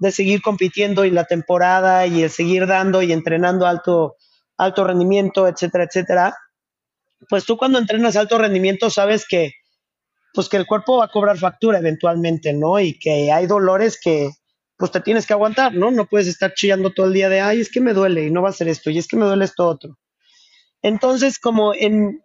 de 0.00 0.10
seguir 0.10 0.42
compitiendo 0.42 1.04
y 1.04 1.10
la 1.10 1.24
temporada 1.24 2.06
y 2.06 2.22
el 2.22 2.30
seguir 2.30 2.66
dando 2.66 3.02
y 3.02 3.12
entrenando 3.12 3.66
alto, 3.66 4.16
alto 4.56 4.84
rendimiento, 4.84 5.46
etcétera, 5.46 5.84
etcétera, 5.84 6.36
pues 7.28 7.44
tú 7.44 7.56
cuando 7.56 7.78
entrenas 7.78 8.16
alto 8.16 8.38
rendimiento 8.38 8.90
sabes 8.90 9.26
que 9.28 9.52
pues 10.32 10.48
que 10.48 10.56
el 10.56 10.66
cuerpo 10.66 10.98
va 10.98 11.06
a 11.06 11.10
cobrar 11.10 11.36
factura 11.38 11.78
eventualmente, 11.78 12.52
¿no? 12.52 12.78
Y 12.80 12.98
que 12.98 13.30
hay 13.30 13.46
dolores 13.46 13.98
que 14.02 14.30
pues 14.78 14.90
te 14.90 15.00
tienes 15.00 15.26
que 15.26 15.34
aguantar, 15.34 15.74
¿no? 15.74 15.90
No 15.90 16.06
puedes 16.06 16.28
estar 16.28 16.54
chillando 16.54 16.90
todo 16.90 17.06
el 17.06 17.12
día 17.12 17.28
de, 17.28 17.40
ay, 17.40 17.60
es 17.60 17.70
que 17.70 17.80
me 17.80 17.92
duele 17.92 18.24
y 18.24 18.30
no 18.30 18.40
va 18.42 18.48
a 18.48 18.54
ser 18.54 18.68
esto, 18.68 18.88
y 18.88 18.96
es 18.96 19.06
que 19.06 19.16
me 19.16 19.26
duele 19.26 19.44
esto 19.44 19.66
otro. 19.66 19.98
Entonces, 20.82 21.38
como 21.38 21.74
en, 21.74 22.22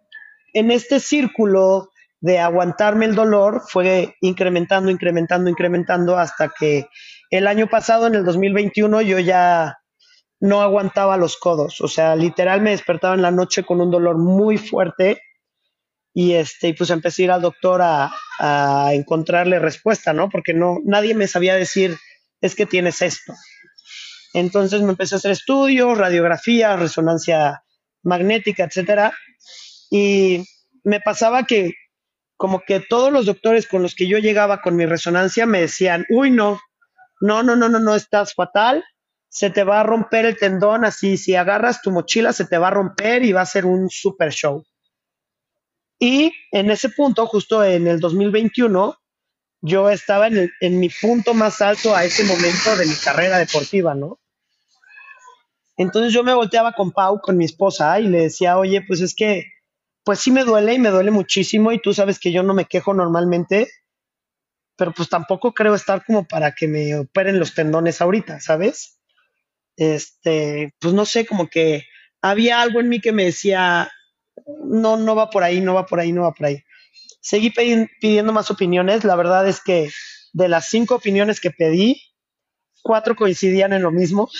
en 0.54 0.70
este 0.70 0.98
círculo 1.00 1.90
de 2.20 2.38
aguantarme 2.38 3.04
el 3.04 3.14
dolor, 3.14 3.62
fue 3.68 4.14
incrementando, 4.22 4.90
incrementando, 4.90 5.50
incrementando, 5.50 6.16
hasta 6.16 6.50
que 6.58 6.86
el 7.30 7.46
año 7.46 7.66
pasado, 7.66 8.06
en 8.06 8.14
el 8.14 8.24
2021, 8.24 9.02
yo 9.02 9.18
ya 9.18 9.78
no 10.40 10.62
aguantaba 10.62 11.16
los 11.16 11.36
codos. 11.36 11.80
O 11.80 11.88
sea, 11.88 12.16
literal 12.16 12.60
me 12.60 12.70
despertaba 12.70 13.14
en 13.14 13.22
la 13.22 13.30
noche 13.30 13.64
con 13.64 13.80
un 13.80 13.90
dolor 13.90 14.18
muy 14.18 14.58
fuerte 14.58 15.20
y 16.14 16.34
este, 16.34 16.74
pues 16.74 16.90
empecé 16.90 17.22
a 17.22 17.24
ir 17.24 17.30
al 17.30 17.42
doctor 17.42 17.82
a, 17.82 18.12
a 18.38 18.90
encontrarle 18.94 19.58
respuesta, 19.58 20.12
¿no? 20.12 20.28
Porque 20.28 20.54
no, 20.54 20.78
nadie 20.84 21.14
me 21.14 21.28
sabía 21.28 21.54
decir, 21.54 21.96
es 22.40 22.54
que 22.54 22.66
tienes 22.66 23.02
esto. 23.02 23.34
Entonces 24.32 24.82
me 24.82 24.90
empecé 24.90 25.14
a 25.14 25.18
hacer 25.18 25.30
estudios, 25.30 25.96
radiografía, 25.96 26.76
resonancia 26.76 27.62
magnética, 28.02 28.64
etcétera. 28.64 29.12
Y 29.90 30.44
me 30.84 31.00
pasaba 31.00 31.44
que 31.44 31.72
como 32.36 32.60
que 32.60 32.80
todos 32.80 33.12
los 33.12 33.26
doctores 33.26 33.66
con 33.66 33.82
los 33.82 33.94
que 33.94 34.06
yo 34.06 34.18
llegaba 34.18 34.60
con 34.60 34.76
mi 34.76 34.86
resonancia 34.86 35.46
me 35.46 35.60
decían, 35.60 36.04
uy, 36.10 36.30
no, 36.30 36.60
no, 37.20 37.42
no, 37.42 37.56
no, 37.56 37.68
no, 37.68 37.78
no, 37.78 37.94
estás 37.94 38.34
fatal, 38.34 38.84
se 39.28 39.50
te 39.50 39.64
va 39.64 39.80
a 39.80 39.84
romper 39.84 40.24
el 40.26 40.38
tendón, 40.38 40.84
así, 40.84 41.16
si 41.16 41.34
agarras 41.34 41.82
tu 41.82 41.90
mochila 41.90 42.32
se 42.32 42.46
te 42.46 42.58
va 42.58 42.68
a 42.68 42.72
romper 42.72 43.24
y 43.24 43.32
va 43.32 43.42
a 43.42 43.46
ser 43.46 43.66
un 43.66 43.90
super 43.90 44.32
show. 44.32 44.64
Y 45.98 46.32
en 46.52 46.70
ese 46.70 46.90
punto, 46.90 47.26
justo 47.26 47.64
en 47.64 47.86
el 47.86 48.00
2021, 48.00 48.96
yo 49.62 49.90
estaba 49.90 50.26
en, 50.28 50.50
en 50.60 50.78
mi 50.78 50.88
punto 50.88 51.34
más 51.34 51.60
alto 51.60 51.94
a 51.94 52.04
ese 52.04 52.24
momento 52.24 52.76
de 52.76 52.86
mi 52.86 52.94
carrera 52.94 53.38
deportiva, 53.38 53.94
¿no? 53.94 54.18
Entonces 55.76 56.12
yo 56.12 56.22
me 56.22 56.34
volteaba 56.34 56.72
con 56.72 56.92
Pau, 56.92 57.20
con 57.20 57.36
mi 57.36 57.44
esposa, 57.44 57.98
y 58.00 58.08
le 58.08 58.22
decía, 58.22 58.58
oye, 58.58 58.82
pues 58.82 59.00
es 59.00 59.14
que, 59.14 59.44
pues 60.04 60.20
sí 60.20 60.30
me 60.30 60.44
duele 60.44 60.74
y 60.74 60.78
me 60.78 60.90
duele 60.90 61.10
muchísimo 61.10 61.72
y 61.72 61.80
tú 61.80 61.92
sabes 61.92 62.18
que 62.18 62.32
yo 62.32 62.42
no 62.42 62.54
me 62.54 62.64
quejo 62.64 62.94
normalmente, 62.94 63.68
pero 64.76 64.92
pues 64.92 65.08
tampoco 65.08 65.52
creo 65.52 65.74
estar 65.74 66.04
como 66.04 66.26
para 66.26 66.52
que 66.52 66.68
me 66.68 66.94
operen 66.96 67.38
los 67.38 67.54
tendones 67.54 68.00
ahorita, 68.00 68.40
¿sabes? 68.40 69.00
Este, 69.76 70.74
pues 70.78 70.94
no 70.94 71.04
sé, 71.04 71.26
como 71.26 71.48
que 71.48 71.84
había 72.20 72.60
algo 72.60 72.80
en 72.80 72.88
mí 72.88 73.00
que 73.00 73.12
me 73.12 73.24
decía, 73.24 73.90
no, 74.64 74.96
no 74.96 75.16
va 75.16 75.30
por 75.30 75.42
ahí, 75.42 75.60
no 75.60 75.74
va 75.74 75.86
por 75.86 76.00
ahí, 76.00 76.12
no 76.12 76.22
va 76.22 76.32
por 76.32 76.46
ahí. 76.46 76.62
Seguí 77.20 77.50
pidiendo 77.50 78.32
más 78.32 78.50
opiniones, 78.50 79.04
la 79.04 79.16
verdad 79.16 79.48
es 79.48 79.60
que 79.62 79.90
de 80.32 80.48
las 80.48 80.68
cinco 80.68 80.96
opiniones 80.96 81.40
que 81.40 81.50
pedí, 81.50 82.00
cuatro 82.82 83.16
coincidían 83.16 83.72
en 83.72 83.82
lo 83.82 83.90
mismo. 83.90 84.28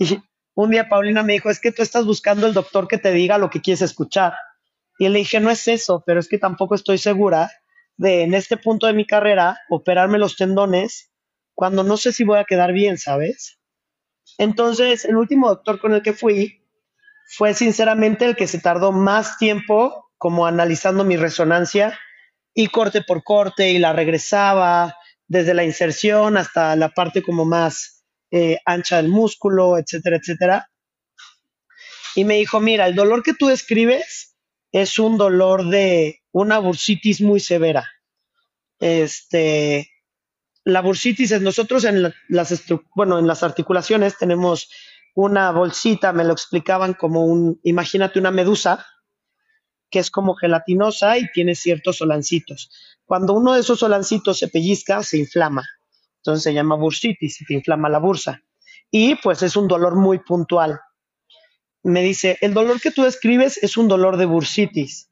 Y 0.00 0.22
un 0.54 0.70
día 0.70 0.88
Paulina 0.88 1.24
me 1.24 1.32
dijo, 1.32 1.50
es 1.50 1.58
que 1.58 1.72
tú 1.72 1.82
estás 1.82 2.04
buscando 2.06 2.46
el 2.46 2.54
doctor 2.54 2.86
que 2.86 2.98
te 2.98 3.10
diga 3.10 3.36
lo 3.36 3.50
que 3.50 3.60
quieres 3.60 3.82
escuchar. 3.82 4.32
Y 4.96 5.08
le 5.08 5.18
dije, 5.18 5.40
no 5.40 5.50
es 5.50 5.66
eso, 5.66 6.04
pero 6.06 6.20
es 6.20 6.28
que 6.28 6.38
tampoco 6.38 6.76
estoy 6.76 6.98
segura 6.98 7.50
de 7.98 8.22
en 8.22 8.32
este 8.32 8.56
punto 8.56 8.86
de 8.86 8.94
mi 8.94 9.06
carrera 9.06 9.58
operarme 9.68 10.18
los 10.18 10.36
tendones 10.36 11.10
cuando 11.54 11.82
no 11.82 11.96
sé 11.96 12.12
si 12.12 12.24
voy 12.24 12.38
a 12.38 12.44
quedar 12.44 12.72
bien, 12.72 12.96
¿sabes? 12.96 13.58
Entonces, 14.38 15.04
el 15.04 15.16
último 15.16 15.48
doctor 15.48 15.80
con 15.80 15.92
el 15.92 16.02
que 16.02 16.12
fui 16.12 16.64
fue 17.36 17.52
sinceramente 17.52 18.24
el 18.24 18.36
que 18.36 18.46
se 18.46 18.60
tardó 18.60 18.92
más 18.92 19.36
tiempo 19.38 20.10
como 20.16 20.46
analizando 20.46 21.04
mi 21.04 21.16
resonancia 21.16 21.98
y 22.54 22.68
corte 22.68 23.02
por 23.02 23.22
corte 23.22 23.70
y 23.70 23.78
la 23.78 23.92
regresaba 23.92 24.96
desde 25.26 25.54
la 25.54 25.64
inserción 25.64 26.36
hasta 26.36 26.74
la 26.76 26.88
parte 26.88 27.22
como 27.22 27.44
más 27.44 28.04
eh, 28.30 28.58
ancha 28.64 28.96
del 28.96 29.08
músculo, 29.08 29.78
etcétera, 29.78 30.16
etcétera. 30.16 30.70
Y 32.14 32.24
me 32.24 32.36
dijo, 32.36 32.60
mira, 32.60 32.86
el 32.86 32.94
dolor 32.94 33.22
que 33.22 33.34
tú 33.34 33.48
describes 33.48 34.36
es 34.72 34.98
un 34.98 35.18
dolor 35.18 35.68
de 35.68 36.17
una 36.32 36.58
bursitis 36.58 37.20
muy 37.20 37.40
severa. 37.40 37.88
Este, 38.78 39.90
la 40.64 40.82
bursitis 40.82 41.32
es 41.32 41.40
nosotros 41.40 41.84
en 41.84 42.14
las, 42.28 42.64
bueno, 42.94 43.18
en 43.18 43.26
las 43.26 43.42
articulaciones 43.42 44.18
tenemos 44.18 44.70
una 45.14 45.50
bolsita, 45.50 46.12
me 46.12 46.24
lo 46.24 46.32
explicaban 46.32 46.94
como 46.94 47.24
un, 47.24 47.58
imagínate 47.64 48.18
una 48.18 48.30
medusa, 48.30 48.86
que 49.90 49.98
es 49.98 50.10
como 50.10 50.34
gelatinosa 50.34 51.18
y 51.18 51.30
tiene 51.32 51.54
ciertos 51.54 51.96
solancitos. 51.96 52.70
Cuando 53.04 53.32
uno 53.32 53.54
de 53.54 53.60
esos 53.60 53.78
solancitos 53.78 54.38
se 54.38 54.48
pellizca, 54.48 55.02
se 55.02 55.18
inflama. 55.18 55.66
Entonces 56.18 56.42
se 56.42 56.52
llama 56.52 56.76
bursitis 56.76 57.40
y 57.40 57.44
te 57.46 57.54
inflama 57.54 57.88
la 57.88 57.98
bursa. 57.98 58.42
Y 58.90 59.14
pues 59.16 59.42
es 59.42 59.56
un 59.56 59.66
dolor 59.66 59.96
muy 59.96 60.18
puntual. 60.18 60.80
Me 61.82 62.02
dice, 62.02 62.36
el 62.40 62.52
dolor 62.52 62.80
que 62.80 62.90
tú 62.90 63.02
describes 63.02 63.58
es 63.62 63.76
un 63.76 63.88
dolor 63.88 64.18
de 64.18 64.26
bursitis. 64.26 65.07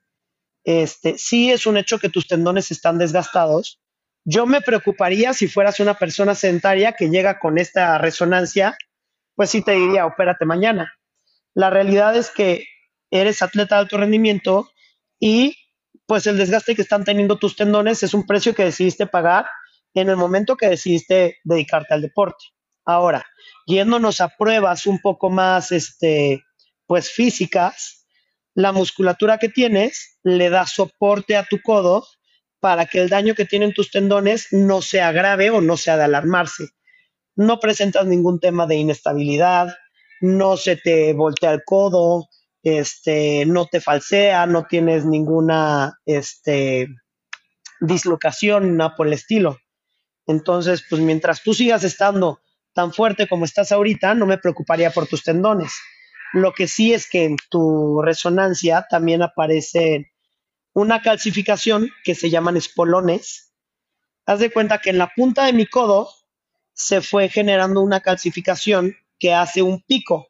Este, 0.66 1.16
sí 1.16 1.50
es 1.50 1.66
un 1.66 1.78
hecho 1.78 1.98
que 1.98 2.10
tus 2.10 2.26
tendones 2.26 2.70
están 2.70 2.98
desgastados. 2.98 3.80
Yo 4.24 4.44
me 4.44 4.60
preocuparía 4.60 5.32
si 5.32 5.48
fueras 5.48 5.80
una 5.80 5.94
persona 5.94 6.34
sedentaria 6.34 6.92
que 6.92 7.08
llega 7.08 7.38
con 7.38 7.56
esta 7.56 7.96
resonancia 7.96 8.76
pues 9.36 9.50
sí 9.50 9.62
te 9.62 9.72
diría, 9.72 10.06
opérate 10.06 10.44
mañana. 10.46 10.92
La 11.54 11.70
realidad 11.70 12.16
es 12.16 12.30
que 12.30 12.64
eres 13.10 13.42
atleta 13.42 13.76
de 13.76 13.82
alto 13.82 13.98
rendimiento 13.98 14.68
y 15.20 15.54
pues 16.06 16.26
el 16.26 16.38
desgaste 16.38 16.74
que 16.74 16.82
están 16.82 17.04
teniendo 17.04 17.38
tus 17.38 17.54
tendones 17.54 18.02
es 18.02 18.14
un 18.14 18.26
precio 18.26 18.54
que 18.54 18.64
decidiste 18.64 19.06
pagar 19.06 19.46
en 19.94 20.08
el 20.08 20.16
momento 20.16 20.56
que 20.56 20.68
decidiste 20.68 21.38
dedicarte 21.44 21.94
al 21.94 22.02
deporte. 22.02 22.44
Ahora, 22.84 23.26
yéndonos 23.66 24.20
a 24.20 24.28
pruebas 24.28 24.86
un 24.86 25.00
poco 25.00 25.30
más, 25.30 25.72
este, 25.72 26.42
pues 26.86 27.10
físicas, 27.10 28.05
la 28.57 28.72
musculatura 28.72 29.36
que 29.36 29.50
tienes 29.50 30.18
le 30.24 30.48
da 30.48 30.66
soporte 30.66 31.36
a 31.36 31.44
tu 31.44 31.61
codo 31.61 32.07
para 32.59 32.86
que 32.86 33.02
el 33.02 33.11
daño 33.11 33.34
que 33.34 33.44
tienen 33.44 33.74
tus 33.74 33.90
tendones 33.90 34.48
no 34.50 34.80
sea 34.80 35.12
grave 35.12 35.50
o 35.50 35.61
no 35.61 35.76
sea 35.76 35.98
de 35.98 36.04
alarmarse. 36.04 36.70
No 37.36 37.61
presentas 37.61 38.07
ningún 38.07 38.40
tema 38.40 38.66
de 38.66 38.76
inestabilidad, 38.76 39.76
no 40.22 40.57
se 40.57 40.76
te 40.76 41.12
voltea 41.12 41.52
el 41.52 41.64
codo, 41.66 42.28
este, 42.62 43.44
no 43.44 43.66
te 43.66 43.82
falsea, 43.82 44.46
no 44.46 44.64
tienes 44.64 45.04
ninguna 45.04 45.98
este, 46.07 46.88
dislocación, 47.80 48.78
nada 48.78 48.96
por 48.96 49.07
el 49.07 49.12
estilo. 49.12 49.59
Entonces, 50.26 50.82
pues 50.88 51.02
mientras 51.02 51.42
tú 51.42 51.52
sigas 51.52 51.84
estando 51.84 52.40
tan 52.72 52.94
fuerte 52.94 53.28
como 53.28 53.44
estás 53.44 53.70
ahorita, 53.70 54.14
no 54.14 54.24
me 54.24 54.38
preocuparía 54.38 54.90
por 54.90 55.07
tus 55.07 55.22
tendones. 55.22 55.74
Lo 56.37 56.53
que 56.53 56.68
sí 56.68 56.93
es 56.93 57.09
que 57.09 57.24
en 57.24 57.39
tu 57.49 58.03
resonancia 58.03 58.87
también 58.91 59.22
aparece 59.22 60.12
una 60.74 61.01
calcificación 61.01 61.91
que 62.05 62.14
se 62.14 62.28
llaman 62.28 62.59
espolones. 62.59 63.55
Haz 64.26 64.41
de 64.41 64.51
cuenta 64.53 64.78
que 64.82 64.91
en 64.91 64.99
la 64.99 65.11
punta 65.16 65.47
de 65.47 65.55
mi 65.55 65.64
codo 65.64 66.11
se 66.74 67.01
fue 67.01 67.30
generando 67.30 67.80
una 67.80 68.01
calcificación 68.01 68.95
que 69.18 69.32
hace 69.32 69.62
un 69.62 69.82
pico. 69.84 70.28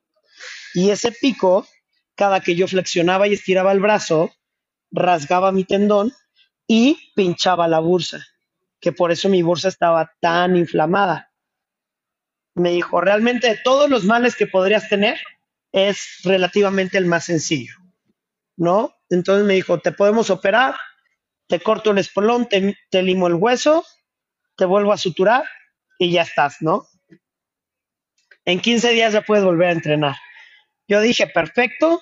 Y 0.74 0.90
ese 0.90 1.10
pico, 1.10 1.66
cada 2.14 2.38
que 2.38 2.54
yo 2.54 2.68
flexionaba 2.68 3.26
y 3.26 3.32
estiraba 3.32 3.72
el 3.72 3.80
brazo, 3.80 4.30
rasgaba 4.92 5.50
mi 5.50 5.64
tendón 5.64 6.12
y 6.68 7.12
pinchaba 7.16 7.66
la 7.66 7.80
bursa, 7.80 8.24
que 8.78 8.92
por 8.92 9.10
eso 9.10 9.28
mi 9.28 9.42
bursa 9.42 9.66
estaba 9.66 10.12
tan 10.20 10.56
inflamada. 10.56 11.32
Me 12.54 12.70
dijo, 12.70 13.00
realmente 13.00 13.48
de 13.48 13.58
todos 13.64 13.90
los 13.90 14.04
males 14.04 14.36
que 14.36 14.46
podrías 14.46 14.88
tener, 14.88 15.18
es 15.76 16.20
relativamente 16.24 16.96
el 16.96 17.04
más 17.04 17.26
sencillo, 17.26 17.74
¿no? 18.56 18.94
Entonces 19.10 19.44
me 19.44 19.52
dijo, 19.52 19.78
te 19.78 19.92
podemos 19.92 20.30
operar, 20.30 20.74
te 21.48 21.60
corto 21.60 21.90
el 21.90 21.98
espolón, 21.98 22.48
te, 22.48 22.78
te 22.90 23.02
limo 23.02 23.26
el 23.26 23.34
hueso, 23.34 23.84
te 24.56 24.64
vuelvo 24.64 24.94
a 24.94 24.96
suturar 24.96 25.44
y 25.98 26.12
ya 26.12 26.22
estás, 26.22 26.62
¿no? 26.62 26.86
En 28.46 28.60
15 28.60 28.90
días 28.92 29.12
ya 29.12 29.20
puedes 29.20 29.44
volver 29.44 29.68
a 29.68 29.72
entrenar. 29.72 30.16
Yo 30.88 31.02
dije, 31.02 31.26
perfecto, 31.26 32.00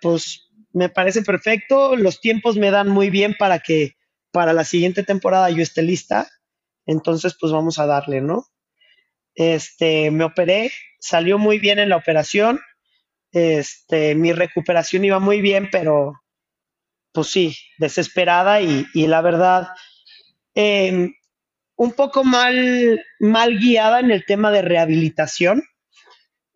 pues 0.00 0.48
me 0.72 0.88
parece 0.88 1.22
perfecto, 1.22 1.96
los 1.96 2.20
tiempos 2.20 2.56
me 2.56 2.70
dan 2.70 2.88
muy 2.88 3.10
bien 3.10 3.34
para 3.36 3.58
que 3.58 3.96
para 4.30 4.52
la 4.52 4.62
siguiente 4.62 5.02
temporada 5.02 5.50
yo 5.50 5.64
esté 5.64 5.82
lista, 5.82 6.28
entonces 6.86 7.36
pues 7.40 7.50
vamos 7.50 7.80
a 7.80 7.86
darle, 7.86 8.20
¿no? 8.20 8.46
Este, 9.34 10.12
me 10.12 10.22
operé, 10.22 10.70
salió 11.00 11.38
muy 11.38 11.58
bien 11.58 11.80
en 11.80 11.88
la 11.88 11.96
operación, 11.96 12.60
este, 13.36 14.14
mi 14.14 14.32
recuperación 14.32 15.04
iba 15.04 15.18
muy 15.18 15.40
bien, 15.40 15.68
pero 15.70 16.14
pues 17.12 17.28
sí, 17.28 17.56
desesperada 17.78 18.60
y, 18.60 18.86
la 18.94 19.20
verdad, 19.20 19.68
em, 20.54 21.12
un 21.76 21.92
poco 21.92 22.24
mal, 22.24 23.00
mal 23.20 23.58
guiada 23.58 24.00
en 24.00 24.10
el 24.10 24.24
tema 24.24 24.50
de 24.50 24.62
rehabilitación 24.62 25.62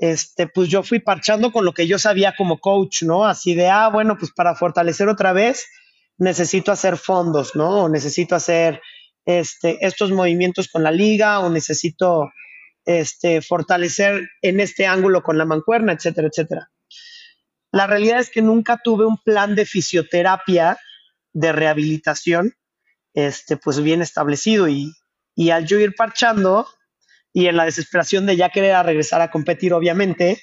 este, 0.01 0.47
pues 0.47 0.71
yo 0.71 0.83
fui 0.83 0.99
parchando 0.99 1.53
con 1.53 1.67
lo 1.67 1.75
que 1.75 1.87
yo 1.87 1.99
sabía 1.99 2.35
como 2.35 2.59
coach, 2.59 3.03
¿no? 3.03 3.27
Así 3.27 3.55
de, 3.55 3.69
ah, 3.69 3.91
bueno, 3.91 4.17
pues 4.19 4.33
para 4.33 4.55
fortalecer 4.55 5.09
otra 5.09 5.35
vez 5.35 5.67
necesito 6.17 6.73
hacer 6.73 6.97
fondos, 6.97 7.55
¿no? 7.55 7.85
O 7.85 7.89
necesito 7.91 8.35
hacer 8.35 8.81
este, 9.27 9.77
estos 9.87 10.11
movimientos 10.11 10.69
con 10.69 10.83
la 10.83 10.91
liga 10.91 11.41
o 11.41 11.51
necesito 11.51 12.31
este, 12.87 13.43
fortalecer 13.43 14.23
en 14.41 14.61
este 14.61 14.87
ángulo 14.87 15.23
con 15.23 15.37
la 15.37 15.45
mancuerna, 15.45 15.93
etcétera, 15.93 16.29
etcétera. 16.29 16.70
La 17.73 17.87
realidad 17.87 18.21
es 18.21 18.31
que 18.31 18.43
nunca 18.43 18.81
tuve 18.83 19.07
un 19.07 19.19
plan 19.19 19.55
de 19.55 19.67
fisioterapia 19.67 20.79
de 21.33 21.53
rehabilitación, 21.53 22.55
este, 23.15 23.57
pues 23.57 23.81
bien 23.81 24.03
establecido 24.03 24.69
y, 24.69 24.93
y 25.35 25.51
al 25.51 25.67
yo 25.67 25.79
ir 25.79 25.95
parchando, 25.95 26.67
y 27.33 27.47
en 27.47 27.57
la 27.57 27.65
desesperación 27.65 28.27
de 28.27 28.37
ya 28.37 28.51
querer 28.51 28.85
regresar 28.85 29.21
a 29.21 29.31
competir, 29.31 29.73
obviamente, 29.73 30.43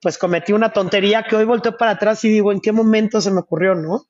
pues 0.00 0.18
cometí 0.18 0.52
una 0.52 0.72
tontería 0.72 1.24
que 1.24 1.36
hoy 1.36 1.44
volteo 1.44 1.76
para 1.76 1.92
atrás 1.92 2.24
y 2.24 2.28
digo, 2.28 2.52
¿en 2.52 2.60
qué 2.60 2.72
momento 2.72 3.20
se 3.20 3.30
me 3.30 3.40
ocurrió, 3.40 3.74
no? 3.74 4.06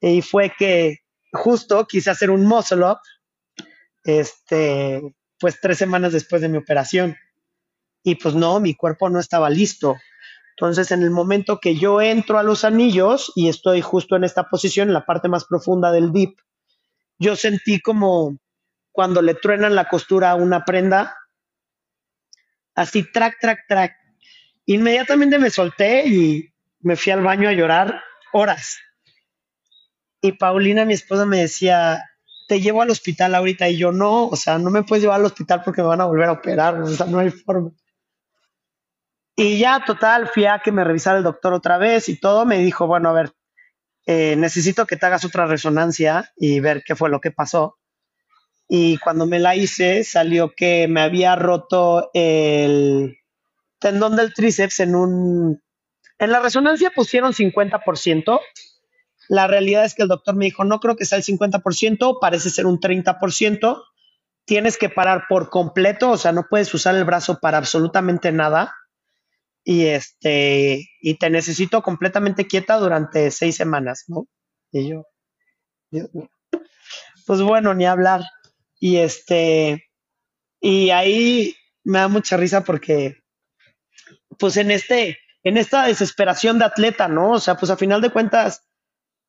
Y 0.00 0.22
fue 0.22 0.52
que 0.58 0.98
justo 1.32 1.86
quise 1.86 2.10
hacer 2.10 2.30
un 2.30 2.44
muscle 2.44 2.84
up, 2.84 2.98
este, 4.04 5.00
pues 5.38 5.60
tres 5.60 5.78
semanas 5.78 6.12
después 6.12 6.42
de 6.42 6.48
mi 6.48 6.58
operación. 6.58 7.16
Y 8.02 8.16
pues 8.16 8.34
no, 8.34 8.60
mi 8.60 8.74
cuerpo 8.74 9.08
no 9.08 9.20
estaba 9.20 9.48
listo. 9.48 9.96
Entonces, 10.62 10.92
en 10.92 11.02
el 11.02 11.10
momento 11.10 11.58
que 11.58 11.74
yo 11.74 12.00
entro 12.00 12.38
a 12.38 12.44
los 12.44 12.64
anillos 12.64 13.32
y 13.34 13.48
estoy 13.48 13.80
justo 13.80 14.14
en 14.14 14.22
esta 14.22 14.44
posición, 14.48 14.86
en 14.86 14.94
la 14.94 15.04
parte 15.04 15.28
más 15.28 15.44
profunda 15.44 15.90
del 15.90 16.12
dip, 16.12 16.38
yo 17.18 17.34
sentí 17.34 17.80
como 17.80 18.38
cuando 18.92 19.22
le 19.22 19.34
truenan 19.34 19.74
la 19.74 19.88
costura 19.88 20.30
a 20.30 20.36
una 20.36 20.64
prenda, 20.64 21.16
así, 22.76 23.02
track, 23.10 23.40
track, 23.40 23.58
track. 23.66 23.92
Inmediatamente 24.66 25.36
me 25.40 25.50
solté 25.50 26.06
y 26.06 26.54
me 26.78 26.94
fui 26.94 27.10
al 27.10 27.22
baño 27.22 27.48
a 27.48 27.54
llorar 27.54 28.00
horas. 28.32 28.78
Y 30.20 30.30
Paulina, 30.30 30.84
mi 30.84 30.94
esposa, 30.94 31.26
me 31.26 31.38
decía, 31.38 32.04
te 32.46 32.60
llevo 32.60 32.82
al 32.82 32.90
hospital 32.90 33.34
ahorita. 33.34 33.68
Y 33.68 33.78
yo, 33.78 33.90
no, 33.90 34.28
o 34.28 34.36
sea, 34.36 34.58
no 34.58 34.70
me 34.70 34.84
puedes 34.84 35.02
llevar 35.02 35.18
al 35.18 35.26
hospital 35.26 35.62
porque 35.64 35.82
me 35.82 35.88
van 35.88 36.02
a 36.02 36.06
volver 36.06 36.28
a 36.28 36.32
operar, 36.32 36.80
o 36.80 36.86
sea, 36.86 37.06
no 37.06 37.18
hay 37.18 37.30
forma. 37.30 37.72
Y 39.36 39.58
ya, 39.58 39.82
total, 39.84 40.28
fui 40.28 40.44
a 40.44 40.60
que 40.60 40.72
me 40.72 40.84
revisara 40.84 41.18
el 41.18 41.24
doctor 41.24 41.52
otra 41.52 41.78
vez 41.78 42.08
y 42.08 42.18
todo. 42.18 42.44
Me 42.44 42.58
dijo, 42.58 42.86
bueno, 42.86 43.08
a 43.08 43.12
ver, 43.12 43.32
eh, 44.06 44.36
necesito 44.36 44.86
que 44.86 44.96
te 44.96 45.06
hagas 45.06 45.24
otra 45.24 45.46
resonancia 45.46 46.32
y 46.36 46.60
ver 46.60 46.82
qué 46.84 46.94
fue 46.94 47.10
lo 47.10 47.20
que 47.20 47.30
pasó 47.30 47.78
y 48.74 48.96
cuando 48.96 49.26
me 49.26 49.38
la 49.38 49.54
hice 49.54 50.02
salió 50.02 50.54
que 50.56 50.88
me 50.88 51.02
había 51.02 51.36
roto 51.36 52.10
el 52.14 53.18
tendón 53.78 54.16
del 54.16 54.32
tríceps 54.32 54.80
en 54.80 54.94
un... 54.94 55.62
En 56.18 56.32
la 56.32 56.40
resonancia 56.40 56.90
pusieron 56.90 57.34
50%. 57.34 58.40
La 59.28 59.46
realidad 59.46 59.84
es 59.84 59.94
que 59.94 60.00
el 60.00 60.08
doctor 60.08 60.36
me 60.36 60.46
dijo, 60.46 60.64
no 60.64 60.80
creo 60.80 60.96
que 60.96 61.04
sea 61.04 61.18
el 61.18 61.24
50%, 61.24 62.16
parece 62.18 62.48
ser 62.48 62.64
un 62.64 62.80
30%. 62.80 63.82
Tienes 64.46 64.78
que 64.78 64.88
parar 64.88 65.24
por 65.28 65.50
completo, 65.50 66.10
o 66.10 66.16
sea, 66.16 66.32
no 66.32 66.46
puedes 66.48 66.72
usar 66.72 66.94
el 66.94 67.04
brazo 67.04 67.40
para 67.40 67.58
absolutamente 67.58 68.32
nada. 68.32 68.74
Y 69.64 69.86
este, 69.86 70.88
y 71.00 71.14
te 71.18 71.30
necesito 71.30 71.82
completamente 71.82 72.46
quieta 72.46 72.78
durante 72.78 73.30
seis 73.30 73.56
semanas, 73.56 74.04
¿no? 74.08 74.26
Y 74.72 74.88
yo, 74.88 75.04
Dios 75.90 76.12
mío. 76.14 76.30
Pues 77.26 77.40
bueno, 77.42 77.74
ni 77.74 77.86
hablar. 77.86 78.22
Y 78.80 78.96
este, 78.96 79.88
y 80.60 80.90
ahí 80.90 81.54
me 81.84 82.00
da 82.00 82.08
mucha 82.08 82.36
risa 82.36 82.64
porque, 82.64 83.18
pues 84.38 84.56
en 84.56 84.70
este, 84.70 85.18
en 85.44 85.56
esta 85.56 85.86
desesperación 85.86 86.58
de 86.58 86.64
atleta, 86.64 87.08
¿no? 87.08 87.32
O 87.32 87.40
sea, 87.40 87.56
pues 87.56 87.70
a 87.70 87.76
final 87.76 88.00
de 88.00 88.10
cuentas, 88.10 88.62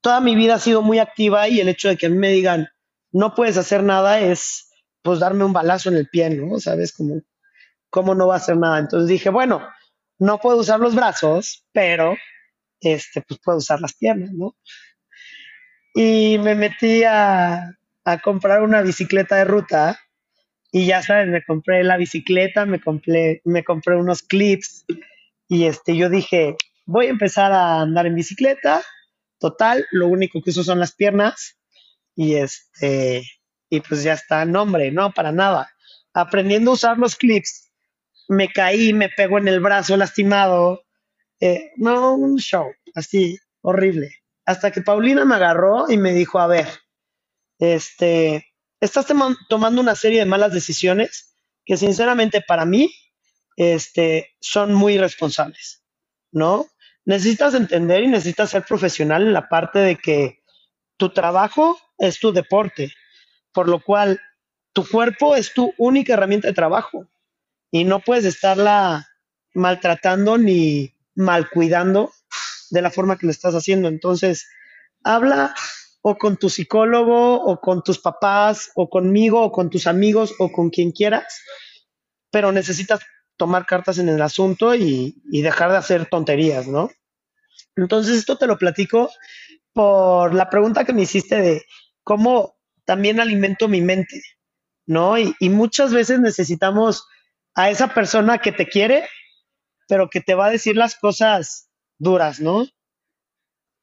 toda 0.02 0.20
mi 0.20 0.36
vida 0.36 0.56
ha 0.56 0.60
sido 0.60 0.82
muy 0.82 1.00
activa 1.00 1.48
y 1.48 1.60
el 1.60 1.70
hecho 1.70 1.90
de 1.90 1.98
que 1.98 2.08
a 2.08 2.10
mí 2.10 2.18
me 2.18 2.30
digan, 2.30 2.68
no 3.12 3.36
puedes 3.36 3.58
hacer 3.58 3.84
nada 3.84 4.20
es, 4.20 4.70
pues 5.02 5.20
darme 5.20 5.44
un 5.44 5.54
balazo 5.54 5.90
en 5.90 5.98
el 5.98 6.10
pie, 6.10 6.30
¿no? 6.32 6.60
¿Sabes? 6.60 6.94
Como, 6.94 7.22
¿cómo 7.90 8.16
no 8.16 8.28
va 8.28 8.36
a 8.36 8.38
hacer 8.38 8.58
nada? 8.58 8.80
Entonces 8.80 9.08
dije, 9.08 9.30
bueno, 9.30 9.68
no 10.20 10.40
puedo 10.40 10.58
usar 10.58 10.80
los 10.80 10.96
brazos, 10.96 11.66
pero, 11.72 12.16
este, 12.80 13.22
pues 13.22 13.40
puedo 13.44 13.58
usar 13.58 13.82
las 13.82 13.94
piernas, 13.94 14.32
¿no? 14.32 14.56
Y 15.94 16.38
me 16.40 16.56
metí 16.56 17.04
a, 17.04 17.78
comprar 18.24 18.64
una 18.64 18.82
bicicleta 18.82 19.38
de 19.38 19.46
ruta 19.46 20.00
y 20.72 20.86
ya 20.88 21.02
sabes, 21.02 21.28
me 21.30 21.44
compré 21.44 21.84
la 21.84 21.96
bicicleta, 21.96 22.66
me 22.66 22.82
compré, 22.82 23.42
me 23.46 23.64
compré 23.64 23.96
unos 23.96 24.24
clips 24.24 24.86
y 25.48 25.66
este, 25.66 25.96
yo 25.96 26.10
dije, 26.10 26.56
voy 26.86 27.06
a 27.06 27.12
empezar 27.12 27.54
a 27.54 27.82
andar 27.82 28.06
en 28.08 28.16
bicicleta, 28.16 28.84
total, 29.40 29.86
lo 29.92 30.08
único 30.08 30.42
que 30.42 30.50
uso 30.50 30.64
son 30.64 30.80
las 30.80 30.94
piernas 30.94 31.58
y 32.16 32.36
este, 32.36 33.24
y 33.70 33.80
pues 33.80 34.04
ya 34.04 34.14
está, 34.14 34.46
nombre, 34.46 34.92
no, 34.92 35.12
para 35.12 35.32
nada. 35.32 35.70
Aprendiendo 36.14 36.72
a 36.72 36.74
usar 36.76 36.98
los 36.98 37.16
clips, 37.16 37.72
me 38.28 38.50
caí, 38.50 38.94
me 38.94 39.10
pegó 39.10 39.38
en 39.38 39.48
el 39.48 39.60
brazo 39.60 39.98
lastimado, 39.98 40.84
eh, 41.40 41.72
no, 41.78 42.16
un 42.16 42.38
show, 42.38 42.72
así, 42.96 43.38
horrible. 43.62 44.12
Hasta 44.46 44.72
que 44.72 44.82
Paulina 44.82 45.26
me 45.26 45.36
agarró 45.36 45.90
y 45.90 45.98
me 45.98 46.14
dijo, 46.14 46.40
a 46.40 46.48
ver, 46.48 46.68
este, 47.60 48.54
estás 48.80 49.06
tomando 49.50 49.82
una 49.82 49.96
serie 49.96 50.20
de 50.20 50.26
malas 50.26 50.54
decisiones 50.54 51.36
que 51.66 51.78
sinceramente 51.78 52.42
para 52.42 52.66
mí 52.66 52.94
este, 53.56 54.36
son 54.42 54.74
muy 54.74 54.98
responsables, 54.98 55.84
¿no? 56.32 56.68
Necesitas 57.06 57.54
entender 57.54 58.04
y 58.04 58.08
necesitas 58.08 58.50
ser 58.50 58.64
profesional 58.64 59.24
en 59.24 59.34
la 59.34 59.50
parte 59.50 59.80
de 59.80 59.98
que 59.98 60.40
tu 60.98 61.10
trabajo 61.10 61.78
es 61.98 62.20
tu 62.20 62.32
deporte, 62.32 62.94
por 63.52 63.68
lo 63.68 63.82
cual 63.82 64.20
tu 64.74 64.88
cuerpo 64.88 65.36
es 65.36 65.54
tu 65.54 65.74
única 65.78 66.14
herramienta 66.14 66.48
de 66.48 66.54
trabajo 66.54 67.08
y 67.74 67.86
no 67.86 68.02
puedes 68.02 68.24
estarla 68.24 69.10
maltratando 69.56 70.38
ni 70.38 70.94
mal 71.16 71.50
cuidando 71.50 72.14
de 72.70 72.84
la 72.84 72.92
forma 72.92 73.18
que 73.18 73.26
lo 73.26 73.32
estás 73.32 73.56
haciendo. 73.56 73.88
Entonces, 73.88 74.48
habla 75.04 75.56
o 76.04 76.16
con 76.16 76.38
tu 76.38 76.52
psicólogo 76.52 77.44
o 77.44 77.60
con 77.60 77.82
tus 77.82 77.98
papás 77.98 78.70
o 78.76 78.92
conmigo 78.92 79.42
o 79.42 79.52
con 79.52 79.72
tus 79.72 79.88
amigos 79.88 80.36
o 80.38 80.52
con 80.52 80.70
quien 80.70 80.92
quieras, 80.92 81.42
pero 82.30 82.52
necesitas 82.52 83.00
tomar 83.38 83.66
cartas 83.66 83.98
en 83.98 84.08
el 84.08 84.22
asunto 84.22 84.76
y, 84.76 85.20
dejar 85.32 85.72
de 85.72 85.78
hacer 85.78 86.06
tonterías, 86.06 86.68
¿no? 86.68 86.92
Entonces, 87.76 88.20
esto 88.20 88.38
te 88.38 88.46
lo 88.46 88.60
platico 88.60 89.10
por 89.74 90.36
la 90.36 90.48
pregunta 90.48 90.86
que 90.86 90.94
me 90.94 91.02
hiciste 91.02 91.42
de 91.42 91.66
cómo 92.04 92.56
también 92.86 93.20
alimento 93.20 93.68
mi 93.68 93.82
mente, 93.82 94.22
¿no? 94.86 95.18
Y, 95.18 95.34
y, 95.40 95.50
muchas 95.50 95.92
veces 95.92 96.20
necesitamos 96.20 97.08
a 97.56 97.70
esa 97.70 97.94
persona 97.94 98.40
que 98.40 98.52
te 98.52 98.68
quiere, 98.68 99.08
pero 99.88 100.10
que 100.10 100.22
te 100.22 100.36
va 100.36 100.48
a 100.48 100.52
decir 100.52 100.76
las 100.76 100.96
cosas 100.96 101.70
duras, 102.00 102.40
¿no? 102.40 102.66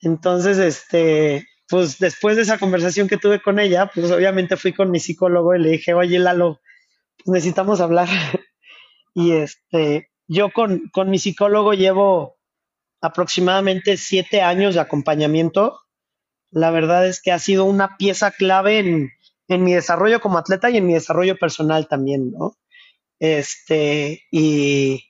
Entonces, 0.01 0.59
este, 0.59 1.47
pues 1.69 1.99
después 1.99 2.37
de 2.37 2.43
esa 2.43 2.59
conversación 2.59 3.09
que 3.09 3.17
tuve 3.17 3.41
con 3.41 3.59
ella, 3.59 3.91
pues 3.95 4.11
obviamente 4.11 4.57
fui 4.57 4.73
con 4.73 4.91
mi 4.91 4.99
psicólogo 4.99 5.55
y 5.55 5.61
le 5.61 5.71
dije, 5.71 5.95
oye, 5.95 6.19
Lalo, 6.19 6.61
pues 7.19 7.35
necesitamos 7.35 7.81
hablar. 7.81 8.09
y 9.15 9.33
este, 9.33 10.11
yo 10.27 10.51
con, 10.51 10.89
con 10.93 11.11
mi 11.11 11.19
psicólogo 11.19 11.75
llevo 11.75 12.39
aproximadamente 13.01 13.97
siete 13.97 14.43
años 14.43 14.75
de 14.75 14.81
acompañamiento. 14.81 15.81
La 16.51 16.71
verdad 16.71 17.07
es 17.07 17.23
que 17.23 17.33
ha 17.33 17.39
sido 17.39 17.65
una 17.65 17.97
pieza 17.97 18.31
clave 18.31 18.81
en, 18.81 19.11
en 19.49 19.65
mi 19.65 19.75
desarrollo 19.75 20.21
como 20.21 20.39
atleta 20.39 20.71
y 20.71 20.77
en 20.79 20.87
mi 20.87 20.95
desarrollo 20.95 21.39
personal 21.39 21.89
también, 21.89 22.33
¿no? 22.33 22.57
Este, 23.21 24.25
y 24.33 25.05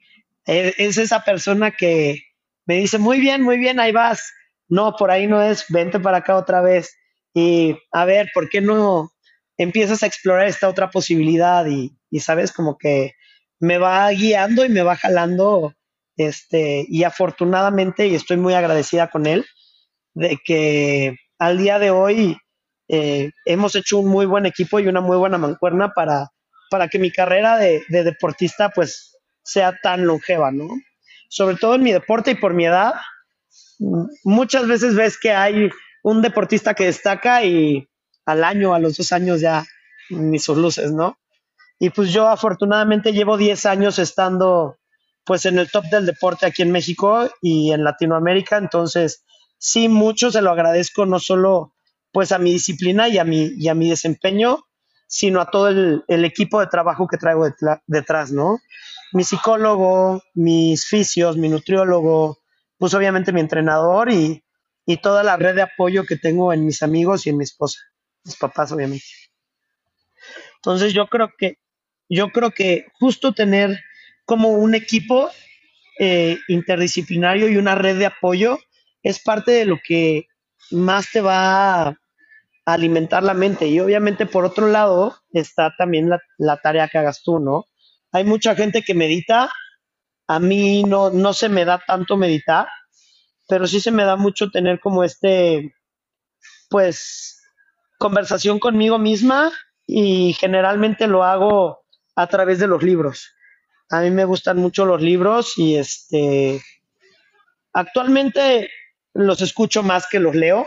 e, 0.46 0.74
es 0.76 0.98
esa 0.98 1.24
persona 1.24 1.70
que 1.70 2.22
me 2.66 2.76
dice, 2.76 2.98
muy 2.98 3.20
bien, 3.20 3.42
muy 3.42 3.58
bien, 3.58 3.80
ahí 3.80 3.92
vas. 3.92 4.32
No, 4.68 4.94
por 4.96 5.10
ahí 5.10 5.26
no 5.26 5.42
es, 5.42 5.64
vente 5.70 5.98
para 5.98 6.18
acá 6.18 6.36
otra 6.36 6.60
vez. 6.60 6.94
Y 7.32 7.76
a 7.92 8.04
ver, 8.04 8.28
¿por 8.34 8.50
qué 8.50 8.60
no 8.60 9.10
empiezas 9.56 10.02
a 10.02 10.06
explorar 10.06 10.46
esta 10.46 10.68
otra 10.68 10.90
posibilidad? 10.90 11.64
Y, 11.66 11.96
y 12.10 12.20
sabes, 12.20 12.52
como 12.52 12.76
que 12.76 13.14
me 13.58 13.78
va 13.78 14.10
guiando 14.10 14.64
y 14.64 14.68
me 14.68 14.82
va 14.82 14.96
jalando 14.96 15.74
este, 16.20 16.84
y 16.86 17.04
afortunadamente, 17.04 18.06
y 18.06 18.14
estoy 18.14 18.36
muy 18.36 18.52
agradecida 18.52 19.08
con 19.08 19.26
él, 19.26 19.46
de 20.12 20.38
que 20.44 21.16
al 21.38 21.56
día 21.56 21.78
de 21.78 21.90
hoy 21.90 22.36
eh, 22.88 23.30
hemos 23.46 23.74
hecho 23.74 23.98
un 24.00 24.10
muy 24.10 24.26
buen 24.26 24.44
equipo 24.44 24.78
y 24.78 24.86
una 24.86 25.00
muy 25.00 25.16
buena 25.16 25.38
mancuerna 25.38 25.92
para, 25.94 26.28
para 26.70 26.88
que 26.88 26.98
mi 26.98 27.10
carrera 27.10 27.58
de, 27.58 27.84
de, 27.88 28.04
deportista 28.04 28.70
pues 28.70 29.18
sea 29.42 29.76
tan 29.82 30.06
longeva, 30.06 30.50
¿no? 30.50 30.68
Sobre 31.28 31.56
todo 31.56 31.74
en 31.74 31.82
mi 31.82 31.92
deporte 31.92 32.30
y 32.30 32.34
por 32.36 32.54
mi 32.54 32.66
edad, 32.66 32.94
muchas 34.24 34.66
veces 34.66 34.94
ves 34.94 35.18
que 35.18 35.32
hay 35.32 35.70
un 36.02 36.22
deportista 36.22 36.74
que 36.74 36.86
destaca 36.86 37.44
y 37.44 37.88
al 38.24 38.44
año, 38.44 38.74
a 38.74 38.78
los 38.78 38.96
dos 38.96 39.12
años 39.12 39.40
ya 39.40 39.66
ni 40.10 40.38
sus 40.38 40.56
luces, 40.56 40.92
¿no? 40.92 41.18
Y 41.78 41.90
pues 41.90 42.12
yo 42.12 42.28
afortunadamente 42.28 43.12
llevo 43.12 43.36
10 43.36 43.66
años 43.66 43.98
estando 43.98 44.76
pues 45.24 45.46
en 45.46 45.58
el 45.58 45.70
top 45.70 45.84
del 45.86 46.06
deporte 46.06 46.46
aquí 46.46 46.62
en 46.62 46.72
México 46.72 47.30
y 47.40 47.72
en 47.72 47.84
Latinoamérica. 47.84 48.58
Entonces, 48.58 49.24
sí, 49.58 49.88
mucho 49.88 50.30
se 50.30 50.42
lo 50.42 50.50
agradezco, 50.50 51.06
no 51.06 51.18
solo 51.18 51.74
pues 52.12 52.32
a 52.32 52.38
mi 52.38 52.52
disciplina 52.52 53.08
y 53.08 53.18
a 53.18 53.24
mi, 53.24 53.52
y 53.56 53.68
a 53.68 53.74
mi 53.74 53.88
desempeño, 53.88 54.64
sino 55.10 55.40
a 55.40 55.50
todo 55.50 55.68
el, 55.68 56.24
equipo 56.24 56.60
de 56.60 56.68
trabajo 56.68 57.08
que 57.08 57.16
traigo 57.16 57.44
detrás, 57.88 58.30
¿no? 58.30 58.60
Mi 59.12 59.24
psicólogo, 59.24 60.22
mis 60.34 60.86
fisios, 60.86 61.36
mi 61.36 61.48
nutriólogo, 61.48 62.38
pues 62.78 62.94
obviamente 62.94 63.32
mi 63.32 63.40
entrenador 63.40 64.12
y, 64.12 64.44
y 64.86 64.98
toda 64.98 65.24
la 65.24 65.36
red 65.36 65.56
de 65.56 65.62
apoyo 65.62 66.04
que 66.04 66.16
tengo 66.16 66.52
en 66.52 66.64
mis 66.64 66.84
amigos 66.84 67.26
y 67.26 67.30
en 67.30 67.38
mi 67.38 67.42
esposa, 67.42 67.80
mis 68.22 68.36
papás, 68.36 68.70
obviamente. 68.70 69.04
Entonces 70.58 70.92
yo 70.92 71.08
creo 71.08 71.32
que, 71.36 71.58
yo 72.08 72.28
creo 72.28 72.52
que 72.52 72.86
justo 73.00 73.32
tener 73.32 73.80
como 74.24 74.50
un 74.50 74.76
equipo 74.76 75.28
eh, 75.98 76.38
interdisciplinario 76.46 77.48
y 77.48 77.56
una 77.56 77.74
red 77.74 77.98
de 77.98 78.06
apoyo 78.06 78.60
es 79.02 79.18
parte 79.20 79.50
de 79.50 79.64
lo 79.64 79.76
que 79.84 80.28
más 80.70 81.10
te 81.10 81.20
va 81.20 81.99
alimentar 82.72 83.22
la 83.22 83.34
mente. 83.34 83.68
Y 83.68 83.80
obviamente 83.80 84.26
por 84.26 84.44
otro 84.44 84.68
lado 84.68 85.16
está 85.32 85.74
también 85.76 86.10
la, 86.38 86.56
tarea 86.58 86.88
que 86.88 86.98
hagas 86.98 87.22
tú, 87.22 87.38
¿no? 87.38 87.64
Hay 88.12 88.24
mucha 88.24 88.54
gente 88.54 88.82
que 88.82 88.94
medita, 88.94 89.52
a 90.26 90.40
mí 90.40 90.82
no, 90.84 91.10
no 91.10 91.32
se 91.32 91.48
me 91.48 91.64
da 91.64 91.82
tanto 91.86 92.16
meditar, 92.16 92.66
pero 93.48 93.66
sí 93.66 93.80
se 93.80 93.90
me 93.90 94.04
da 94.04 94.16
mucho 94.16 94.50
tener 94.50 94.80
como 94.80 95.04
este, 95.04 95.74
pues, 96.68 97.40
conversación 97.98 98.58
conmigo 98.58 98.98
misma 98.98 99.52
y 99.86 100.32
generalmente 100.34 101.06
lo 101.06 101.24
hago 101.24 101.80
a 102.16 102.26
través 102.26 102.58
de 102.58 102.66
los 102.66 102.82
libros. 102.82 103.34
A 103.90 104.00
mí 104.00 104.10
me 104.10 104.24
gustan 104.24 104.58
mucho 104.58 104.86
los 104.86 105.02
libros 105.02 105.58
y 105.58 105.76
este 105.76 106.62
actualmente 107.72 108.70
los 109.14 109.40
escucho 109.42 109.82
más 109.82 110.06
que 110.08 110.20
los 110.20 110.34
leo. 110.34 110.66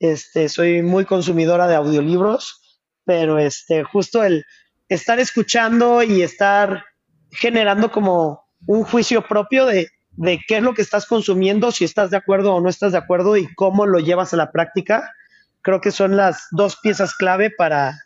Este, 0.00 0.48
soy 0.48 0.82
muy 0.82 1.04
consumidora 1.04 1.66
de 1.66 1.74
audiolibros, 1.74 2.80
pero 3.04 3.38
este 3.38 3.84
justo 3.84 4.22
el 4.22 4.44
estar 4.88 5.18
escuchando 5.18 6.02
y 6.02 6.22
estar 6.22 6.84
generando 7.30 7.90
como 7.90 8.44
un 8.66 8.84
juicio 8.84 9.26
propio 9.26 9.66
de, 9.66 9.88
de 10.12 10.40
qué 10.46 10.58
es 10.58 10.62
lo 10.62 10.74
que 10.74 10.82
estás 10.82 11.06
consumiendo, 11.06 11.72
si 11.72 11.84
estás 11.84 12.10
de 12.10 12.16
acuerdo 12.16 12.54
o 12.54 12.60
no 12.60 12.68
estás 12.68 12.92
de 12.92 12.98
acuerdo 12.98 13.36
y 13.36 13.52
cómo 13.54 13.86
lo 13.86 13.98
llevas 13.98 14.32
a 14.32 14.36
la 14.36 14.50
práctica, 14.50 15.12
creo 15.62 15.80
que 15.80 15.90
son 15.90 16.16
las 16.16 16.46
dos 16.50 16.76
piezas 16.76 17.14
clave 17.14 17.50
para, 17.50 17.98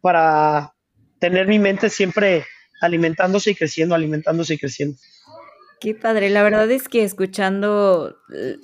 para 0.00 0.74
tener 1.18 1.46
mi 1.46 1.58
mente 1.58 1.88
siempre 1.90 2.46
alimentándose 2.80 3.52
y 3.52 3.54
creciendo, 3.54 3.94
alimentándose 3.94 4.54
y 4.54 4.58
creciendo. 4.58 4.98
Qué 5.78 5.94
padre, 5.94 6.30
la 6.30 6.42
verdad 6.42 6.70
es 6.70 6.88
que 6.88 7.04
escuchando 7.04 8.16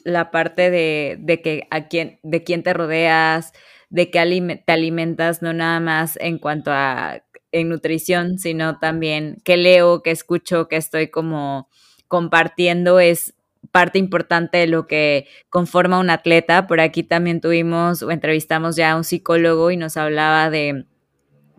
la 0.04 0.30
parte 0.30 0.70
de, 0.70 1.16
de 1.20 1.42
que 1.42 1.66
a 1.70 1.88
quién, 1.88 2.18
de 2.22 2.42
quién 2.42 2.62
te 2.62 2.72
rodeas, 2.72 3.52
de 3.90 4.10
que 4.10 4.62
te 4.66 4.72
alimentas, 4.72 5.42
no 5.42 5.52
nada 5.52 5.78
más 5.80 6.16
en 6.20 6.38
cuanto 6.38 6.70
a 6.72 7.22
en 7.52 7.68
nutrición, 7.68 8.38
sino 8.38 8.78
también 8.78 9.36
que 9.44 9.58
leo, 9.58 10.02
que 10.02 10.10
escucho, 10.10 10.68
que 10.68 10.76
estoy 10.76 11.08
como 11.08 11.68
compartiendo, 12.08 12.98
es 12.98 13.34
parte 13.70 13.98
importante 13.98 14.56
de 14.58 14.66
lo 14.66 14.86
que 14.86 15.28
conforma 15.50 16.00
un 16.00 16.08
atleta. 16.08 16.66
Por 16.66 16.80
aquí 16.80 17.02
también 17.02 17.42
tuvimos 17.42 18.02
o 18.02 18.10
entrevistamos 18.10 18.74
ya 18.76 18.92
a 18.92 18.96
un 18.96 19.04
psicólogo 19.04 19.70
y 19.70 19.76
nos 19.76 19.98
hablaba 19.98 20.48
de 20.48 20.86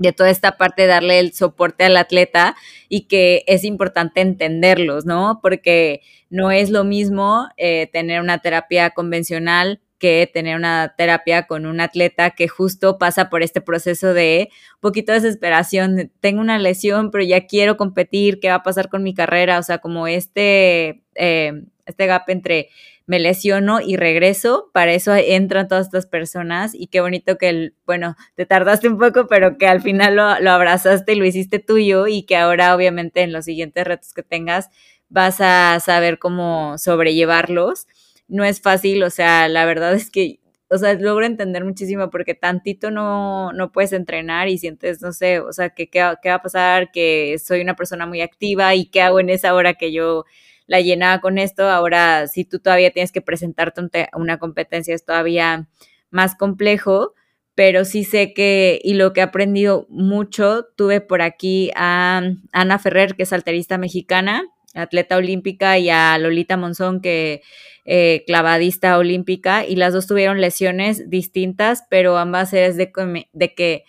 de 0.10 0.14
toda 0.14 0.30
esta 0.30 0.58
parte 0.58 0.86
darle 0.88 1.20
el 1.20 1.34
soporte 1.34 1.86
al 1.86 1.97
atleta 1.97 2.56
y 2.89 3.08
que 3.08 3.43
es 3.47 3.64
importante 3.64 4.22
entenderlos, 4.22 5.06
¿no? 5.06 5.39
Porque 5.41 6.01
no 6.30 6.51
es 6.51 6.70
lo 6.70 6.84
mismo 6.84 7.47
eh, 7.58 7.89
tener 7.91 8.22
una 8.22 8.39
terapia 8.39 8.91
convencional 8.91 9.80
que 10.04 10.30
tener 10.32 10.58
una 10.58 10.95
terapia 10.97 11.47
con 11.47 11.66
un 11.66 11.80
atleta 11.80 12.32
que 12.32 12.49
justo 12.49 12.97
pasa 12.97 13.30
por 13.30 13.41
este 13.41 13.62
proceso 13.62 14.14
de 14.14 14.49
un 14.74 14.82
poquito 14.82 15.14
de 15.14 15.22
desesperación, 15.22 16.12
tengo 16.20 16.41
una 16.41 16.60
lesión, 16.60 17.10
pero 17.10 17.24
ya 17.24 17.47
quiero 17.47 17.78
competir, 17.78 18.41
¿qué 18.41 18.49
va 18.49 18.56
a 18.56 18.64
pasar 18.64 18.89
con 18.89 19.01
mi 19.01 19.14
carrera? 19.14 19.60
O 19.60 19.64
sea, 19.64 19.78
como 19.78 20.08
este, 20.08 21.04
eh, 21.16 21.54
este 21.86 22.06
gap 22.06 22.30
entre 22.30 22.68
me 23.06 23.20
lesiono 23.20 23.82
y 23.82 23.97
regreso, 23.97 24.70
para 24.74 24.93
eso 24.93 25.14
entran 25.16 25.68
todas 25.68 25.88
estas 25.88 26.06
personas 26.06 26.74
y 26.74 26.88
qué 26.88 27.01
bonito 27.01 27.38
que, 27.38 27.74
bueno, 27.86 28.16
te 28.36 28.45
tardaste 28.45 28.88
un 28.88 28.97
poco, 28.97 29.28
pero 29.28 29.58
que 29.58 29.68
al 29.68 29.82
final 29.82 30.16
lo, 30.16 30.39
lo 30.39 30.51
abrazaste 30.51 31.14
y 31.14 31.16
lo 31.16 31.26
hiciste 31.26 31.60
tuyo 31.60 32.08
y 32.08 32.24
que 32.24 32.38
ahora 32.38 32.76
obviamente 32.76 33.22
en 33.22 33.34
los 33.34 33.45
siguientes 33.45 33.86
retos 33.86 34.14
que 34.14 34.24
tengas 34.24 34.70
vas 35.10 35.41
a 35.41 35.80
saber 35.80 36.18
cómo 36.20 36.78
sobrellevarlos. 36.78 37.88
No 38.28 38.43
es 38.43 38.62
fácil, 38.62 39.04
o 39.04 39.10
sea, 39.10 39.47
la 39.49 39.66
verdad 39.66 39.93
es 39.93 40.10
que 40.10 40.39
o 40.74 40.78
sea, 40.80 40.95
logro 40.95 41.26
entender 41.26 41.64
muchísimo 41.64 42.10
porque 42.10 42.34
tantito 42.34 42.89
no, 42.89 43.54
no 43.54 43.72
puedes 43.72 43.93
entrenar 43.93 44.47
y 44.49 44.58
sientes, 44.58 45.01
no 45.04 45.14
sé, 45.14 45.39
o 45.39 45.54
sea, 45.54 45.70
que 45.70 45.88
qué 45.88 45.99
va 46.01 46.18
a 46.34 46.41
pasar, 46.41 46.91
que 46.91 47.38
soy 47.38 47.62
una 47.62 47.76
persona 47.76 48.08
muy 48.08 48.22
activa 48.22 48.74
y 48.74 48.86
qué 48.86 49.01
hago 49.01 49.20
en 49.20 49.30
esa 49.30 49.54
hora 49.54 49.76
que 49.76 49.91
yo 49.93 50.26
la 50.68 50.82
llenaba 50.82 51.20
con 51.22 51.38
esto, 51.38 51.70
ahora 51.70 52.28
si 52.28 52.45
tú 52.45 52.59
todavía 52.59 52.91
tienes 52.91 53.11
que 53.11 53.22
presentarte 53.22 53.82
una 54.16 54.38
competencia 54.38 54.95
es 54.95 55.05
todavía 55.05 55.68
más 56.09 56.36
complejo, 56.36 57.14
pero 57.55 57.86
sí 57.86 58.03
sé 58.03 58.34
que, 58.34 58.80
y 58.84 58.95
lo 58.95 59.14
que 59.14 59.20
he 59.20 59.24
aprendido 59.24 59.86
mucho, 59.89 60.66
tuve 60.76 61.01
por 61.01 61.22
aquí 61.22 61.72
a 61.76 62.22
Ana 62.51 62.80
Ferrer, 62.80 63.16
que 63.16 63.24
es 63.24 63.34
alterista 63.34 63.78
mexicana, 63.78 64.43
atleta 64.74 65.18
olímpica, 65.18 65.78
y 65.78 65.89
a 65.89 66.18
Lolita 66.18 66.57
Monzón, 66.57 66.99
que 67.01 67.41
eh, 67.86 68.24
clavadista 68.26 68.97
olímpica, 68.97 69.66
y 69.66 69.76
las 69.76 69.93
dos 69.93 70.07
tuvieron 70.07 70.41
lesiones 70.41 71.09
distintas, 71.09 71.84
pero 71.89 72.18
ambas 72.18 72.53
es 72.53 72.76
de, 72.76 72.91
de 73.34 73.53
que, 73.53 73.84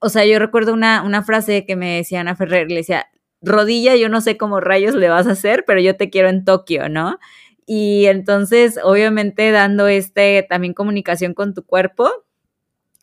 o 0.00 0.08
sea, 0.08 0.24
yo 0.24 0.38
recuerdo 0.38 0.72
una, 0.72 1.02
una 1.02 1.22
frase 1.22 1.64
que 1.66 1.76
me 1.76 1.96
decía 1.96 2.20
Ana 2.20 2.34
Ferrer, 2.34 2.68
le 2.68 2.76
decía, 2.76 3.06
rodilla, 3.42 3.96
yo 3.96 4.08
no 4.08 4.20
sé 4.20 4.36
cómo 4.36 4.60
rayos 4.60 4.94
le 4.94 5.08
vas 5.08 5.26
a 5.26 5.32
hacer, 5.32 5.64
pero 5.66 5.80
yo 5.80 5.96
te 5.96 6.10
quiero 6.10 6.28
en 6.28 6.44
Tokio, 6.44 6.88
¿no? 6.88 7.18
Y 7.66 8.06
entonces, 8.06 8.78
obviamente, 8.82 9.50
dando 9.50 9.88
este 9.88 10.46
también 10.48 10.74
comunicación 10.74 11.34
con 11.34 11.54
tu 11.54 11.64
cuerpo, 11.64 12.10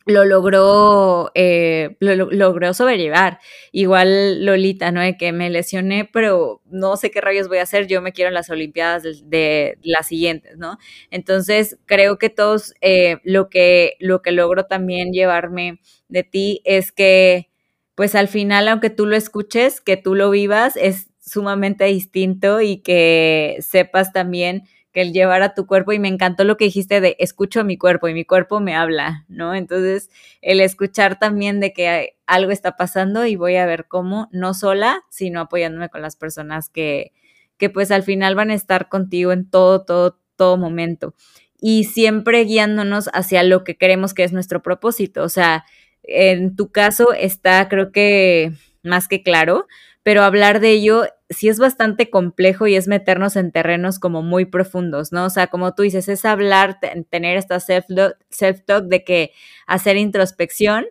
lo 0.06 0.24
logró, 0.24 1.32
eh, 1.34 1.96
lo, 2.00 2.14
logró 2.30 2.72
sobrellevar. 2.74 3.40
Igual 3.72 4.44
Lolita, 4.46 4.92
¿no? 4.92 5.00
De 5.00 5.16
que 5.16 5.32
me 5.32 5.50
lesioné, 5.50 6.08
pero 6.12 6.62
no 6.64 6.96
sé 6.96 7.10
qué 7.10 7.20
rayos 7.20 7.48
voy 7.48 7.58
a 7.58 7.62
hacer, 7.64 7.88
yo 7.88 8.00
me 8.00 8.12
quiero 8.12 8.28
en 8.28 8.34
las 8.34 8.48
Olimpiadas 8.48 9.02
de, 9.28 9.78
las 9.82 10.06
siguientes, 10.06 10.56
¿no? 10.58 10.78
Entonces, 11.10 11.78
creo 11.86 12.18
que 12.18 12.30
todos, 12.30 12.74
eh, 12.80 13.18
lo, 13.24 13.48
que, 13.50 13.94
lo 13.98 14.22
que 14.22 14.30
logro 14.30 14.64
también 14.66 15.12
llevarme 15.12 15.80
de 16.08 16.22
ti 16.22 16.62
es 16.64 16.92
que, 16.92 17.50
pues 17.96 18.14
al 18.14 18.28
final, 18.28 18.68
aunque 18.68 18.90
tú 18.90 19.06
lo 19.06 19.16
escuches, 19.16 19.80
que 19.80 19.96
tú 19.96 20.14
lo 20.14 20.30
vivas, 20.30 20.76
es 20.76 21.08
sumamente 21.18 21.86
distinto 21.86 22.60
y 22.60 22.76
que 22.76 23.56
sepas 23.60 24.12
también 24.12 24.64
que 24.92 25.00
el 25.00 25.12
llevar 25.12 25.42
a 25.42 25.54
tu 25.54 25.66
cuerpo 25.66 25.92
y 25.92 25.98
me 25.98 26.08
encantó 26.08 26.44
lo 26.44 26.56
que 26.56 26.66
dijiste 26.66 27.00
de 27.00 27.16
escucho 27.18 27.60
a 27.60 27.64
mi 27.64 27.78
cuerpo 27.78 28.06
y 28.06 28.14
mi 28.14 28.24
cuerpo 28.24 28.60
me 28.60 28.76
habla, 28.76 29.24
¿no? 29.28 29.54
Entonces, 29.54 30.10
el 30.42 30.60
escuchar 30.60 31.18
también 31.18 31.58
de 31.58 31.72
que 31.72 32.16
algo 32.26 32.52
está 32.52 32.76
pasando 32.76 33.24
y 33.26 33.34
voy 33.34 33.56
a 33.56 33.66
ver 33.66 33.86
cómo, 33.88 34.28
no 34.30 34.52
sola, 34.54 35.02
sino 35.10 35.40
apoyándome 35.40 35.88
con 35.88 36.02
las 36.02 36.16
personas 36.16 36.68
que, 36.68 37.12
que 37.56 37.70
pues 37.70 37.90
al 37.90 38.02
final 38.02 38.34
van 38.34 38.50
a 38.50 38.54
estar 38.54 38.90
contigo 38.90 39.32
en 39.32 39.48
todo, 39.48 39.84
todo, 39.84 40.18
todo 40.36 40.58
momento. 40.58 41.14
Y 41.58 41.84
siempre 41.84 42.44
guiándonos 42.44 43.08
hacia 43.14 43.42
lo 43.42 43.64
que 43.64 43.76
queremos 43.78 44.12
que 44.12 44.24
es 44.24 44.32
nuestro 44.32 44.62
propósito. 44.62 45.22
O 45.22 45.30
sea, 45.30 45.64
en 46.06 46.56
tu 46.56 46.70
caso 46.70 47.12
está, 47.12 47.68
creo 47.68 47.92
que 47.92 48.52
más 48.82 49.08
que 49.08 49.22
claro, 49.22 49.66
pero 50.02 50.22
hablar 50.22 50.60
de 50.60 50.70
ello 50.70 51.04
sí 51.30 51.48
es 51.48 51.58
bastante 51.58 52.10
complejo 52.10 52.66
y 52.66 52.76
es 52.76 52.86
meternos 52.86 53.36
en 53.36 53.50
terrenos 53.50 53.98
como 53.98 54.22
muy 54.22 54.44
profundos, 54.44 55.12
¿no? 55.12 55.24
O 55.24 55.30
sea, 55.30 55.48
como 55.48 55.74
tú 55.74 55.82
dices, 55.82 56.08
es 56.08 56.24
hablar, 56.24 56.78
tener 57.10 57.36
esta 57.36 57.56
self-talk 57.58 58.84
de 58.86 59.04
que 59.04 59.32
hacer 59.66 59.96
introspección 59.96 60.86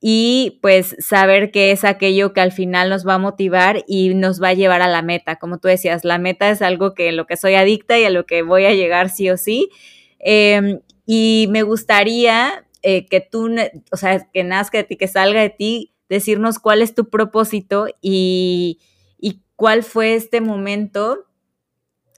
y 0.00 0.58
pues 0.62 0.96
saber 0.98 1.50
que 1.50 1.72
es 1.72 1.84
aquello 1.84 2.32
que 2.32 2.40
al 2.40 2.52
final 2.52 2.88
nos 2.88 3.06
va 3.06 3.14
a 3.14 3.18
motivar 3.18 3.84
y 3.86 4.14
nos 4.14 4.42
va 4.42 4.48
a 4.48 4.54
llevar 4.54 4.80
a 4.80 4.88
la 4.88 5.02
meta. 5.02 5.36
Como 5.36 5.58
tú 5.58 5.68
decías, 5.68 6.04
la 6.04 6.18
meta 6.18 6.48
es 6.48 6.62
algo 6.62 6.94
que 6.94 7.08
en 7.08 7.16
lo 7.16 7.26
que 7.26 7.36
soy 7.36 7.54
adicta 7.54 7.98
y 7.98 8.04
a 8.04 8.10
lo 8.10 8.24
que 8.24 8.42
voy 8.42 8.64
a 8.64 8.72
llegar 8.72 9.10
sí 9.10 9.28
o 9.28 9.36
sí. 9.36 9.68
Em, 10.20 10.80
y 11.06 11.48
me 11.50 11.62
gustaría 11.64 12.64
eh, 12.82 13.06
que 13.06 13.20
tú, 13.20 13.50
o 13.92 13.96
sea, 13.96 14.28
que 14.32 14.44
nazca 14.44 14.78
de 14.78 14.84
ti, 14.84 14.96
que 14.96 15.08
salga 15.08 15.40
de 15.40 15.50
ti 15.50 15.94
decirnos 16.08 16.58
cuál 16.58 16.82
es 16.82 16.94
tu 16.94 17.08
propósito 17.08 17.86
y, 18.00 18.80
cuál 19.56 19.82
fue 19.82 20.14
este 20.14 20.40
momento 20.40 21.26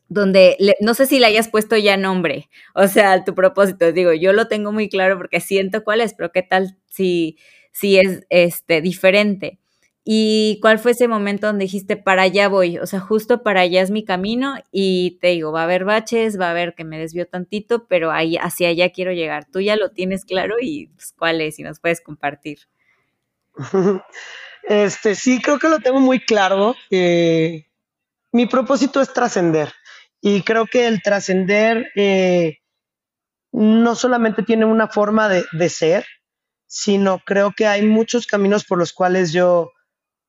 donde 0.08 0.56
no 0.78 0.94
sé 0.94 1.06
si 1.06 1.18
le 1.18 1.26
hayas 1.26 1.48
puesto 1.48 1.76
ya 1.76 1.96
nombre, 1.96 2.48
o 2.72 2.86
sea, 2.86 3.24
tu 3.24 3.34
propósito. 3.34 3.90
Digo, 3.90 4.12
yo 4.12 4.32
lo 4.32 4.46
tengo 4.46 4.70
muy 4.70 4.88
claro 4.88 5.16
porque 5.18 5.40
siento 5.40 5.82
cuál 5.82 6.02
es, 6.02 6.14
pero 6.14 6.30
qué 6.30 6.44
tal 6.44 6.78
si, 6.86 7.36
si 7.72 7.98
es 7.98 8.24
este 8.30 8.80
diferente. 8.80 9.58
¿Y 10.04 10.58
cuál 10.60 10.80
fue 10.80 10.92
ese 10.92 11.06
momento 11.06 11.46
donde 11.46 11.64
dijiste, 11.64 11.96
para 11.96 12.22
allá 12.22 12.48
voy? 12.48 12.78
O 12.78 12.86
sea, 12.86 12.98
justo 12.98 13.44
para 13.44 13.60
allá 13.60 13.82
es 13.82 13.92
mi 13.92 14.04
camino 14.04 14.56
y 14.72 15.18
te 15.20 15.28
digo, 15.28 15.52
va 15.52 15.60
a 15.60 15.64
haber 15.64 15.84
baches, 15.84 16.40
va 16.40 16.48
a 16.48 16.50
haber 16.50 16.74
que 16.74 16.84
me 16.84 16.98
desvió 16.98 17.28
tantito, 17.28 17.86
pero 17.86 18.10
ahí, 18.10 18.36
hacia 18.36 18.68
allá 18.68 18.90
quiero 18.90 19.12
llegar. 19.12 19.46
Tú 19.52 19.60
ya 19.60 19.76
lo 19.76 19.92
tienes 19.92 20.24
claro 20.24 20.56
y 20.60 20.88
pues, 20.88 21.14
cuál 21.16 21.40
es, 21.40 21.56
si 21.56 21.62
nos 21.62 21.80
puedes 21.80 22.00
compartir. 22.00 22.58
Este, 24.64 25.16
sí, 25.16 25.42
creo 25.42 25.58
que 25.58 25.68
lo 25.68 25.80
tengo 25.80 25.98
muy 25.98 26.20
claro. 26.20 26.76
mi 26.88 28.46
propósito 28.48 29.00
es 29.00 29.12
trascender. 29.12 29.72
Y 30.20 30.42
creo 30.42 30.66
que 30.66 30.86
el 30.86 31.02
trascender 31.02 31.90
eh, 31.96 32.58
no 33.50 33.96
solamente 33.96 34.44
tiene 34.44 34.64
una 34.64 34.86
forma 34.86 35.28
de, 35.28 35.44
de, 35.50 35.68
ser, 35.68 36.06
sino 36.68 37.18
creo 37.26 37.50
que 37.56 37.66
hay 37.66 37.82
muchos 37.82 38.28
caminos 38.28 38.64
por 38.64 38.78
los 38.78 38.92
cuales 38.92 39.32
yo 39.32 39.72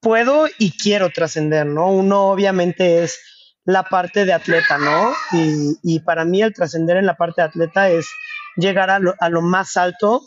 puedo 0.03 0.47
y 0.59 0.71
quiero 0.77 1.09
trascender, 1.09 1.65
¿no? 1.65 1.91
Uno 1.91 2.29
obviamente 2.29 3.03
es 3.03 3.19
la 3.65 3.83
parte 3.83 4.25
de 4.25 4.33
atleta, 4.33 4.77
¿no? 4.77 5.13
Y, 5.31 5.77
y 5.81 5.99
para 6.01 6.25
mí 6.25 6.41
el 6.41 6.53
trascender 6.53 6.97
en 6.97 7.05
la 7.05 7.15
parte 7.15 7.41
de 7.41 7.47
atleta 7.47 7.89
es 7.89 8.07
llegar 8.57 8.89
a 8.89 8.99
lo, 8.99 9.15
a 9.19 9.29
lo 9.29 9.41
más 9.41 9.77
alto 9.77 10.21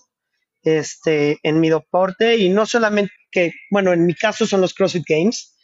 este, 0.63 1.39
en 1.43 1.61
mi 1.61 1.69
deporte 1.69 2.37
y 2.37 2.49
no 2.49 2.67
solamente 2.67 3.13
que, 3.31 3.53
bueno, 3.71 3.93
en 3.93 4.07
mi 4.07 4.15
caso 4.15 4.47
son 4.47 4.61
los 4.61 4.75
CrossFit 4.75 5.05
Games, 5.07 5.55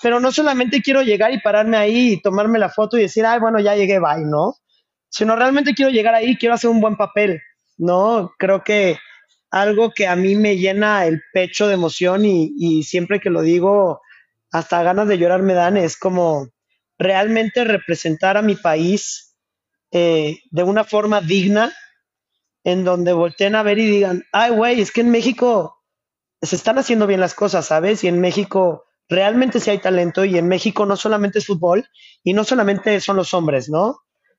pero 0.00 0.20
no 0.20 0.30
solamente 0.30 0.82
quiero 0.82 1.02
llegar 1.02 1.32
y 1.32 1.40
pararme 1.40 1.76
ahí 1.76 2.12
y 2.12 2.22
tomarme 2.22 2.58
la 2.58 2.68
foto 2.68 2.96
y 2.98 3.02
decir, 3.02 3.24
ay, 3.24 3.40
bueno, 3.40 3.58
ya 3.58 3.74
llegué, 3.74 3.98
bye, 3.98 4.24
¿no? 4.24 4.54
Sino 5.08 5.36
realmente 5.36 5.74
quiero 5.74 5.90
llegar 5.90 6.14
ahí, 6.14 6.36
quiero 6.36 6.54
hacer 6.54 6.70
un 6.70 6.80
buen 6.80 6.96
papel, 6.96 7.40
¿no? 7.76 8.32
Creo 8.38 8.62
que 8.62 8.98
algo 9.52 9.92
que 9.92 10.08
a 10.08 10.16
mí 10.16 10.34
me 10.34 10.56
llena 10.56 11.06
el 11.06 11.22
pecho 11.32 11.68
de 11.68 11.74
emoción 11.74 12.24
y, 12.24 12.82
siempre 12.84 13.20
que 13.20 13.28
lo 13.28 13.42
digo, 13.42 14.00
hasta 14.50 14.82
ganas 14.82 15.06
de 15.06 15.18
llorar 15.18 15.42
me 15.42 15.52
dan, 15.52 15.76
es 15.76 15.98
como 15.98 16.48
realmente 16.98 17.62
representar 17.64 18.38
a 18.38 18.42
mi 18.42 18.54
país 18.56 19.36
eh, 19.90 20.38
de 20.50 20.62
una 20.62 20.84
forma 20.84 21.20
digna 21.20 21.72
en 22.64 22.84
donde 22.84 23.12
volteen 23.12 23.54
a 23.54 23.62
ver 23.62 23.78
y 23.78 23.86
digan, 23.86 24.24
ay, 24.32 24.52
güey, 24.52 24.80
es 24.80 24.90
que 24.90 25.02
en 25.02 25.10
México 25.10 25.82
se 26.40 26.56
están 26.56 26.78
haciendo 26.78 27.06
bien 27.06 27.20
las 27.20 27.34
cosas, 27.34 27.66
¿sabes? 27.66 28.02
Y 28.04 28.08
en 28.08 28.22
México 28.22 28.84
realmente 29.06 29.60
sí 29.60 29.68
hay 29.68 29.78
talento 29.78 30.24
y 30.24 30.38
en 30.38 30.48
México 30.48 30.86
no 30.86 30.96
solamente 30.96 31.40
es 31.40 31.46
fútbol 31.46 31.86
y 32.24 32.32
no 32.32 32.44
solamente 32.44 32.98
son 33.02 33.16
los 33.16 33.34
hombres, 33.34 33.68
¿no? 33.68 33.98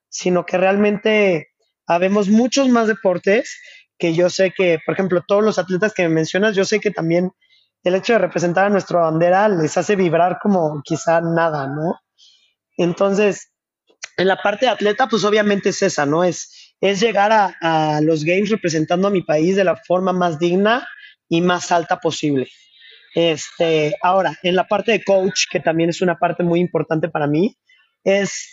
Sino 0.10 0.44
que 0.44 0.58
realmente 0.58 1.50
habemos 1.86 2.30
muchos 2.30 2.68
más 2.70 2.88
deportes 2.88 3.60
que 4.04 4.14
yo 4.14 4.30
sé 4.30 4.52
que, 4.52 4.80
por 4.86 4.96
ejemplo, 4.96 5.24
todos 5.26 5.42
los 5.42 5.58
atletas 5.58 5.94
que 5.94 6.04
me 6.04 6.16
mencionas, 6.16 6.58
yo 6.58 6.66
sé 6.66 6.82
que 6.82 6.92
también 6.92 7.32
el 7.86 7.96
hecho 7.96 8.12
de 8.12 8.20
representar 8.20 8.66
a 8.66 8.70
nuestra 8.70 9.00
bandera 9.00 9.48
les 9.48 9.78
hace 9.78 9.96
vibrar 9.96 10.40
como 10.42 10.82
quizá 10.84 11.22
nada, 11.22 11.68
¿no? 11.68 12.02
Entonces, 12.76 13.54
en 14.18 14.28
la 14.28 14.42
parte 14.42 14.66
de 14.66 14.74
atleta, 14.74 15.08
pues 15.08 15.24
obviamente 15.24 15.70
es 15.70 15.82
esa, 15.82 16.06
¿no? 16.06 16.26
Es 16.26 16.74
es 16.84 17.00
llegar 17.00 17.32
a, 17.32 18.02
los 18.02 18.26
Games 18.26 18.50
representando 18.50 19.08
a 19.08 19.12
mi 19.12 19.22
país 19.22 19.56
de 19.56 19.64
la 19.64 19.78
forma 19.78 20.12
más 20.12 20.38
digna 20.38 20.86
y 21.30 21.40
más 21.40 21.72
alta 21.72 21.98
posible. 22.02 22.50
Este, 23.16 23.96
ahora, 24.02 24.38
en 24.44 24.58
la 24.58 24.68
parte 24.68 24.92
de 24.92 25.02
coach, 25.02 25.46
que 25.50 25.62
también 25.62 25.92
es 25.92 26.02
una 26.02 26.20
parte 26.20 26.44
muy 26.44 26.60
importante 26.60 27.08
para 27.08 27.26
mí, 27.26 27.56
es 28.04 28.50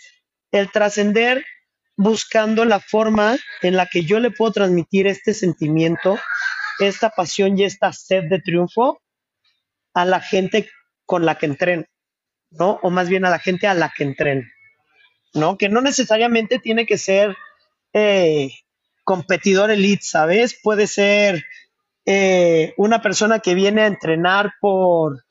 el 0.53 0.71
trascender 0.71 1.43
buscando 2.01 2.65
la 2.65 2.79
forma 2.79 3.37
en 3.61 3.75
la 3.75 3.85
que 3.85 4.03
yo 4.03 4.19
le 4.19 4.31
puedo 4.31 4.51
transmitir 4.51 5.05
este 5.05 5.35
sentimiento, 5.35 6.17
esta 6.79 7.11
pasión 7.11 7.59
y 7.59 7.63
esta 7.63 7.93
sed 7.93 8.23
de 8.23 8.39
triunfo 8.39 8.99
a 9.93 10.05
la 10.05 10.19
gente 10.19 10.67
con 11.05 11.27
la 11.27 11.37
que 11.37 11.45
entreno, 11.45 11.85
¿no? 12.49 12.79
O 12.81 12.89
más 12.89 13.07
bien 13.07 13.23
a 13.25 13.29
la 13.29 13.37
gente 13.37 13.67
a 13.67 13.75
la 13.75 13.93
que 13.95 14.03
entreno, 14.03 14.41
¿no? 15.35 15.59
Que 15.59 15.69
no 15.69 15.79
necesariamente 15.81 16.57
tiene 16.57 16.87
que 16.87 16.97
ser 16.97 17.37
eh, 17.93 18.49
competidor 19.03 19.69
elite, 19.69 20.03
¿sabes? 20.03 20.59
Puede 20.59 20.87
ser 20.87 21.43
eh, 22.07 22.73
una 22.77 23.03
persona 23.03 23.39
que 23.39 23.53
viene 23.53 23.83
a 23.83 23.87
entrenar 23.87 24.53
por 24.59 25.23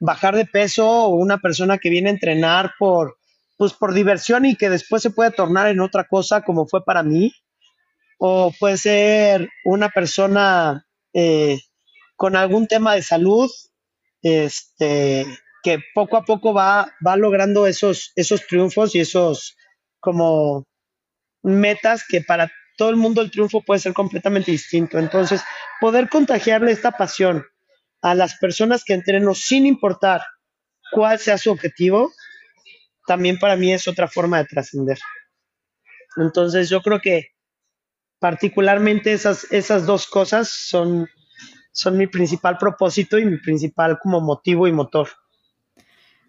bajar 0.00 0.34
de 0.34 0.46
peso 0.46 0.88
o 0.88 1.08
una 1.10 1.38
persona 1.38 1.78
que 1.78 1.90
viene 1.90 2.08
a 2.08 2.14
entrenar 2.14 2.72
por, 2.76 3.17
pues, 3.58 3.74
por 3.74 3.92
diversión 3.92 4.46
y 4.46 4.56
que 4.56 4.70
después 4.70 5.02
se 5.02 5.10
puede 5.10 5.32
tornar 5.32 5.66
en 5.66 5.80
otra 5.80 6.04
cosa 6.04 6.42
como 6.42 6.66
fue 6.66 6.84
para 6.84 7.02
mí. 7.02 7.32
O 8.18 8.52
puede 8.58 8.78
ser 8.78 9.50
una 9.64 9.90
persona 9.90 10.86
eh, 11.12 11.58
con 12.16 12.34
algún 12.36 12.66
tema 12.66 12.94
de 12.94 13.02
salud, 13.02 13.50
este, 14.22 15.26
que 15.62 15.78
poco 15.94 16.16
a 16.16 16.24
poco 16.24 16.54
va, 16.54 16.92
va 17.06 17.16
logrando 17.16 17.66
esos, 17.66 18.12
esos 18.16 18.46
triunfos 18.46 18.94
y 18.94 19.00
esos 19.00 19.56
como 20.00 20.66
metas 21.42 22.04
que 22.08 22.20
para 22.20 22.50
todo 22.76 22.90
el 22.90 22.96
mundo 22.96 23.22
el 23.22 23.30
triunfo 23.30 23.60
puede 23.62 23.80
ser 23.80 23.92
completamente 23.92 24.52
distinto. 24.52 24.98
Entonces, 24.98 25.42
poder 25.80 26.08
contagiarle 26.08 26.72
esta 26.72 26.92
pasión 26.92 27.44
a 28.02 28.14
las 28.14 28.38
personas 28.38 28.84
que 28.84 28.94
entreno 28.94 29.34
sin 29.34 29.66
importar 29.66 30.22
cuál 30.92 31.18
sea 31.18 31.38
su 31.38 31.50
objetivo, 31.50 32.12
también 33.08 33.38
para 33.38 33.56
mí 33.56 33.72
es 33.72 33.88
otra 33.88 34.06
forma 34.06 34.38
de 34.38 34.44
trascender. 34.44 34.98
Entonces, 36.16 36.68
yo 36.68 36.82
creo 36.82 37.00
que 37.00 37.28
particularmente 38.20 39.12
esas, 39.12 39.50
esas 39.50 39.86
dos 39.86 40.06
cosas 40.06 40.50
son, 40.50 41.08
son 41.72 41.96
mi 41.96 42.06
principal 42.06 42.58
propósito 42.58 43.18
y 43.18 43.24
mi 43.24 43.38
principal 43.38 43.98
como 44.00 44.20
motivo 44.20 44.68
y 44.68 44.72
motor. 44.72 45.08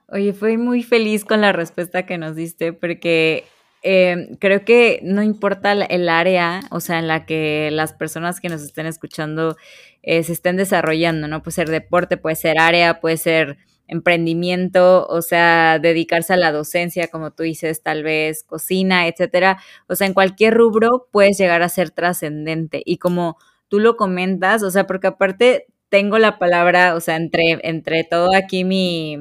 Oye, 0.07 0.33
fui 0.33 0.57
muy 0.57 0.81
feliz 0.81 1.25
con 1.25 1.41
la 1.41 1.51
respuesta 1.51 2.05
que 2.05 2.17
nos 2.17 2.35
diste 2.35 2.73
porque 2.73 3.45
eh, 3.83 4.37
creo 4.39 4.65
que 4.65 5.01
no 5.03 5.21
importa 5.21 5.73
el 5.73 6.09
área, 6.09 6.61
o 6.71 6.79
sea, 6.79 6.99
en 6.99 7.07
la 7.07 7.25
que 7.25 7.69
las 7.71 7.93
personas 7.93 8.39
que 8.39 8.49
nos 8.49 8.61
estén 8.61 8.85
escuchando 8.85 9.55
eh, 10.01 10.23
se 10.23 10.33
estén 10.33 10.57
desarrollando, 10.57 11.27
¿no? 11.27 11.43
Puede 11.43 11.55
ser 11.55 11.69
deporte, 11.69 12.17
puede 12.17 12.35
ser 12.35 12.57
área, 12.57 13.01
puede 13.01 13.17
ser 13.17 13.57
emprendimiento, 13.89 15.05
o 15.07 15.21
sea, 15.21 15.79
dedicarse 15.79 16.33
a 16.33 16.37
la 16.37 16.51
docencia, 16.51 17.09
como 17.09 17.31
tú 17.31 17.43
dices, 17.43 17.83
tal 17.83 18.03
vez 18.03 18.43
cocina, 18.43 19.07
etcétera. 19.07 19.59
O 19.87 19.95
sea, 19.95 20.07
en 20.07 20.13
cualquier 20.13 20.53
rubro 20.53 21.07
puedes 21.11 21.37
llegar 21.37 21.63
a 21.63 21.69
ser 21.69 21.91
trascendente. 21.91 22.81
Y 22.85 22.97
como 22.97 23.37
tú 23.67 23.79
lo 23.79 23.97
comentas, 23.97 24.63
o 24.63 24.71
sea, 24.71 24.87
porque 24.87 25.07
aparte 25.07 25.67
tengo 25.89 26.19
la 26.19 26.39
palabra, 26.39 26.95
o 26.95 27.01
sea, 27.01 27.15
entre, 27.17 27.59
entre 27.63 28.03
todo 28.03 28.29
aquí 28.35 28.63
mi, 28.63 29.17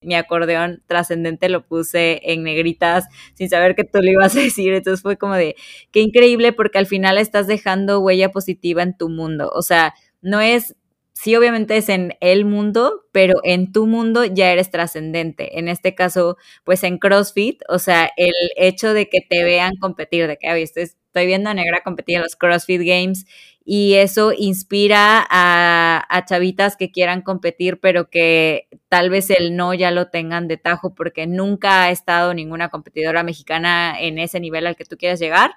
mi 0.00 0.14
acordeón 0.14 0.82
trascendente 0.86 1.48
lo 1.48 1.66
puse 1.66 2.20
en 2.32 2.44
negritas 2.44 3.06
sin 3.34 3.48
saber 3.48 3.74
que 3.74 3.84
tú 3.84 3.98
lo 4.00 4.10
ibas 4.10 4.36
a 4.36 4.40
decir. 4.40 4.72
Entonces 4.72 5.02
fue 5.02 5.16
como 5.16 5.34
de, 5.34 5.56
qué 5.90 6.00
increíble 6.00 6.52
porque 6.52 6.78
al 6.78 6.86
final 6.86 7.18
estás 7.18 7.46
dejando 7.46 8.00
huella 8.00 8.30
positiva 8.30 8.82
en 8.82 8.96
tu 8.96 9.08
mundo. 9.08 9.50
O 9.54 9.62
sea, 9.62 9.94
no 10.20 10.40
es, 10.40 10.76
sí 11.18 11.34
obviamente 11.34 11.76
es 11.76 11.88
en 11.88 12.16
el 12.20 12.44
mundo, 12.44 13.04
pero 13.10 13.40
en 13.42 13.72
tu 13.72 13.88
mundo 13.88 14.24
ya 14.24 14.52
eres 14.52 14.70
trascendente. 14.70 15.58
En 15.58 15.66
este 15.66 15.96
caso, 15.96 16.36
pues 16.62 16.84
en 16.84 16.98
CrossFit, 16.98 17.60
o 17.68 17.80
sea, 17.80 18.08
el 18.16 18.32
hecho 18.56 18.94
de 18.94 19.08
que 19.08 19.20
te 19.20 19.42
vean 19.42 19.74
competir, 19.80 20.28
de 20.28 20.36
que, 20.38 20.48
oye, 20.48 20.62
estoy, 20.62 21.26
viendo 21.26 21.50
a 21.50 21.54
Negra 21.54 21.82
competir 21.82 22.16
en 22.16 22.22
los 22.22 22.36
CrossFit 22.36 22.82
Games 22.82 23.26
y 23.64 23.94
eso 23.94 24.32
inspira 24.32 25.26
a, 25.28 26.24
chavitas 26.28 26.76
que 26.76 26.92
quieran 26.92 27.22
competir, 27.22 27.80
pero 27.80 28.08
que 28.08 28.68
tal 28.88 29.10
vez 29.10 29.30
el 29.30 29.56
no 29.56 29.74
ya 29.74 29.90
lo 29.90 30.10
tengan 30.10 30.46
de 30.46 30.56
tajo 30.56 30.94
porque 30.94 31.26
nunca 31.26 31.82
ha 31.82 31.90
estado 31.90 32.32
ninguna 32.32 32.68
competidora 32.68 33.24
mexicana 33.24 34.00
en 34.00 34.20
ese 34.20 34.38
nivel 34.38 34.68
al 34.68 34.76
que 34.76 34.84
tú 34.84 34.96
quieras 34.96 35.18
llegar. 35.18 35.50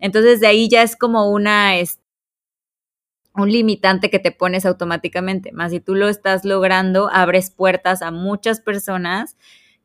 Entonces 0.00 0.40
de 0.40 0.48
ahí 0.48 0.68
ya 0.68 0.82
es 0.82 0.96
como 0.96 1.30
una, 1.30 1.78
un 3.36 3.50
limitante 3.50 4.10
que 4.10 4.18
te 4.18 4.32
pones 4.32 4.66
automáticamente. 4.66 5.52
Más 5.52 5.72
si 5.72 5.80
tú 5.80 5.94
lo 5.94 6.08
estás 6.08 6.44
logrando, 6.44 7.10
abres 7.12 7.50
puertas 7.50 8.02
a 8.02 8.10
muchas 8.10 8.60
personas 8.60 9.36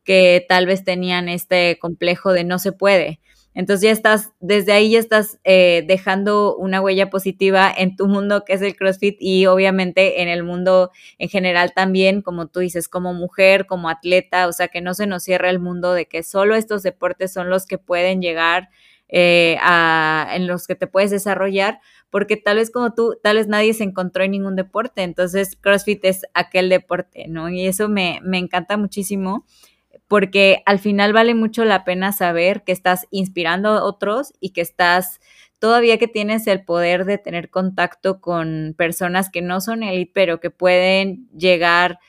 que 0.03 0.45
tal 0.47 0.65
vez 0.65 0.83
tenían 0.83 1.29
este 1.29 1.77
complejo 1.79 2.33
de 2.33 2.43
no 2.43 2.59
se 2.59 2.71
puede. 2.71 3.19
Entonces 3.53 3.81
ya 3.81 3.91
estás, 3.91 4.31
desde 4.39 4.71
ahí 4.71 4.91
ya 4.91 4.99
estás 4.99 5.37
eh, 5.43 5.83
dejando 5.85 6.55
una 6.55 6.79
huella 6.79 7.09
positiva 7.09 7.71
en 7.75 7.97
tu 7.97 8.07
mundo 8.07 8.45
que 8.45 8.53
es 8.53 8.61
el 8.61 8.77
CrossFit 8.77 9.17
y 9.19 9.45
obviamente 9.45 10.21
en 10.21 10.29
el 10.29 10.43
mundo 10.43 10.91
en 11.17 11.27
general 11.27 11.73
también, 11.73 12.21
como 12.21 12.47
tú 12.47 12.61
dices, 12.61 12.87
como 12.87 13.13
mujer, 13.13 13.65
como 13.65 13.89
atleta, 13.89 14.47
o 14.47 14.53
sea, 14.53 14.69
que 14.69 14.79
no 14.79 14.93
se 14.93 15.05
nos 15.05 15.23
cierre 15.23 15.49
el 15.49 15.59
mundo 15.59 15.93
de 15.93 16.05
que 16.05 16.23
solo 16.23 16.55
estos 16.55 16.81
deportes 16.81 17.33
son 17.33 17.49
los 17.49 17.65
que 17.65 17.77
pueden 17.77 18.21
llegar 18.21 18.69
eh, 19.11 19.57
en 20.33 20.47
los 20.47 20.65
que 20.65 20.75
te 20.75 20.87
puedes 20.87 21.11
desarrollar, 21.11 21.79
porque 22.09 22.37
tal 22.37 22.57
vez 22.57 22.71
como 22.71 22.93
tú, 22.93 23.17
tal 23.21 23.37
vez 23.37 23.47
nadie 23.47 23.73
se 23.73 23.83
encontró 23.83 24.23
en 24.23 24.31
ningún 24.31 24.55
deporte, 24.55 25.03
entonces 25.03 25.55
CrossFit 25.59 26.03
es 26.05 26.23
aquel 26.33 26.69
deporte, 26.69 27.27
¿no? 27.27 27.49
Y 27.49 27.67
eso 27.67 27.89
me, 27.89 28.19
me 28.23 28.37
encanta 28.37 28.77
muchísimo 28.77 29.45
porque 30.07 30.61
al 30.65 30.79
final 30.79 31.13
vale 31.13 31.35
mucho 31.35 31.63
la 31.63 31.85
pena 31.85 32.11
saber 32.11 32.63
que 32.63 32.73
estás 32.73 33.07
inspirando 33.11 33.69
a 33.69 33.83
otros 33.83 34.33
y 34.39 34.49
que 34.49 34.61
estás 34.61 35.19
todavía 35.61 35.97
que 35.99 36.07
tienes 36.07 36.47
el 36.47 36.65
poder 36.65 37.05
de 37.05 37.19
tener 37.19 37.49
contacto 37.49 38.19
con 38.19 38.73
personas 38.77 39.29
que 39.29 39.41
no 39.41 39.61
son 39.61 39.83
elite, 39.83 40.11
pero 40.13 40.39
que 40.39 40.49
pueden 40.49 41.29
llegar, 41.37 41.99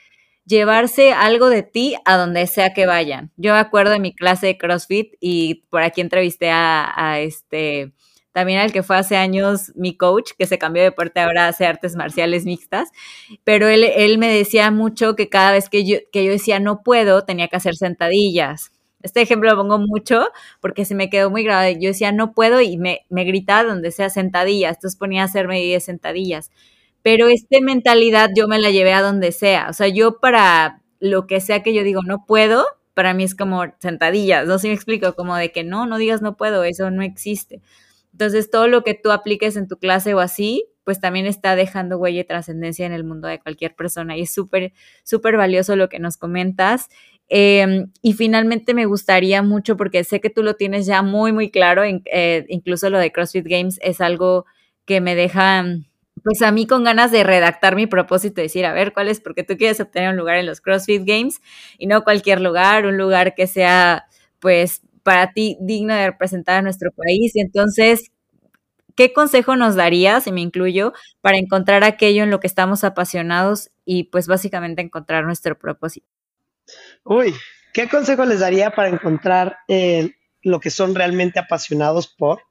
llevarse 0.47 1.12
algo 1.12 1.49
de 1.49 1.62
ti 1.62 1.97
a 2.05 2.16
donde 2.16 2.47
sea 2.47 2.72
que 2.74 2.86
vayan. 2.86 3.30
Yo 3.36 3.53
me 3.53 3.59
acuerdo 3.59 3.93
de 3.93 4.01
mi 4.01 4.14
clase 4.14 4.47
de 4.47 4.59
CrossFit 4.59 5.14
y 5.20 5.64
por 5.70 5.82
aquí 5.82 6.01
entrevisté 6.01 6.51
a, 6.51 7.20
este 7.20 7.93
también 8.32 8.61
al 8.61 8.72
que 8.72 8.82
fue 8.82 8.97
hace 8.97 9.16
años 9.16 9.72
mi 9.74 9.95
coach, 9.95 10.30
que 10.38 10.47
se 10.47 10.57
cambió 10.57 10.82
de 10.82 10.88
deporte 10.88 11.20
ahora 11.20 11.49
hace 11.49 11.66
artes 11.66 11.97
marciales 11.97 12.47
mixtas, 12.47 12.88
pero 13.45 13.68
él, 13.68 13.84
él 13.84 14.16
me 14.16 14.34
decía 14.34 14.70
mucho 14.70 15.16
que 15.16 15.28
cada 15.28 15.53
vez 15.53 15.68
que 15.68 15.84
yo, 15.84 15.99
que 16.11 16.24
yo 16.24 16.32
decía 16.32 16.59
no 16.59 16.82
puedo, 16.82 17.24
tenía 17.24 17.49
que 17.49 17.57
hacer 17.57 17.74
sentadillas. 17.74 18.72
Este 19.03 19.20
ejemplo 19.20 19.51
lo 19.51 19.57
pongo 19.57 19.78
mucho 19.78 20.28
porque 20.61 20.84
se 20.84 20.95
me 20.95 21.11
quedó 21.11 21.30
muy 21.30 21.45
grabado. 21.45 21.70
Yo 21.72 21.88
decía 21.88 22.12
no 22.12 22.32
puedo 22.32 22.61
y 22.61 22.78
me, 22.78 23.05
me 23.11 23.24
gritaba 23.24 23.64
donde 23.64 23.90
sea 23.90 24.09
sentadillas, 24.11 24.76
entonces 24.76 24.99
ponía 24.99 25.22
a 25.22 25.24
hacerme 25.26 25.61
10 25.61 25.84
sentadillas. 25.84 26.51
Pero 27.03 27.28
esta 27.28 27.59
mentalidad 27.61 28.30
yo 28.36 28.48
me 28.48 28.59
la 28.61 28.70
llevé 28.70 28.92
a 28.92 29.03
donde 29.03 29.32
sea. 29.32 29.68
O 29.68 29.72
sea, 29.72 29.88
yo 29.88 30.20
para 30.20 30.82
lo 31.00 31.26
que 31.26 31.40
sea 31.40 31.62
que 31.62 31.74
yo 31.74 31.82
digo 31.82 32.00
no 32.07 32.24
puedo, 32.26 32.64
para 32.94 33.14
mí 33.14 33.24
es 33.24 33.34
como 33.34 33.64
sentadillas. 33.80 34.46
No 34.46 34.55
sé 34.59 34.62
si 34.62 34.68
me 34.68 34.74
explico, 34.74 35.14
como 35.14 35.36
de 35.36 35.50
que 35.53 35.64
no, 35.64 35.86
no 35.86 35.98
digas 35.98 36.22
no 36.22 36.36
puedo, 36.36 36.64
eso 36.64 36.90
no 36.90 37.03
existe. 37.03 37.61
Entonces, 38.12 38.50
todo 38.50 38.68
lo 38.68 38.84
que 38.84 38.94
tú 38.94 39.11
apliques 39.11 39.57
en 39.57 39.68
tu 39.68 39.78
clase 39.78 40.14
o 40.14 40.20
así, 40.20 40.66
pues 40.84 41.00
también 41.00 41.26
está 41.26 41.57
dejando 41.57 41.98
huella 41.98 42.20
y 42.20 42.24
trascendencia 42.24 42.86
en 42.86 42.92
el 42.92 43.05
mundo 43.05 43.28
de 43.28 43.40
cualquier 43.40 43.74
persona. 43.74 44.16
Y 44.16 44.22
es 44.22 44.34
súper, 44.34 44.72
súper 45.05 45.36
valioso 45.36 45.76
lo 45.76 45.88
que 45.88 45.98
nos 45.98 46.16
comentas. 46.18 46.88
Em, 47.28 47.90
y 48.03 48.12
finalmente 48.12 48.74
me 48.74 48.84
gustaría 48.86 49.42
mucho, 49.42 49.76
porque 49.76 50.05
sé 50.05 50.20
que 50.20 50.28
tú 50.30 50.42
lo 50.42 50.55
tienes 50.57 50.84
ya 50.86 51.03
muy, 51.03 51.32
muy 51.32 51.50
claro, 51.50 51.82
eh, 51.84 52.44
incluso 52.48 52.90
lo 52.90 52.98
de 52.98 53.11
CrossFit 53.12 53.46
Games 53.46 53.78
es 53.82 54.00
algo 54.03 54.44
que 54.84 55.00
me 55.00 55.14
deja, 55.14 55.64
pues 56.23 56.43
a 56.43 56.53
mí 56.53 56.66
con 56.66 56.85
ganas 56.85 57.11
de 57.11 57.25
redactar 57.25 57.77
mi 57.77 57.87
propósito, 57.87 58.41
decir, 58.41 58.64
a 58.66 58.73
ver, 58.73 58.93
¿cuál 58.93 59.09
es? 59.09 59.20
Porque 59.20 59.45
tú 59.45 59.57
quieres 59.57 59.81
obtener 59.81 60.11
un 60.11 60.16
lugar 60.16 60.37
en 60.37 60.47
los 60.47 60.61
CrossFit 60.61 61.03
Games 61.05 61.41
y 61.79 61.87
no 61.87 62.05
cualquier 62.05 62.41
lugar, 62.41 62.87
un 62.87 62.97
lugar 62.97 63.35
que 63.35 63.47
sea, 63.47 64.07
pues, 64.41 64.83
para 65.03 65.33
ti 65.33 65.57
digno 65.61 65.95
de 65.95 66.07
representar 66.07 66.59
a 66.59 66.62
nuestro 66.62 66.91
país. 66.93 67.33
Entonces, 67.35 68.11
¿qué 68.95 69.12
consejo 69.12 69.57
nos 69.57 69.75
darías, 69.75 70.27
y 70.27 70.33
me 70.33 70.41
incluyo, 70.41 70.93
para 71.20 71.39
encontrar 71.39 71.85
aquello 71.85 72.23
en 72.23 72.31
lo 72.31 72.41
que 72.41 72.47
estamos 72.47 72.85
apasionados 72.85 73.70
y 73.85 74.05
pues 74.05 74.27
básicamente 74.27 74.83
encontrar 74.83 75.25
nuestro 75.25 75.59
propósito? 75.59 76.07
Uy, 77.05 77.35
¿qué 77.73 77.89
consejo 77.89 78.25
les 78.25 78.41
daría 78.41 78.70
para 78.70 78.89
encontrar 78.89 79.59
eh, 79.68 80.12
lo 80.43 80.61
que 80.61 80.70
son 80.70 80.95
realmente 80.95 81.41
apasionados 81.41 82.07
por? 82.07 82.43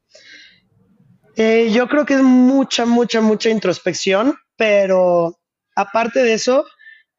Eh, 1.35 1.71
yo 1.71 1.87
creo 1.87 2.05
que 2.05 2.15
es 2.15 2.21
mucha, 2.21 2.85
mucha, 2.85 3.21
mucha 3.21 3.49
introspección, 3.49 4.35
pero 4.57 5.39
aparte 5.75 6.23
de 6.23 6.33
eso, 6.33 6.65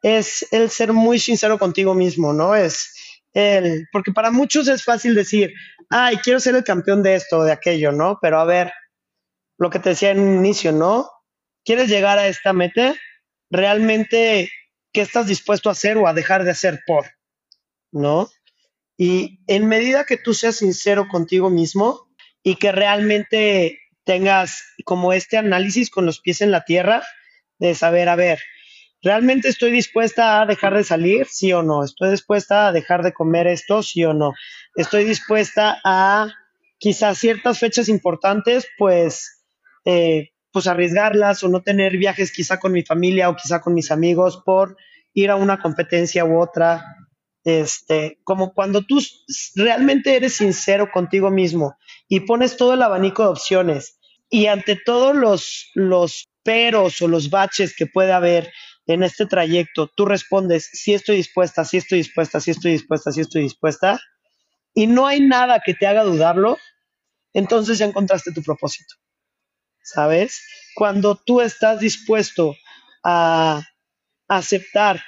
es 0.03 0.47
el 0.53 0.69
ser 0.71 0.93
muy 0.93 1.19
sincero 1.19 1.59
contigo 1.59 1.95
mismo, 1.95 2.33
¿no? 2.33 2.55
Es 2.55 2.95
el, 3.33 3.89
porque 3.93 4.13
para 4.13 4.31
muchos 4.31 4.69
es 4.69 4.85
fácil 4.85 5.15
decir, 5.15 5.53
ay, 5.89 6.17
quiero 6.19 6.41
ser 6.41 6.57
el 6.57 6.65
campeón 6.65 7.03
de 7.03 7.15
esto 7.15 7.39
o 7.39 7.45
de 7.45 7.53
aquello, 7.53 7.93
¿no? 7.93 8.19
Pero 8.21 8.39
a 8.41 8.45
ver, 8.45 8.73
lo 9.59 9.71
que 9.71 9.79
te 9.79 9.91
decía 9.91 10.11
en 10.11 10.21
un 10.21 10.37
inicio, 10.37 10.73
¿no? 10.73 11.09
¿Quieres 11.65 11.89
llegar 11.89 12.19
a 12.19 12.27
esta 12.27 12.53
meta? 12.53 12.95
Realmente, 13.51 14.51
¿qué 14.93 15.01
estás 15.01 15.29
dispuesto 15.29 15.69
a 15.69 15.73
hacer 15.73 15.97
o 15.97 16.09
a 16.09 16.15
dejar 16.15 16.45
de 16.45 16.51
hacer 16.51 16.81
por? 16.87 17.07
¿No? 17.93 18.29
Y 18.97 19.41
en 19.47 19.67
medida 19.69 20.05
que 20.05 20.17
tú 20.17 20.35
seas 20.35 20.57
sincero 20.57 21.07
contigo 21.09 21.49
mismo 21.51 22.09
y 22.43 22.57
que 22.57 22.73
realmente 22.73 23.79
tengas 24.05 24.63
como 24.85 25.13
este 25.13 25.37
análisis 25.37 25.91
con 25.91 26.07
los 26.07 26.21
pies 26.21 26.41
en 26.41 26.51
la 26.51 26.65
tierra, 26.65 27.03
de 27.59 27.75
saber, 27.75 28.09
a 28.09 28.17
ver, 28.17 28.41
¿realmente 29.03 29.49
estoy 29.49 29.71
dispuesta 29.71 30.41
a 30.41 30.47
dejar 30.47 30.75
de 30.75 30.85
salir? 30.85 31.27
Sí 31.27 31.53
o 31.53 31.63
no. 31.63 31.85
¿Estoy 31.85 32.11
dispuesta 32.11 32.69
a 32.69 32.73
dejar 32.73 33.03
de 33.03 33.13
comer 33.13 33.47
esto? 33.47 33.83
Sí 33.83 34.05
o 34.05 34.15
no. 34.15 34.33
¿Estoy 34.75 35.05
dispuesta 35.05 35.81
a 35.85 36.29
quizás 36.79 37.19
ciertas 37.19 37.61
fechas 37.61 37.89
importantes, 37.89 38.67
pues, 38.79 39.45
eh, 39.85 40.31
pues 40.51 40.67
arriesgarlas 40.67 41.43
o 41.45 41.49
no 41.49 41.63
tener 41.63 41.97
viajes 41.97 42.33
quizá 42.33 42.59
con 42.59 42.73
mi 42.73 42.83
familia 42.83 43.29
o 43.29 43.37
quizá 43.37 43.61
con 43.61 43.75
mis 43.75 43.91
amigos 43.91 44.43
por 44.45 44.77
ir 45.15 45.31
a 45.31 45.37
una 45.37 45.61
competencia 45.61 46.25
u 46.25 46.41
otra? 46.41 46.85
Este, 47.45 48.21
como 48.23 48.55
cuando 48.55 48.83
tú 48.83 49.01
realmente 49.57 50.15
eres 50.15 50.37
sincero 50.37 50.91
contigo 50.93 51.31
mismo 51.31 51.77
y 52.09 52.21
pones 52.21 52.57
todo 52.57 52.75
el 52.75 52.83
abanico 52.83 53.25
de 53.25 53.31
opciones 53.31 53.99
y 54.31 54.47
ante 54.47 54.77
todos 54.77 55.17
los, 55.17 55.71
los 55.75 56.29
peros 56.45 57.03
o 57.03 57.09
los 57.09 57.31
baches 57.31 57.75
que 57.77 57.87
puede 57.87 58.13
haber 58.13 58.53
en 58.87 59.03
este 59.03 59.27
trayecto 59.27 59.89
tú 59.89 60.07
respondes, 60.07 60.69
sí 60.73 60.95
estoy 60.95 61.17
dispuesta, 61.17 61.65
sí 61.65 61.79
estoy 61.79 61.99
dispuesta, 61.99 62.41
sí 62.41 62.51
estoy 62.51 62.73
dispuesta, 62.73 63.13
sí 63.13 63.21
estoy 63.21 63.43
dispuesta, 63.43 64.01
y 64.75 64.87
no 64.87 65.07
hay 65.07 65.21
nada 65.21 65.61
que 65.65 65.75
te 65.75 65.87
haga 65.87 66.03
dudarlo, 66.03 66.59
entonces 67.33 67.79
ya 67.79 67.87
encontraste 67.87 68.33
tu 68.33 68.43
propósito. 68.43 68.95
¿Sabes? 69.83 70.43
Cuando 70.75 71.17
tú 71.17 71.41
estás 71.41 71.81
dispuesto 71.81 72.55
a 73.05 73.63
aceptar 74.29 75.03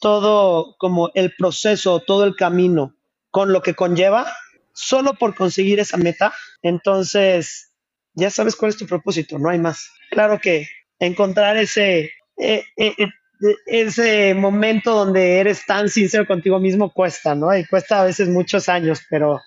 todo 0.00 0.76
como 0.78 1.10
el 1.14 1.34
proceso, 1.36 2.00
todo 2.00 2.24
el 2.24 2.36
camino 2.36 2.94
con 3.30 3.52
lo 3.52 3.62
que 3.62 3.74
conlleva, 3.74 4.32
solo 4.72 5.14
por 5.14 5.34
conseguir 5.34 5.80
esa 5.80 5.96
meta, 5.96 6.32
entonces 6.62 7.72
ya 8.14 8.30
sabes 8.30 8.56
cuál 8.56 8.70
es 8.70 8.76
tu 8.76 8.86
propósito, 8.86 9.38
no 9.38 9.50
hay 9.50 9.58
más. 9.58 9.90
Claro 10.10 10.38
que 10.40 10.66
encontrar 10.98 11.56
ese, 11.56 12.12
eh, 12.38 12.64
eh, 12.76 12.94
eh, 12.98 13.08
ese 13.66 14.34
momento 14.34 14.92
donde 14.94 15.38
eres 15.38 15.66
tan 15.66 15.88
sincero 15.88 16.26
contigo 16.26 16.58
mismo 16.58 16.92
cuesta, 16.92 17.34
¿no? 17.34 17.56
Y 17.56 17.66
cuesta 17.66 18.00
a 18.00 18.04
veces 18.04 18.28
muchos 18.28 18.68
años, 18.68 19.02
pero, 19.10 19.40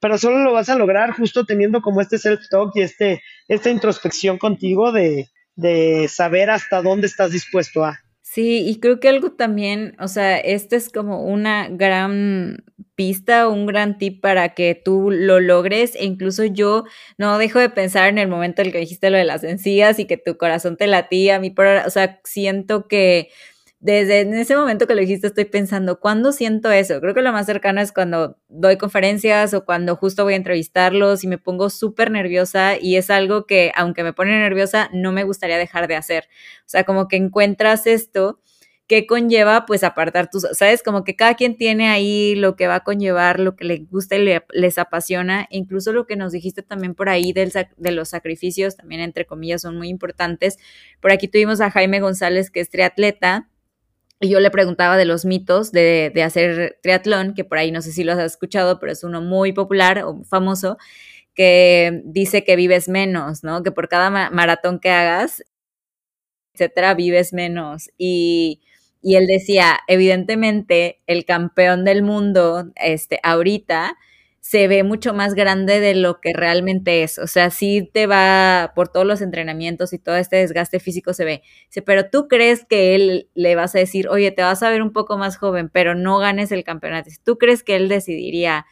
pero 0.00 0.16
solo 0.18 0.38
lo 0.38 0.52
vas 0.52 0.68
a 0.70 0.76
lograr 0.76 1.12
justo 1.12 1.44
teniendo 1.44 1.82
como 1.82 2.00
este 2.00 2.16
self-talk 2.16 2.72
y 2.74 2.82
este, 2.82 3.22
esta 3.48 3.70
introspección 3.70 4.38
contigo 4.38 4.92
de, 4.92 5.28
de 5.54 6.08
saber 6.08 6.50
hasta 6.50 6.82
dónde 6.82 7.06
estás 7.06 7.32
dispuesto 7.32 7.84
a. 7.84 8.00
Sí, 8.34 8.66
y 8.66 8.80
creo 8.80 8.98
que 8.98 9.10
algo 9.10 9.32
también, 9.32 9.94
o 10.00 10.08
sea, 10.08 10.38
este 10.38 10.76
es 10.76 10.88
como 10.88 11.22
una 11.22 11.68
gran 11.68 12.64
pista, 12.94 13.46
un 13.46 13.66
gran 13.66 13.98
tip 13.98 14.22
para 14.22 14.54
que 14.54 14.74
tú 14.74 15.10
lo 15.10 15.38
logres. 15.38 15.94
E 15.96 16.06
incluso 16.06 16.46
yo 16.46 16.84
no 17.18 17.36
dejo 17.36 17.58
de 17.58 17.68
pensar 17.68 18.08
en 18.08 18.16
el 18.16 18.28
momento 18.28 18.62
en 18.62 18.68
el 18.68 18.72
que 18.72 18.78
dijiste 18.78 19.10
lo 19.10 19.18
de 19.18 19.24
las 19.26 19.44
encías 19.44 19.98
y 19.98 20.06
que 20.06 20.16
tu 20.16 20.38
corazón 20.38 20.78
te 20.78 20.86
latía 20.86 21.36
a 21.36 21.40
mí, 21.40 21.50
por, 21.50 21.66
o 21.66 21.90
sea, 21.90 22.20
siento 22.24 22.88
que 22.88 23.28
desde 23.82 24.20
en 24.20 24.32
ese 24.34 24.54
momento 24.56 24.86
que 24.86 24.94
lo 24.94 25.00
dijiste 25.00 25.26
estoy 25.26 25.44
pensando, 25.44 25.98
¿cuándo 25.98 26.30
siento 26.30 26.70
eso? 26.70 27.00
Creo 27.00 27.14
que 27.14 27.20
lo 27.20 27.32
más 27.32 27.46
cercano 27.46 27.80
es 27.80 27.90
cuando 27.90 28.38
doy 28.48 28.78
conferencias 28.78 29.54
o 29.54 29.64
cuando 29.64 29.96
justo 29.96 30.22
voy 30.22 30.34
a 30.34 30.36
entrevistarlos 30.36 31.24
y 31.24 31.26
me 31.26 31.36
pongo 31.36 31.68
súper 31.68 32.12
nerviosa 32.12 32.76
y 32.80 32.94
es 32.94 33.10
algo 33.10 33.44
que 33.44 33.72
aunque 33.74 34.04
me 34.04 34.12
pone 34.12 34.38
nerviosa 34.38 34.88
no 34.92 35.10
me 35.10 35.24
gustaría 35.24 35.58
dejar 35.58 35.88
de 35.88 35.96
hacer. 35.96 36.28
O 36.60 36.68
sea, 36.68 36.84
como 36.84 37.08
que 37.08 37.16
encuentras 37.16 37.88
esto 37.88 38.38
que 38.86 39.04
conlleva 39.04 39.66
pues 39.66 39.82
apartar 39.82 40.30
tus, 40.30 40.46
sabes, 40.52 40.84
como 40.84 41.02
que 41.02 41.16
cada 41.16 41.34
quien 41.34 41.56
tiene 41.56 41.88
ahí 41.88 42.36
lo 42.36 42.54
que 42.54 42.68
va 42.68 42.76
a 42.76 42.84
conllevar, 42.84 43.40
lo 43.40 43.56
que 43.56 43.64
le 43.64 43.78
gusta 43.90 44.14
y 44.16 44.38
les 44.52 44.78
apasiona, 44.78 45.48
incluso 45.50 45.92
lo 45.92 46.06
que 46.06 46.14
nos 46.14 46.30
dijiste 46.30 46.62
también 46.62 46.94
por 46.94 47.08
ahí 47.08 47.32
del, 47.32 47.50
de 47.50 47.90
los 47.90 48.10
sacrificios, 48.10 48.76
también 48.76 49.00
entre 49.00 49.26
comillas 49.26 49.62
son 49.62 49.76
muy 49.76 49.88
importantes. 49.88 50.58
Por 51.00 51.10
aquí 51.10 51.26
tuvimos 51.26 51.60
a 51.60 51.70
Jaime 51.72 51.98
González, 51.98 52.50
que 52.50 52.60
es 52.60 52.70
triatleta, 52.70 53.48
y 54.22 54.28
yo 54.30 54.40
le 54.40 54.50
preguntaba 54.50 54.96
de 54.96 55.04
los 55.04 55.24
mitos 55.24 55.72
de, 55.72 56.12
hacer 56.24 56.78
triatlón, 56.82 57.34
que 57.34 57.44
por 57.44 57.58
ahí 57.58 57.72
no 57.72 57.82
sé 57.82 57.92
si 57.92 58.04
los 58.04 58.16
has 58.18 58.32
escuchado, 58.32 58.78
pero 58.78 58.92
es 58.92 59.04
uno 59.04 59.20
muy 59.20 59.52
popular 59.52 60.04
o 60.04 60.22
famoso, 60.24 60.78
que 61.34 62.02
dice 62.04 62.44
que 62.44 62.56
vives 62.56 62.88
menos, 62.88 63.42
¿no? 63.44 63.62
Que 63.62 63.72
por 63.72 63.88
cada 63.88 64.10
maratón 64.30 64.78
que 64.80 64.90
hagas, 64.90 65.44
etcétera, 66.54 66.94
vives 66.94 67.32
menos. 67.32 67.90
Y, 67.98 68.60
y 69.02 69.16
él 69.16 69.26
decía, 69.26 69.80
evidentemente, 69.88 71.00
el 71.06 71.24
campeón 71.24 71.84
del 71.84 72.02
mundo, 72.02 72.70
este, 72.76 73.18
ahorita, 73.22 73.96
se 74.42 74.66
ve 74.66 74.82
mucho 74.82 75.14
más 75.14 75.34
grande 75.34 75.78
de 75.78 75.94
lo 75.94 76.20
que 76.20 76.32
realmente 76.34 77.04
es. 77.04 77.18
O 77.18 77.28
sea, 77.28 77.50
sí 77.50 77.88
te 77.94 78.08
va 78.08 78.72
por 78.74 78.88
todos 78.88 79.06
los 79.06 79.22
entrenamientos 79.22 79.92
y 79.92 80.00
todo 80.00 80.16
este 80.16 80.36
desgaste 80.36 80.80
físico 80.80 81.14
se 81.14 81.24
ve. 81.24 81.42
pero 81.86 82.10
tú 82.10 82.26
crees 82.26 82.64
que 82.64 82.96
él 82.96 83.30
le 83.34 83.54
vas 83.54 83.76
a 83.76 83.78
decir, 83.78 84.08
oye, 84.08 84.32
te 84.32 84.42
vas 84.42 84.62
a 84.64 84.70
ver 84.70 84.82
un 84.82 84.92
poco 84.92 85.16
más 85.16 85.36
joven, 85.36 85.70
pero 85.72 85.94
no 85.94 86.18
ganes 86.18 86.50
el 86.50 86.64
campeonato. 86.64 87.08
¿Tú 87.24 87.38
crees 87.38 87.62
que 87.62 87.76
él 87.76 87.88
decidiría 87.88 88.66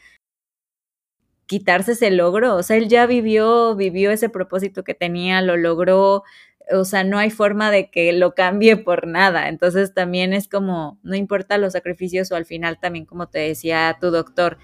quitarse 1.47 1.93
ese 1.93 2.11
logro? 2.11 2.57
O 2.57 2.63
sea, 2.65 2.77
él 2.77 2.89
ya 2.89 3.07
vivió, 3.07 3.77
vivió 3.77 4.11
ese 4.11 4.29
propósito 4.29 4.83
que 4.83 4.95
tenía, 4.95 5.41
lo 5.41 5.57
logró. 5.57 6.25
O 6.73 6.85
sea, 6.85 7.05
no 7.05 7.19
hay 7.19 7.31
forma 7.31 7.71
de 7.71 7.91
que 7.91 8.13
lo 8.13 8.35
cambie 8.35 8.77
por 8.77 9.07
nada. 9.07 9.49
Entonces 9.49 9.95
también 9.95 10.33
es 10.33 10.49
como, 10.49 10.99
no 11.05 11.15
importa 11.15 11.59
los 11.59 11.75
sacrificios 11.75 12.33
o 12.33 12.37
al 12.37 12.45
final 12.45 12.81
también, 12.81 13.07
como 13.07 13.29
te 13.29 13.39
decía 13.39 13.97
tu 14.01 14.11
doctor, 14.11 14.59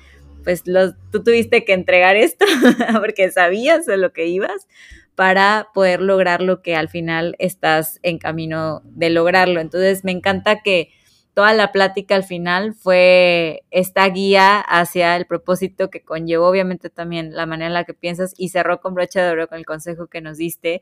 pues 0.46 0.62
tú 0.62 1.24
tuviste 1.24 1.64
que 1.64 1.72
entregar 1.72 2.14
esto 2.14 2.46
porque 3.00 3.32
sabías 3.32 3.84
de 3.84 3.96
lo 3.96 4.12
que 4.12 4.28
ibas 4.28 4.68
para 5.16 5.70
poder 5.74 6.00
lograr 6.00 6.40
lo 6.40 6.62
que 6.62 6.76
al 6.76 6.88
final 6.88 7.34
estás 7.40 7.98
en 8.04 8.18
camino 8.18 8.80
de 8.84 9.10
lograrlo. 9.10 9.58
Entonces 9.58 10.04
me 10.04 10.12
encanta 10.12 10.62
que 10.62 10.90
toda 11.34 11.52
la 11.52 11.72
plática 11.72 12.14
al 12.14 12.22
final 12.22 12.74
fue 12.74 13.64
esta 13.72 14.08
guía 14.08 14.60
hacia 14.60 15.16
el 15.16 15.26
propósito 15.26 15.90
que 15.90 16.04
conllevó 16.04 16.46
obviamente 16.46 16.90
también 16.90 17.34
la 17.34 17.46
manera 17.46 17.66
en 17.66 17.74
la 17.74 17.84
que 17.84 17.94
piensas 17.94 18.32
y 18.38 18.50
cerró 18.50 18.80
con 18.80 18.94
brocha 18.94 19.24
de 19.24 19.32
oro 19.32 19.48
con 19.48 19.58
el 19.58 19.66
consejo 19.66 20.06
que 20.06 20.20
nos 20.20 20.36
diste. 20.38 20.80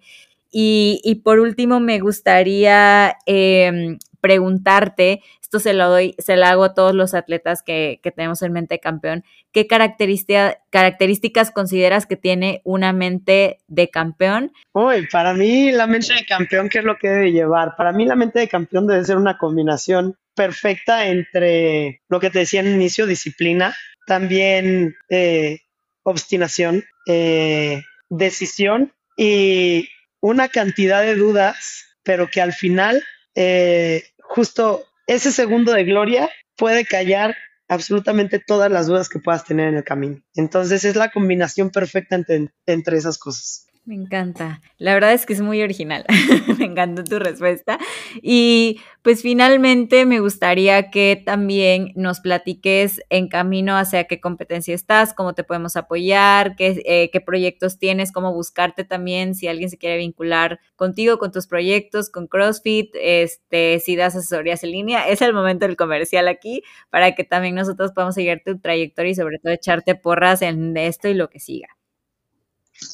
Y, 0.57 1.23
por 1.25 1.41
último, 1.41 1.81
me 1.81 2.01
gustaría 2.01 3.17
em, 3.25 3.99
preguntarte, 4.25 5.21
esto 5.43 5.61
se 5.61 5.75
lo 5.75 5.91
doy, 5.91 6.15
se 6.17 6.39
lo 6.39 6.47
hago 6.47 6.65
a 6.65 6.73
todos 6.73 6.95
los 6.95 7.13
atletas 7.13 7.63
que, 7.63 8.01
tenemos 8.17 8.41
en 8.41 8.55
mente 8.55 8.81
campeón, 8.81 9.23
¿qué 9.53 9.67
características 9.67 11.51
consideras 11.51 12.07
que 12.07 12.17
tiene 12.17 12.63
una 12.65 12.95
mente 12.95 13.59
de 13.67 13.91
campeón? 13.91 14.51
Uy, 14.73 15.07
para 15.13 15.35
mí 15.35 15.73
la 15.73 15.87
mente 15.87 16.15
de 16.15 16.25
campeón, 16.25 16.71
¿qué 16.71 16.79
es 16.79 16.87
lo 16.87 16.97
que 16.97 17.11
debe 17.11 17.33
llevar? 17.33 17.77
Para 17.77 17.93
mí 17.93 18.07
la 18.07 18.17
mente 18.17 18.39
de 18.39 18.49
campeón 18.49 18.87
debe 18.87 19.05
ser 19.05 19.19
una 19.19 19.37
combinación 19.37 20.17
perfecta 20.35 21.07
entre 21.09 22.01
lo 22.09 22.19
que 22.19 22.31
te 22.31 22.39
decía 22.39 22.61
en 22.61 22.69
inicio, 22.69 23.07
disciplina, 23.07 23.77
también 24.07 24.97
eh, 25.11 25.59
obstinación, 26.03 26.83
eh, 27.07 27.83
decisión 28.09 28.95
y 29.19 29.91
una 30.21 30.49
cantidad 30.49 31.03
de 31.03 31.15
dudas, 31.15 31.99
pero 32.03 32.27
que 32.29 32.41
al 32.41 32.55
final 32.55 33.05
eh, 33.35 34.05
justo 34.35 34.85
ese 35.07 35.31
segundo 35.31 35.73
de 35.73 35.85
gloria 35.85 36.29
puede 36.57 36.85
callar 36.85 37.37
absolutamente 37.69 38.41
todas 38.41 38.71
las 38.71 38.89
dudas 38.89 39.09
que 39.09 39.21
puedas 39.21 39.45
tener 39.45 39.69
en 39.69 39.77
el 39.77 39.85
camino. 39.85 40.23
Entonces 40.35 40.85
es 40.85 40.97
la 40.97 41.11
combinación 41.13 41.71
perfecta 41.71 42.17
entre, 42.17 42.49
entre 42.67 42.97
esas 42.97 43.17
cosas. 43.19 43.67
Me 43.87 43.95
encanta. 43.95 44.63
La 44.79 44.95
verdad 44.95 45.13
es 45.13 45.27
que 45.27 45.35
es 45.35 45.43
muy 45.43 45.61
original. 45.61 46.07
me 46.59 46.65
encantó 46.65 47.05
tu 47.05 47.19
respuesta. 47.19 47.79
Y 48.23 48.81
pues 49.03 49.21
finalmente 49.21 50.07
me 50.07 50.21
gustaría 50.21 50.91
que 50.91 51.23
también 51.23 51.93
nos 51.95 52.21
platiques 52.21 53.03
en 53.11 53.29
camino 53.29 53.77
hacia 53.77 54.05
qué 54.05 54.23
competencia 54.23 54.75
estás, 54.75 55.13
cómo 55.13 55.35
te 55.35 55.45
podemos 55.45 55.77
apoyar, 55.77 56.57
qué, 56.57 56.83
eh, 56.87 57.11
qué 57.13 57.21
proyectos 57.21 57.79
tienes, 57.79 58.11
cómo 58.11 58.33
buscarte 58.33 58.85
también, 58.85 59.35
si 59.35 59.49
alguien 59.49 59.69
se 59.69 59.77
quiere 59.77 59.99
vincular 59.99 60.61
contigo, 60.77 61.19
con 61.19 61.31
tus 61.31 61.47
proyectos, 61.47 62.09
con 62.09 62.27
CrossFit, 62.27 62.91
este, 62.95 63.81
si 63.81 63.97
das 63.97 64.17
asesorías 64.17 64.65
en 64.65 64.71
línea. 64.71 65.07
Es 65.09 65.21
el 65.21 65.35
momento 65.35 65.67
del 65.67 65.77
comercial 65.77 66.29
aquí 66.29 66.63
para 66.89 67.15
que 67.15 67.25
también 67.25 67.55
nosotros 67.55 67.93
podamos 67.93 68.15
seguir 68.15 68.41
tu 68.43 68.59
trayectoria 68.59 69.13
y 69.13 69.15
sobre 69.15 69.39
todo 69.41 69.53
echarte 69.53 69.95
porras 69.95 70.41
en 70.41 70.75
esto 70.79 71.09
y 71.09 71.13
lo 71.15 71.29
que 71.29 71.39
siga. 71.39 71.69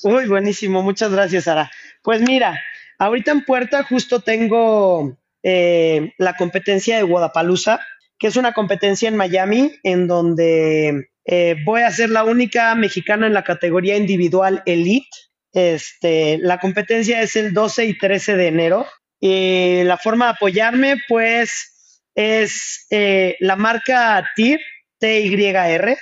Uy, 0.03 0.26
buenísimo, 0.26 0.83
muchas 0.83 1.11
gracias, 1.11 1.45
Sara. 1.45 1.70
Pues 2.03 2.20
mira, 2.20 2.61
ahorita 2.99 3.33
en 3.33 3.45
puerta 3.45 3.83
justo 3.85 4.20
tengo 4.20 5.18
eh, 5.43 6.12
la 6.18 6.35
competencia 6.35 6.97
de 6.97 7.03
Guadalajara, 7.03 7.85
que 8.18 8.26
es 8.26 8.37
una 8.37 8.53
competencia 8.53 9.09
en 9.09 9.16
Miami, 9.16 9.72
en 9.83 10.07
donde 10.07 11.11
eh, 11.24 11.57
voy 11.64 11.83
a 11.83 11.91
ser 11.91 12.11
la 12.11 12.24
única 12.24 12.74
mexicana 12.74 13.26
en 13.26 13.35
la 13.35 13.45
categoría 13.45 13.97
individual 13.97 14.62
elite. 14.66 15.09
Este, 15.53 16.39
la 16.39 16.59
competencia 16.59 17.22
es 17.22 17.35
el 17.37 17.53
12 17.55 17.87
y 17.87 17.99
13 17.99 18.37
de 18.37 18.47
enero. 18.47 18.87
Y 19.20 19.83
la 19.85 19.97
forma 19.97 20.26
de 20.26 20.31
apoyarme, 20.33 20.97
pues, 21.09 22.01
es 22.14 22.87
eh, 22.91 23.37
la 23.41 23.57
marca 23.57 24.24
TIR, 24.35 24.61
TYR, 24.99 25.97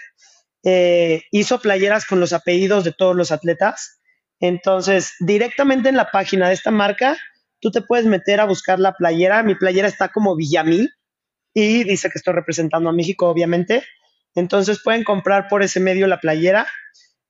eh, 0.64 1.22
hizo 1.30 1.60
playeras 1.60 2.06
con 2.06 2.20
los 2.20 2.32
apellidos 2.32 2.84
de 2.84 2.92
todos 2.92 3.16
los 3.16 3.32
atletas. 3.32 4.00
Entonces, 4.40 5.14
directamente 5.20 5.88
en 5.88 5.96
la 5.96 6.10
página 6.10 6.48
de 6.48 6.54
esta 6.54 6.70
marca, 6.70 7.16
tú 7.60 7.70
te 7.70 7.82
puedes 7.82 8.06
meter 8.06 8.40
a 8.40 8.44
buscar 8.44 8.78
la 8.78 8.92
playera. 8.92 9.42
Mi 9.42 9.54
playera 9.54 9.88
está 9.88 10.08
como 10.08 10.36
Villamil 10.36 10.90
y 11.54 11.84
dice 11.84 12.10
que 12.10 12.18
estoy 12.18 12.34
representando 12.34 12.88
a 12.90 12.92
México, 12.92 13.28
obviamente. 13.28 13.84
Entonces 14.34 14.80
pueden 14.82 15.04
comprar 15.04 15.48
por 15.48 15.62
ese 15.62 15.80
medio 15.80 16.06
la 16.06 16.20
playera. 16.20 16.66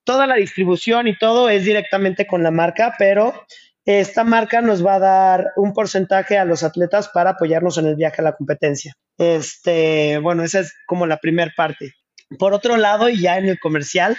Toda 0.05 0.27
la 0.27 0.37
distribución 0.37 1.07
y 1.07 1.17
todo 1.17 1.49
es 1.49 1.65
directamente 1.65 2.27
con 2.27 2.43
la 2.43 2.51
marca, 2.51 2.95
pero 2.99 3.47
esta 3.85 4.25
marca 4.25 4.61
nos 4.61 4.85
va 4.85 4.97
a 4.97 4.99
dar 4.99 5.53
un 5.57 5.73
porcentaje 5.73 6.37
a 6.37 6.45
los 6.45 6.63
atletas 6.63 7.09
para 7.09 7.31
apoyarnos 7.31 7.79
en 7.79 7.87
el 7.87 7.97
viaje 7.97 8.21
a 8.21 8.25
la 8.25 8.37
competencia. 8.37 8.93
Este, 9.17 10.19
bueno, 10.19 10.43
esa 10.43 10.61
es 10.61 10.75
como 10.87 11.07
la 11.07 11.17
primera 11.17 11.53
parte. 11.57 11.95
Por 12.39 12.53
otro 12.53 12.77
lado, 12.77 13.09
y 13.09 13.21
ya 13.21 13.39
en 13.39 13.49
el 13.49 13.59
comercial, 13.59 14.17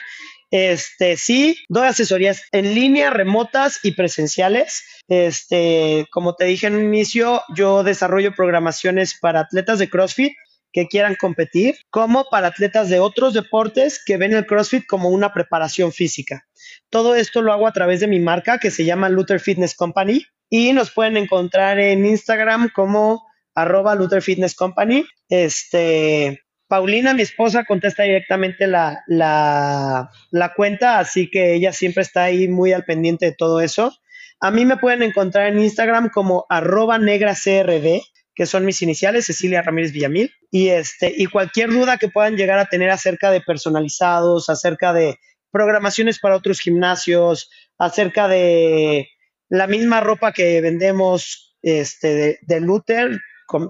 este, 0.52 1.16
sí, 1.16 1.58
doy 1.70 1.88
asesorías 1.88 2.44
en 2.52 2.74
línea, 2.74 3.12
remotas 3.12 3.80
y 3.84 3.92
presenciales. 3.92 4.84
Este, 5.08 6.08
como 6.12 6.36
te 6.36 6.46
dije 6.46 6.68
en 6.68 6.76
un 6.76 6.86
inicio, 6.86 7.44
yo 7.56 7.84
desarrollo 7.84 8.34
programaciones 8.34 9.18
para 9.20 9.42
atletas 9.42 9.80
de 9.80 9.90
CrossFit 9.90 10.34
que 10.72 10.88
quieran 10.88 11.16
competir, 11.16 11.76
como 11.90 12.26
para 12.30 12.48
atletas 12.48 12.90
de 12.90 13.00
otros 13.00 13.34
deportes 13.34 14.02
que 14.04 14.18
ven 14.18 14.34
el 14.34 14.46
CrossFit 14.46 14.86
como 14.86 15.10
una 15.10 15.34
preparación 15.34 15.92
física. 15.92 16.48
Todo 16.90 17.16
esto 17.16 17.42
lo 17.42 17.54
hago 17.54 17.68
a 17.68 17.74
través 17.74 18.00
de 18.00 18.08
mi 18.08 18.20
marca 18.20 18.60
que 18.60 18.72
se 18.72 18.86
llama 18.86 19.10
Luther 19.10 19.40
Fitness 19.40 19.76
Company 19.76 20.26
y 20.50 20.74
nos 20.74 20.92
pueden 20.92 21.18
encontrar 21.18 21.80
en 21.80 22.06
Instagram 22.06 22.70
como 22.74 23.24
arroba 23.56 23.96
Luther 23.96 24.22
Fitness 24.22 24.56
Company. 24.56 25.06
Este, 25.28 26.40
Paulina, 26.70 27.16
mi 27.16 27.24
esposa, 27.24 27.66
contesta 27.66 28.04
directamente 28.04 28.68
la, 28.68 29.04
la, 29.08 30.54
cuenta, 30.56 31.00
así 31.00 31.28
que 31.28 31.56
ella 31.56 31.74
siempre 31.74 32.04
está 32.04 32.26
ahí 32.26 32.48
muy 32.48 32.74
al 32.74 32.86
pendiente 32.86 33.26
de 33.26 33.32
todo 33.32 33.60
eso. 33.60 33.98
A 34.40 34.52
mí 34.52 34.66
me 34.66 34.78
pueden 34.78 35.02
encontrar 35.02 35.48
en 35.48 35.58
Instagram 35.58 36.10
como 36.10 36.46
arroba 36.48 37.00
negracrd, 37.00 38.02
que 38.36 38.46
son 38.46 38.66
mis 38.66 38.84
iniciales, 38.84 39.26
Cecilia 39.26 39.64
Ramírez 39.64 39.92
Villamil, 39.92 40.32
y, 40.52 40.68
este, 40.70 41.12
y 41.18 41.26
cualquier 41.26 41.72
duda 41.72 41.98
que 41.98 42.08
puedan 42.08 42.38
llegar 42.38 42.60
a 42.60 42.70
tener 42.70 42.92
acerca 42.92 43.32
de 43.32 43.42
personalizados, 43.42 44.48
acerca 44.50 44.94
de 44.94 45.18
programaciones 45.52 46.20
para 46.20 46.36
otros 46.36 46.60
gimnasios, 46.60 47.50
acerca 47.80 48.28
de 48.28 49.10
la 49.50 49.66
misma 49.66 50.02
ropa 50.02 50.34
que 50.34 50.62
vendemos 50.62 51.58
este, 51.64 52.38
de 52.40 52.60
Luther, 52.60 53.20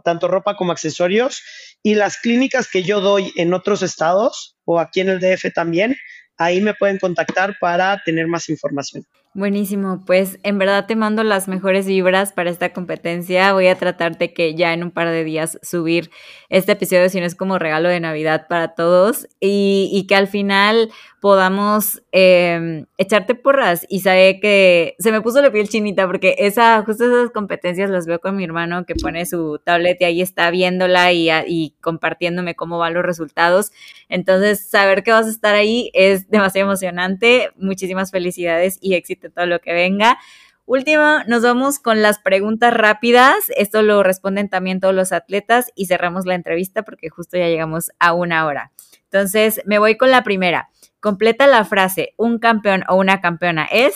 tanto 0.04 0.28
ropa 0.28 0.56
como 0.56 0.72
accesorios, 0.72 1.42
y 1.84 1.96
las 1.96 2.18
clínicas 2.18 2.68
que 2.70 2.84
yo 2.84 3.02
doy 3.02 3.32
en 3.36 3.54
otros 3.54 3.82
estados 3.82 4.58
o 4.66 4.80
aquí 4.80 5.02
en 5.02 5.10
el 5.10 5.20
DF 5.20 5.54
también, 5.54 5.96
ahí 6.38 6.62
me 6.62 6.74
pueden 6.74 7.00
contactar 7.00 7.56
para 7.60 8.02
tener 8.04 8.28
más 8.28 8.50
información. 8.50 9.04
Buenísimo, 9.36 10.04
pues 10.08 10.40
en 10.42 10.58
verdad 10.58 10.88
te 10.88 10.96
mando 10.96 11.24
las 11.24 11.48
mejores 11.48 11.86
vibras 11.86 12.34
para 12.34 12.50
esta 12.50 12.74
competencia. 12.74 13.54
Voy 13.54 13.68
a 13.68 13.76
tratar 13.76 14.18
de 14.18 14.34
que 14.34 14.56
ya 14.56 14.74
en 14.74 14.84
un 14.84 14.90
par 14.90 15.08
de 15.08 15.24
días 15.24 15.60
subir 15.62 16.10
este 16.50 16.72
episodio, 16.72 17.08
si 17.10 17.20
no 17.20 17.28
es 17.28 17.36
como 17.36 17.60
regalo 17.60 17.90
de 17.90 18.00
Navidad 18.00 18.48
para 18.50 18.70
todos, 18.74 19.28
y, 19.40 19.88
y 19.94 20.08
que 20.08 20.16
al 20.16 20.28
final 20.28 20.90
podamos 21.22 22.02
eh, 22.12 22.86
echarte 22.98 23.36
porras. 23.36 23.86
Y 23.88 24.00
sabe 24.00 24.40
que 24.40 24.96
se 24.98 25.12
me 25.12 25.22
puso 25.22 25.42
la 25.44 25.52
piel 25.52 25.70
chinita 25.70 26.08
porque 26.08 26.36
esa, 26.40 26.82
justo 26.84 27.06
esas 27.06 27.30
competencias 27.30 27.92
las 27.92 28.08
veo 28.08 28.20
con 28.20 28.36
mi 28.36 28.44
hermano 28.46 28.86
que 28.86 28.96
pone 28.96 29.28
su 29.28 29.60
tablet 29.64 29.98
y 30.02 30.06
ahí 30.06 30.22
está 30.22 30.50
viéndola 30.50 31.12
y, 31.14 31.30
y 31.48 31.76
compartiéndome 31.82 32.56
cómo 32.56 32.80
van 32.80 32.96
los 32.96 33.06
resultados. 33.06 33.72
Entonces, 34.08 34.68
saber 34.68 35.04
que 35.04 35.12
vas 35.12 35.28
a 35.28 35.30
estar 35.30 35.54
ahí 35.54 35.92
es 35.94 36.30
demasiado 36.30 36.70
emocionante. 36.70 37.52
Muchísimas 37.58 38.10
felicidades 38.12 38.80
y 38.82 38.96
éxito 38.96 39.19
todo 39.28 39.46
lo 39.46 39.60
que 39.60 39.74
venga. 39.74 40.18
Último, 40.66 41.18
nos 41.28 41.42
vamos 41.42 41.80
con 41.80 42.02
las 42.04 42.20
preguntas 42.20 42.74
rápidas. 42.74 43.36
Esto 43.58 43.82
lo 43.82 44.04
responden 44.04 44.50
también 44.50 44.80
todos 44.80 44.94
los 44.94 45.12
atletas 45.12 45.72
y 45.76 45.88
cerramos 45.88 46.26
la 46.28 46.36
entrevista 46.36 46.84
porque 46.84 47.10
justo 47.10 47.38
ya 47.38 47.48
llegamos 47.48 47.92
a 48.00 48.14
una 48.14 48.46
hora. 48.46 48.72
Entonces, 49.06 49.62
me 49.66 49.80
voy 49.80 49.98
con 49.98 50.12
la 50.12 50.24
primera. 50.24 50.70
Completa 51.00 51.48
la 51.48 51.66
frase, 51.66 52.14
un 52.18 52.38
campeón 52.38 52.84
o 52.88 52.98
una 52.98 53.20
campeona 53.20 53.66
es... 53.66 53.96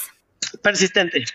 Persistente. 0.63 1.25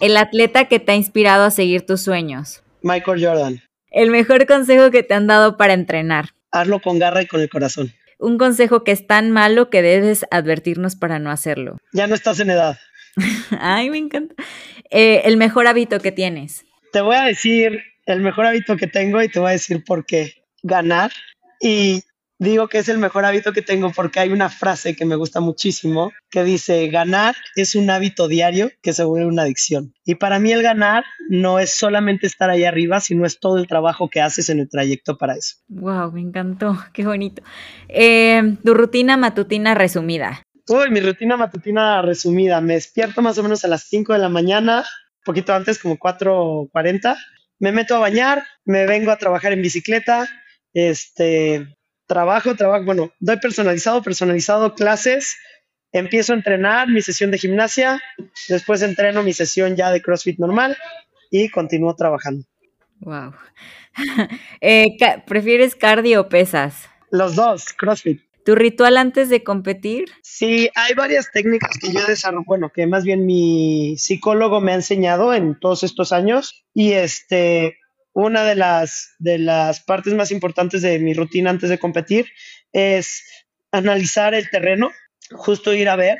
El 0.00 0.16
atleta 0.18 0.66
que 0.66 0.78
te 0.78 0.92
ha 0.92 0.94
inspirado 0.94 1.44
a 1.44 1.50
seguir 1.50 1.86
tus 1.86 2.02
sueños. 2.02 2.62
Michael 2.82 3.24
Jordan. 3.24 3.62
El 3.90 4.10
mejor 4.10 4.46
consejo 4.46 4.90
que 4.90 5.02
te 5.02 5.14
han 5.14 5.26
dado 5.26 5.56
para 5.56 5.72
entrenar. 5.72 6.34
Hazlo 6.50 6.80
con 6.80 6.98
garra 6.98 7.22
y 7.22 7.26
con 7.26 7.40
el 7.40 7.48
corazón. 7.48 7.94
Un 8.18 8.36
consejo 8.36 8.84
que 8.84 8.92
es 8.92 9.06
tan 9.06 9.30
malo 9.30 9.70
que 9.70 9.80
debes 9.80 10.26
advertirnos 10.30 10.96
para 10.96 11.18
no 11.18 11.30
hacerlo. 11.30 11.78
Ya 11.92 12.06
no 12.06 12.14
estás 12.14 12.40
en 12.40 12.50
edad. 12.50 12.78
Ay, 13.60 13.90
me 13.90 13.98
encanta. 13.98 14.34
Eh, 14.90 15.22
el 15.24 15.36
mejor 15.36 15.66
hábito 15.66 16.00
que 16.00 16.12
tienes. 16.12 16.64
Te 16.92 17.00
voy 17.00 17.16
a 17.16 17.24
decir 17.24 17.82
el 18.06 18.20
mejor 18.20 18.46
hábito 18.46 18.76
que 18.76 18.86
tengo 18.86 19.22
y 19.22 19.28
te 19.28 19.38
voy 19.38 19.50
a 19.50 19.52
decir 19.52 19.84
por 19.84 20.04
qué. 20.04 20.34
Ganar. 20.62 21.12
Y 21.60 22.02
digo 22.40 22.68
que 22.68 22.78
es 22.78 22.88
el 22.88 22.98
mejor 22.98 23.24
hábito 23.24 23.52
que 23.52 23.62
tengo 23.62 23.92
porque 23.92 24.18
hay 24.18 24.30
una 24.30 24.48
frase 24.48 24.96
que 24.96 25.04
me 25.04 25.14
gusta 25.14 25.40
muchísimo 25.40 26.10
que 26.30 26.42
dice, 26.42 26.88
ganar 26.88 27.36
es 27.54 27.74
un 27.74 27.90
hábito 27.90 28.28
diario 28.28 28.70
que 28.82 28.92
se 28.92 29.04
vuelve 29.04 29.26
una 29.26 29.42
adicción. 29.42 29.94
Y 30.04 30.16
para 30.16 30.38
mí 30.38 30.50
el 30.50 30.62
ganar 30.62 31.04
no 31.28 31.58
es 31.58 31.74
solamente 31.74 32.26
estar 32.26 32.50
ahí 32.50 32.64
arriba, 32.64 33.00
sino 33.00 33.26
es 33.26 33.38
todo 33.38 33.58
el 33.58 33.66
trabajo 33.66 34.08
que 34.08 34.20
haces 34.20 34.48
en 34.48 34.58
el 34.58 34.68
trayecto 34.68 35.18
para 35.18 35.34
eso. 35.34 35.56
Wow, 35.68 36.12
me 36.12 36.20
encantó, 36.20 36.78
qué 36.92 37.04
bonito. 37.04 37.42
Eh, 37.88 38.56
tu 38.64 38.74
rutina 38.74 39.16
matutina 39.16 39.74
resumida. 39.74 40.42
Uy, 40.70 40.88
mi 40.90 41.00
rutina 41.00 41.36
matutina 41.36 42.00
resumida. 42.00 42.60
Me 42.60 42.74
despierto 42.74 43.22
más 43.22 43.36
o 43.38 43.42
menos 43.42 43.64
a 43.64 43.68
las 43.68 43.82
5 43.88 44.12
de 44.12 44.20
la 44.20 44.28
mañana, 44.28 44.84
poquito 45.24 45.52
antes, 45.52 45.80
como 45.80 45.98
4.40. 45.98 47.16
Me 47.58 47.72
meto 47.72 47.96
a 47.96 47.98
bañar, 47.98 48.44
me 48.64 48.86
vengo 48.86 49.10
a 49.10 49.18
trabajar 49.18 49.52
en 49.52 49.62
bicicleta, 49.62 50.28
este, 50.72 51.66
trabajo, 52.06 52.54
trabajo, 52.54 52.84
bueno, 52.84 53.12
doy 53.18 53.38
personalizado, 53.38 54.00
personalizado 54.00 54.76
clases, 54.76 55.38
empiezo 55.90 56.32
a 56.32 56.36
entrenar 56.36 56.86
mi 56.86 57.02
sesión 57.02 57.32
de 57.32 57.38
gimnasia, 57.38 58.00
después 58.48 58.80
entreno 58.82 59.24
mi 59.24 59.32
sesión 59.32 59.74
ya 59.74 59.90
de 59.90 60.00
CrossFit 60.00 60.38
normal 60.38 60.76
y 61.32 61.48
continúo 61.48 61.96
trabajando. 61.96 62.46
Wow. 63.00 63.34
eh, 64.60 64.96
¿Prefieres 65.26 65.74
cardio 65.74 66.20
o 66.20 66.28
pesas? 66.28 66.88
Los 67.10 67.34
dos, 67.34 67.72
CrossFit. 67.72 68.29
¿Tu 68.50 68.56
ritual 68.56 68.96
antes 68.96 69.28
de 69.28 69.44
competir? 69.44 70.06
Sí, 70.24 70.70
hay 70.74 70.94
varias 70.94 71.30
técnicas 71.30 71.70
que 71.80 71.92
yo 71.92 72.04
desarrollo, 72.04 72.42
bueno, 72.44 72.72
que 72.74 72.84
más 72.88 73.04
bien 73.04 73.24
mi 73.24 73.96
psicólogo 73.96 74.60
me 74.60 74.72
ha 74.72 74.74
enseñado 74.74 75.32
en 75.32 75.56
todos 75.60 75.84
estos 75.84 76.10
años 76.10 76.64
y 76.74 76.94
este, 76.94 77.78
una 78.12 78.42
de 78.42 78.56
las, 78.56 79.14
de 79.20 79.38
las 79.38 79.84
partes 79.84 80.14
más 80.14 80.32
importantes 80.32 80.82
de 80.82 80.98
mi 80.98 81.14
rutina 81.14 81.50
antes 81.50 81.70
de 81.70 81.78
competir 81.78 82.26
es 82.72 83.22
analizar 83.70 84.34
el 84.34 84.50
terreno, 84.50 84.90
justo 85.30 85.72
ir 85.72 85.88
a 85.88 85.94
ver 85.94 86.18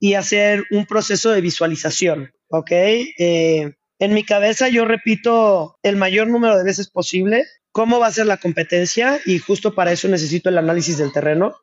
y 0.00 0.14
hacer 0.14 0.64
un 0.70 0.86
proceso 0.86 1.30
de 1.30 1.42
visualización, 1.42 2.32
¿ok? 2.48 2.70
Eh, 2.70 3.74
en 3.98 4.14
mi 4.14 4.24
cabeza 4.24 4.70
yo 4.70 4.86
repito 4.86 5.78
el 5.82 5.96
mayor 5.96 6.28
número 6.28 6.56
de 6.56 6.64
veces 6.64 6.88
posible 6.88 7.44
cómo 7.76 8.00
va 8.00 8.06
a 8.06 8.10
ser 8.10 8.24
la 8.24 8.38
competencia 8.38 9.20
y 9.26 9.38
justo 9.38 9.74
para 9.74 9.92
eso 9.92 10.08
necesito 10.08 10.48
el 10.48 10.56
análisis 10.56 10.96
del 10.96 11.12
terreno, 11.12 11.56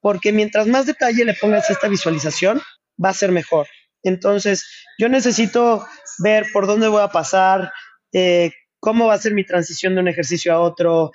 porque 0.00 0.32
mientras 0.32 0.66
más 0.66 0.86
detalle 0.86 1.26
le 1.26 1.34
pongas 1.34 1.68
a 1.68 1.74
esta 1.74 1.88
visualización, 1.88 2.62
va 3.04 3.10
a 3.10 3.12
ser 3.12 3.32
mejor. 3.32 3.66
Entonces, 4.02 4.64
yo 4.98 5.10
necesito 5.10 5.86
ver 6.20 6.46
por 6.54 6.66
dónde 6.66 6.88
voy 6.88 7.02
a 7.02 7.08
pasar, 7.08 7.70
eh, 8.14 8.50
cómo 8.80 9.08
va 9.08 9.14
a 9.14 9.18
ser 9.18 9.34
mi 9.34 9.44
transición 9.44 9.94
de 9.94 10.00
un 10.00 10.08
ejercicio 10.08 10.54
a 10.54 10.60
otro, 10.60 11.12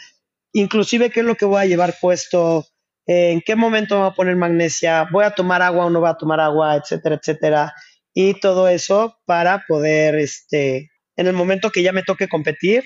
inclusive 0.51 1.09
qué 1.09 1.21
es 1.21 1.25
lo 1.25 1.33
que 1.33 1.45
voy 1.45 1.63
a 1.63 1.65
llevar 1.65 1.95
puesto, 1.99 2.67
en 3.07 3.41
qué 3.41 3.55
momento 3.55 3.97
voy 3.97 4.11
a 4.11 4.13
poner 4.13 4.35
magnesia, 4.35 5.07
voy 5.11 5.25
a 5.25 5.31
tomar 5.31 5.63
agua 5.63 5.85
o 5.85 5.89
no 5.89 5.99
voy 5.99 6.11
a 6.11 6.17
tomar 6.17 6.39
agua, 6.39 6.75
etcétera, 6.75 7.15
etcétera. 7.15 7.73
Y 8.13 8.39
todo 8.39 8.67
eso 8.67 9.17
para 9.25 9.65
poder, 9.67 10.13
este, 10.13 10.91
en 11.15 11.25
el 11.25 11.33
momento 11.33 11.71
que 11.71 11.81
ya 11.81 11.91
me 11.91 12.03
toque 12.03 12.27
competir, 12.27 12.83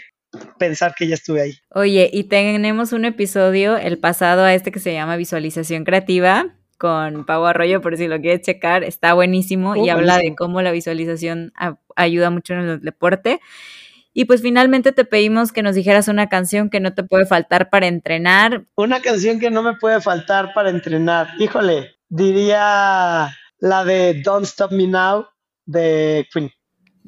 pensar 0.57 0.93
que 0.95 1.07
ya 1.07 1.15
estuve 1.15 1.41
ahí. 1.41 1.53
Oye, 1.69 2.09
y 2.11 2.25
tenemos 2.25 2.93
un 2.93 3.05
episodio, 3.05 3.77
el 3.77 3.97
pasado 3.97 4.43
a 4.43 4.53
este 4.53 4.71
que 4.71 4.79
se 4.79 4.93
llama 4.93 5.15
Visualización 5.15 5.83
Creativa, 5.83 6.53
con 6.77 7.25
Pau 7.25 7.45
Arroyo, 7.45 7.81
por 7.81 7.97
si 7.97 8.07
lo 8.07 8.19
quieres 8.19 8.41
checar, 8.41 8.83
está 8.83 9.13
buenísimo 9.13 9.75
y 9.75 9.89
habla 9.89 10.17
de 10.17 10.35
cómo 10.35 10.61
la 10.61 10.71
visualización 10.71 11.51
ayuda 11.95 12.29
mucho 12.29 12.53
en 12.53 12.59
el 12.59 12.81
deporte. 12.81 13.39
Y 14.13 14.25
pues 14.25 14.41
finalmente 14.41 14.91
te 14.91 15.05
pedimos 15.05 15.51
que 15.51 15.61
nos 15.61 15.75
dijeras 15.75 16.07
una 16.07 16.27
canción 16.27 16.69
que 16.69 16.79
no 16.79 16.93
te 16.93 17.03
puede 17.03 17.25
faltar 17.27 17.69
para 17.69 17.87
entrenar. 17.87 18.65
Una 18.75 18.99
canción 18.99 19.39
que 19.39 19.51
no 19.51 19.61
me 19.61 19.75
puede 19.75 20.01
faltar 20.01 20.53
para 20.55 20.71
entrenar. 20.71 21.27
Híjole, 21.37 21.97
diría 22.09 23.29
la 23.59 23.85
de 23.85 24.21
Don't 24.23 24.45
Stop 24.45 24.71
Me 24.71 24.87
Now 24.87 25.27
de 25.65 26.27
Queen. 26.33 26.51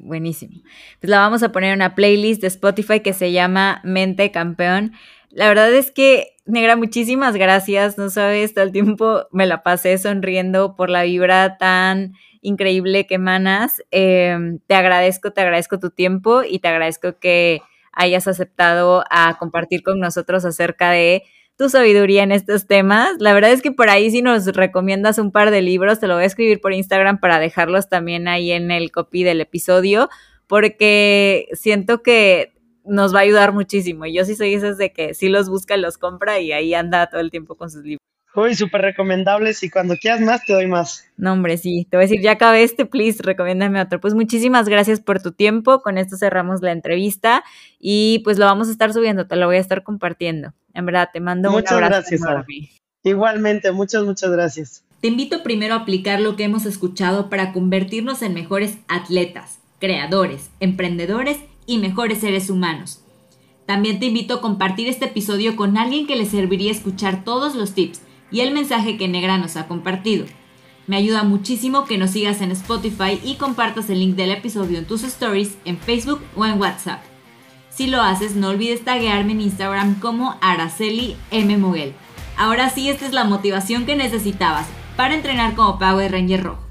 Buenísimo. 0.02 0.62
Pues 1.00 1.10
la 1.10 1.18
vamos 1.18 1.42
a 1.42 1.52
poner 1.52 1.70
en 1.70 1.76
una 1.76 1.94
playlist 1.94 2.40
de 2.40 2.46
Spotify 2.46 3.00
que 3.00 3.12
se 3.12 3.32
llama 3.32 3.80
Mente 3.84 4.30
Campeón. 4.30 4.92
La 5.28 5.46
verdad 5.48 5.72
es 5.72 5.90
que, 5.90 6.36
Negra, 6.46 6.74
muchísimas 6.74 7.36
gracias. 7.36 7.98
No 7.98 8.08
sabes, 8.08 8.54
todo 8.54 8.64
el 8.64 8.72
tiempo 8.72 9.26
me 9.30 9.46
la 9.46 9.62
pasé 9.62 9.98
sonriendo 9.98 10.74
por 10.74 10.88
la 10.88 11.02
vibra 11.02 11.58
tan 11.58 12.14
increíble 12.40 13.06
que 13.06 13.16
emanas. 13.16 13.82
Em, 13.90 14.58
te 14.66 14.74
agradezco, 14.74 15.32
te 15.32 15.42
agradezco 15.42 15.78
tu 15.78 15.90
tiempo 15.90 16.42
y 16.42 16.60
te 16.60 16.68
agradezco 16.68 17.18
que 17.18 17.60
hayas 17.92 18.26
aceptado 18.26 19.04
a 19.10 19.36
compartir 19.38 19.82
con 19.82 20.00
nosotros 20.00 20.46
acerca 20.46 20.90
de 20.90 21.24
tu 21.60 21.68
sabiduría 21.68 22.22
en 22.22 22.32
estos 22.32 22.66
temas. 22.66 23.16
La 23.18 23.34
verdad 23.34 23.52
es 23.52 23.60
que 23.60 23.70
por 23.70 23.90
ahí 23.90 24.10
si 24.10 24.22
nos 24.22 24.46
recomiendas 24.46 25.18
un 25.18 25.30
par 25.30 25.50
de 25.50 25.60
libros, 25.60 26.00
te 26.00 26.06
lo 26.06 26.14
voy 26.14 26.22
a 26.22 26.26
escribir 26.26 26.58
por 26.58 26.72
Instagram 26.72 27.20
para 27.20 27.38
dejarlos 27.38 27.90
también 27.90 28.28
ahí 28.28 28.50
en 28.50 28.70
el 28.70 28.90
copy 28.90 29.24
del 29.24 29.42
episodio, 29.42 30.08
porque 30.46 31.48
siento 31.52 32.02
que 32.02 32.54
nos 32.86 33.14
va 33.14 33.18
a 33.18 33.22
ayudar 33.24 33.52
muchísimo. 33.52 34.06
Y 34.06 34.14
yo 34.14 34.24
sí 34.24 34.36
soy 34.36 34.54
esas 34.54 34.78
de 34.78 34.90
que 34.94 35.12
sí 35.12 35.28
los 35.28 35.50
busca, 35.50 35.76
los 35.76 35.98
compra 35.98 36.40
y 36.40 36.52
ahí 36.52 36.72
anda 36.72 37.10
todo 37.10 37.20
el 37.20 37.30
tiempo 37.30 37.56
con 37.56 37.70
sus 37.70 37.82
libros. 37.82 38.09
Uy, 38.34 38.54
súper 38.54 38.82
recomendables 38.82 39.62
y 39.64 39.70
cuando 39.70 39.96
quieras 39.96 40.20
más 40.20 40.44
te 40.44 40.52
doy 40.52 40.68
más. 40.68 41.04
No, 41.16 41.32
hombre, 41.32 41.56
sí. 41.56 41.86
Te 41.90 41.96
voy 41.96 42.04
a 42.04 42.08
decir, 42.08 42.22
ya 42.22 42.32
acabé 42.32 42.62
este, 42.62 42.86
please, 42.86 43.20
recomiéndame 43.22 43.80
otro. 43.80 44.00
Pues 44.00 44.14
muchísimas 44.14 44.68
gracias 44.68 45.00
por 45.00 45.20
tu 45.20 45.32
tiempo. 45.32 45.80
Con 45.80 45.98
esto 45.98 46.16
cerramos 46.16 46.62
la 46.62 46.70
entrevista 46.70 47.42
y 47.80 48.20
pues 48.22 48.38
lo 48.38 48.44
vamos 48.44 48.68
a 48.68 48.72
estar 48.72 48.92
subiendo, 48.92 49.26
te 49.26 49.34
lo 49.34 49.46
voy 49.46 49.56
a 49.56 49.60
estar 49.60 49.82
compartiendo. 49.82 50.54
En 50.74 50.86
verdad, 50.86 51.08
te 51.12 51.18
mando 51.18 51.50
muchas 51.50 51.72
un 51.72 51.84
abrazo. 51.84 52.08
Gracias, 52.10 52.80
Igualmente, 53.02 53.72
muchas, 53.72 54.04
muchas 54.04 54.30
gracias. 54.30 54.84
Te 55.00 55.08
invito 55.08 55.42
primero 55.42 55.74
a 55.74 55.78
aplicar 55.78 56.20
lo 56.20 56.36
que 56.36 56.44
hemos 56.44 56.66
escuchado 56.66 57.30
para 57.30 57.52
convertirnos 57.52 58.22
en 58.22 58.34
mejores 58.34 58.76
atletas, 58.86 59.58
creadores, 59.80 60.50
emprendedores 60.60 61.38
y 61.66 61.78
mejores 61.78 62.18
seres 62.18 62.50
humanos. 62.50 63.02
También 63.66 63.98
te 63.98 64.06
invito 64.06 64.34
a 64.34 64.40
compartir 64.40 64.88
este 64.88 65.06
episodio 65.06 65.56
con 65.56 65.78
alguien 65.78 66.06
que 66.06 66.16
le 66.16 66.26
serviría 66.26 66.70
escuchar 66.70 67.24
todos 67.24 67.54
los 67.54 67.72
tips 67.72 68.02
y 68.30 68.40
el 68.40 68.52
mensaje 68.52 68.96
que 68.96 69.08
Negra 69.08 69.38
nos 69.38 69.56
ha 69.56 69.66
compartido. 69.66 70.26
Me 70.86 70.96
ayuda 70.96 71.22
muchísimo 71.22 71.84
que 71.84 71.98
nos 71.98 72.10
sigas 72.10 72.40
en 72.40 72.50
Spotify 72.50 73.20
y 73.22 73.36
compartas 73.36 73.90
el 73.90 74.00
link 74.00 74.16
del 74.16 74.30
episodio 74.30 74.78
en 74.78 74.86
tus 74.86 75.04
stories, 75.04 75.56
en 75.64 75.78
Facebook 75.78 76.20
o 76.36 76.44
en 76.44 76.58
WhatsApp. 76.60 77.00
Si 77.70 77.86
lo 77.86 78.02
haces, 78.02 78.34
no 78.34 78.48
olvides 78.48 78.84
taguearme 78.84 79.32
en 79.32 79.40
Instagram 79.42 80.00
como 80.00 80.36
Araceli 80.40 81.16
M. 81.30 81.56
Moguel. 81.58 81.92
Ahora 82.36 82.70
sí, 82.70 82.88
esta 82.88 83.06
es 83.06 83.12
la 83.12 83.24
motivación 83.24 83.86
que 83.86 83.96
necesitabas 83.96 84.66
para 84.96 85.14
entrenar 85.14 85.54
como 85.54 85.78
Power 85.78 86.10
Ranger 86.10 86.42
Rojo. 86.42 86.62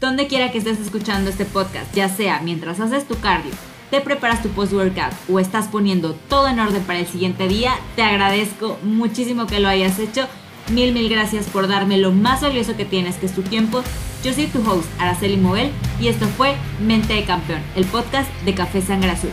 Donde 0.00 0.28
quiera 0.28 0.50
que 0.50 0.58
estés 0.58 0.78
escuchando 0.78 1.28
este 1.28 1.44
podcast, 1.44 1.94
ya 1.94 2.08
sea 2.08 2.40
mientras 2.42 2.80
haces 2.80 3.06
tu 3.06 3.18
cardio, 3.18 3.52
te 3.90 4.00
preparas 4.00 4.42
tu 4.42 4.48
post-workout 4.50 5.12
o 5.28 5.40
estás 5.40 5.68
poniendo 5.68 6.14
todo 6.28 6.48
en 6.48 6.60
orden 6.60 6.82
para 6.84 7.00
el 7.00 7.06
siguiente 7.06 7.48
día, 7.48 7.72
te 7.96 8.02
agradezco 8.02 8.78
muchísimo 8.82 9.46
que 9.46 9.60
lo 9.60 9.68
hayas 9.68 9.98
hecho. 9.98 10.28
Mil, 10.68 10.92
mil 10.92 11.08
gracias 11.08 11.46
por 11.46 11.66
darme 11.66 11.98
lo 11.98 12.12
más 12.12 12.42
valioso 12.42 12.76
que 12.76 12.84
tienes, 12.84 13.16
que 13.16 13.26
es 13.26 13.34
tu 13.34 13.42
tiempo. 13.42 13.82
Yo 14.22 14.32
soy 14.32 14.46
tu 14.46 14.60
host, 14.68 14.88
Araceli 14.98 15.36
Moel, 15.36 15.70
y 16.00 16.08
esto 16.08 16.26
fue 16.36 16.54
Mente 16.80 17.14
de 17.14 17.24
Campeón, 17.24 17.62
el 17.74 17.86
podcast 17.86 18.30
de 18.44 18.54
Café 18.54 18.82
Sangre 18.82 19.10
Azul. 19.10 19.30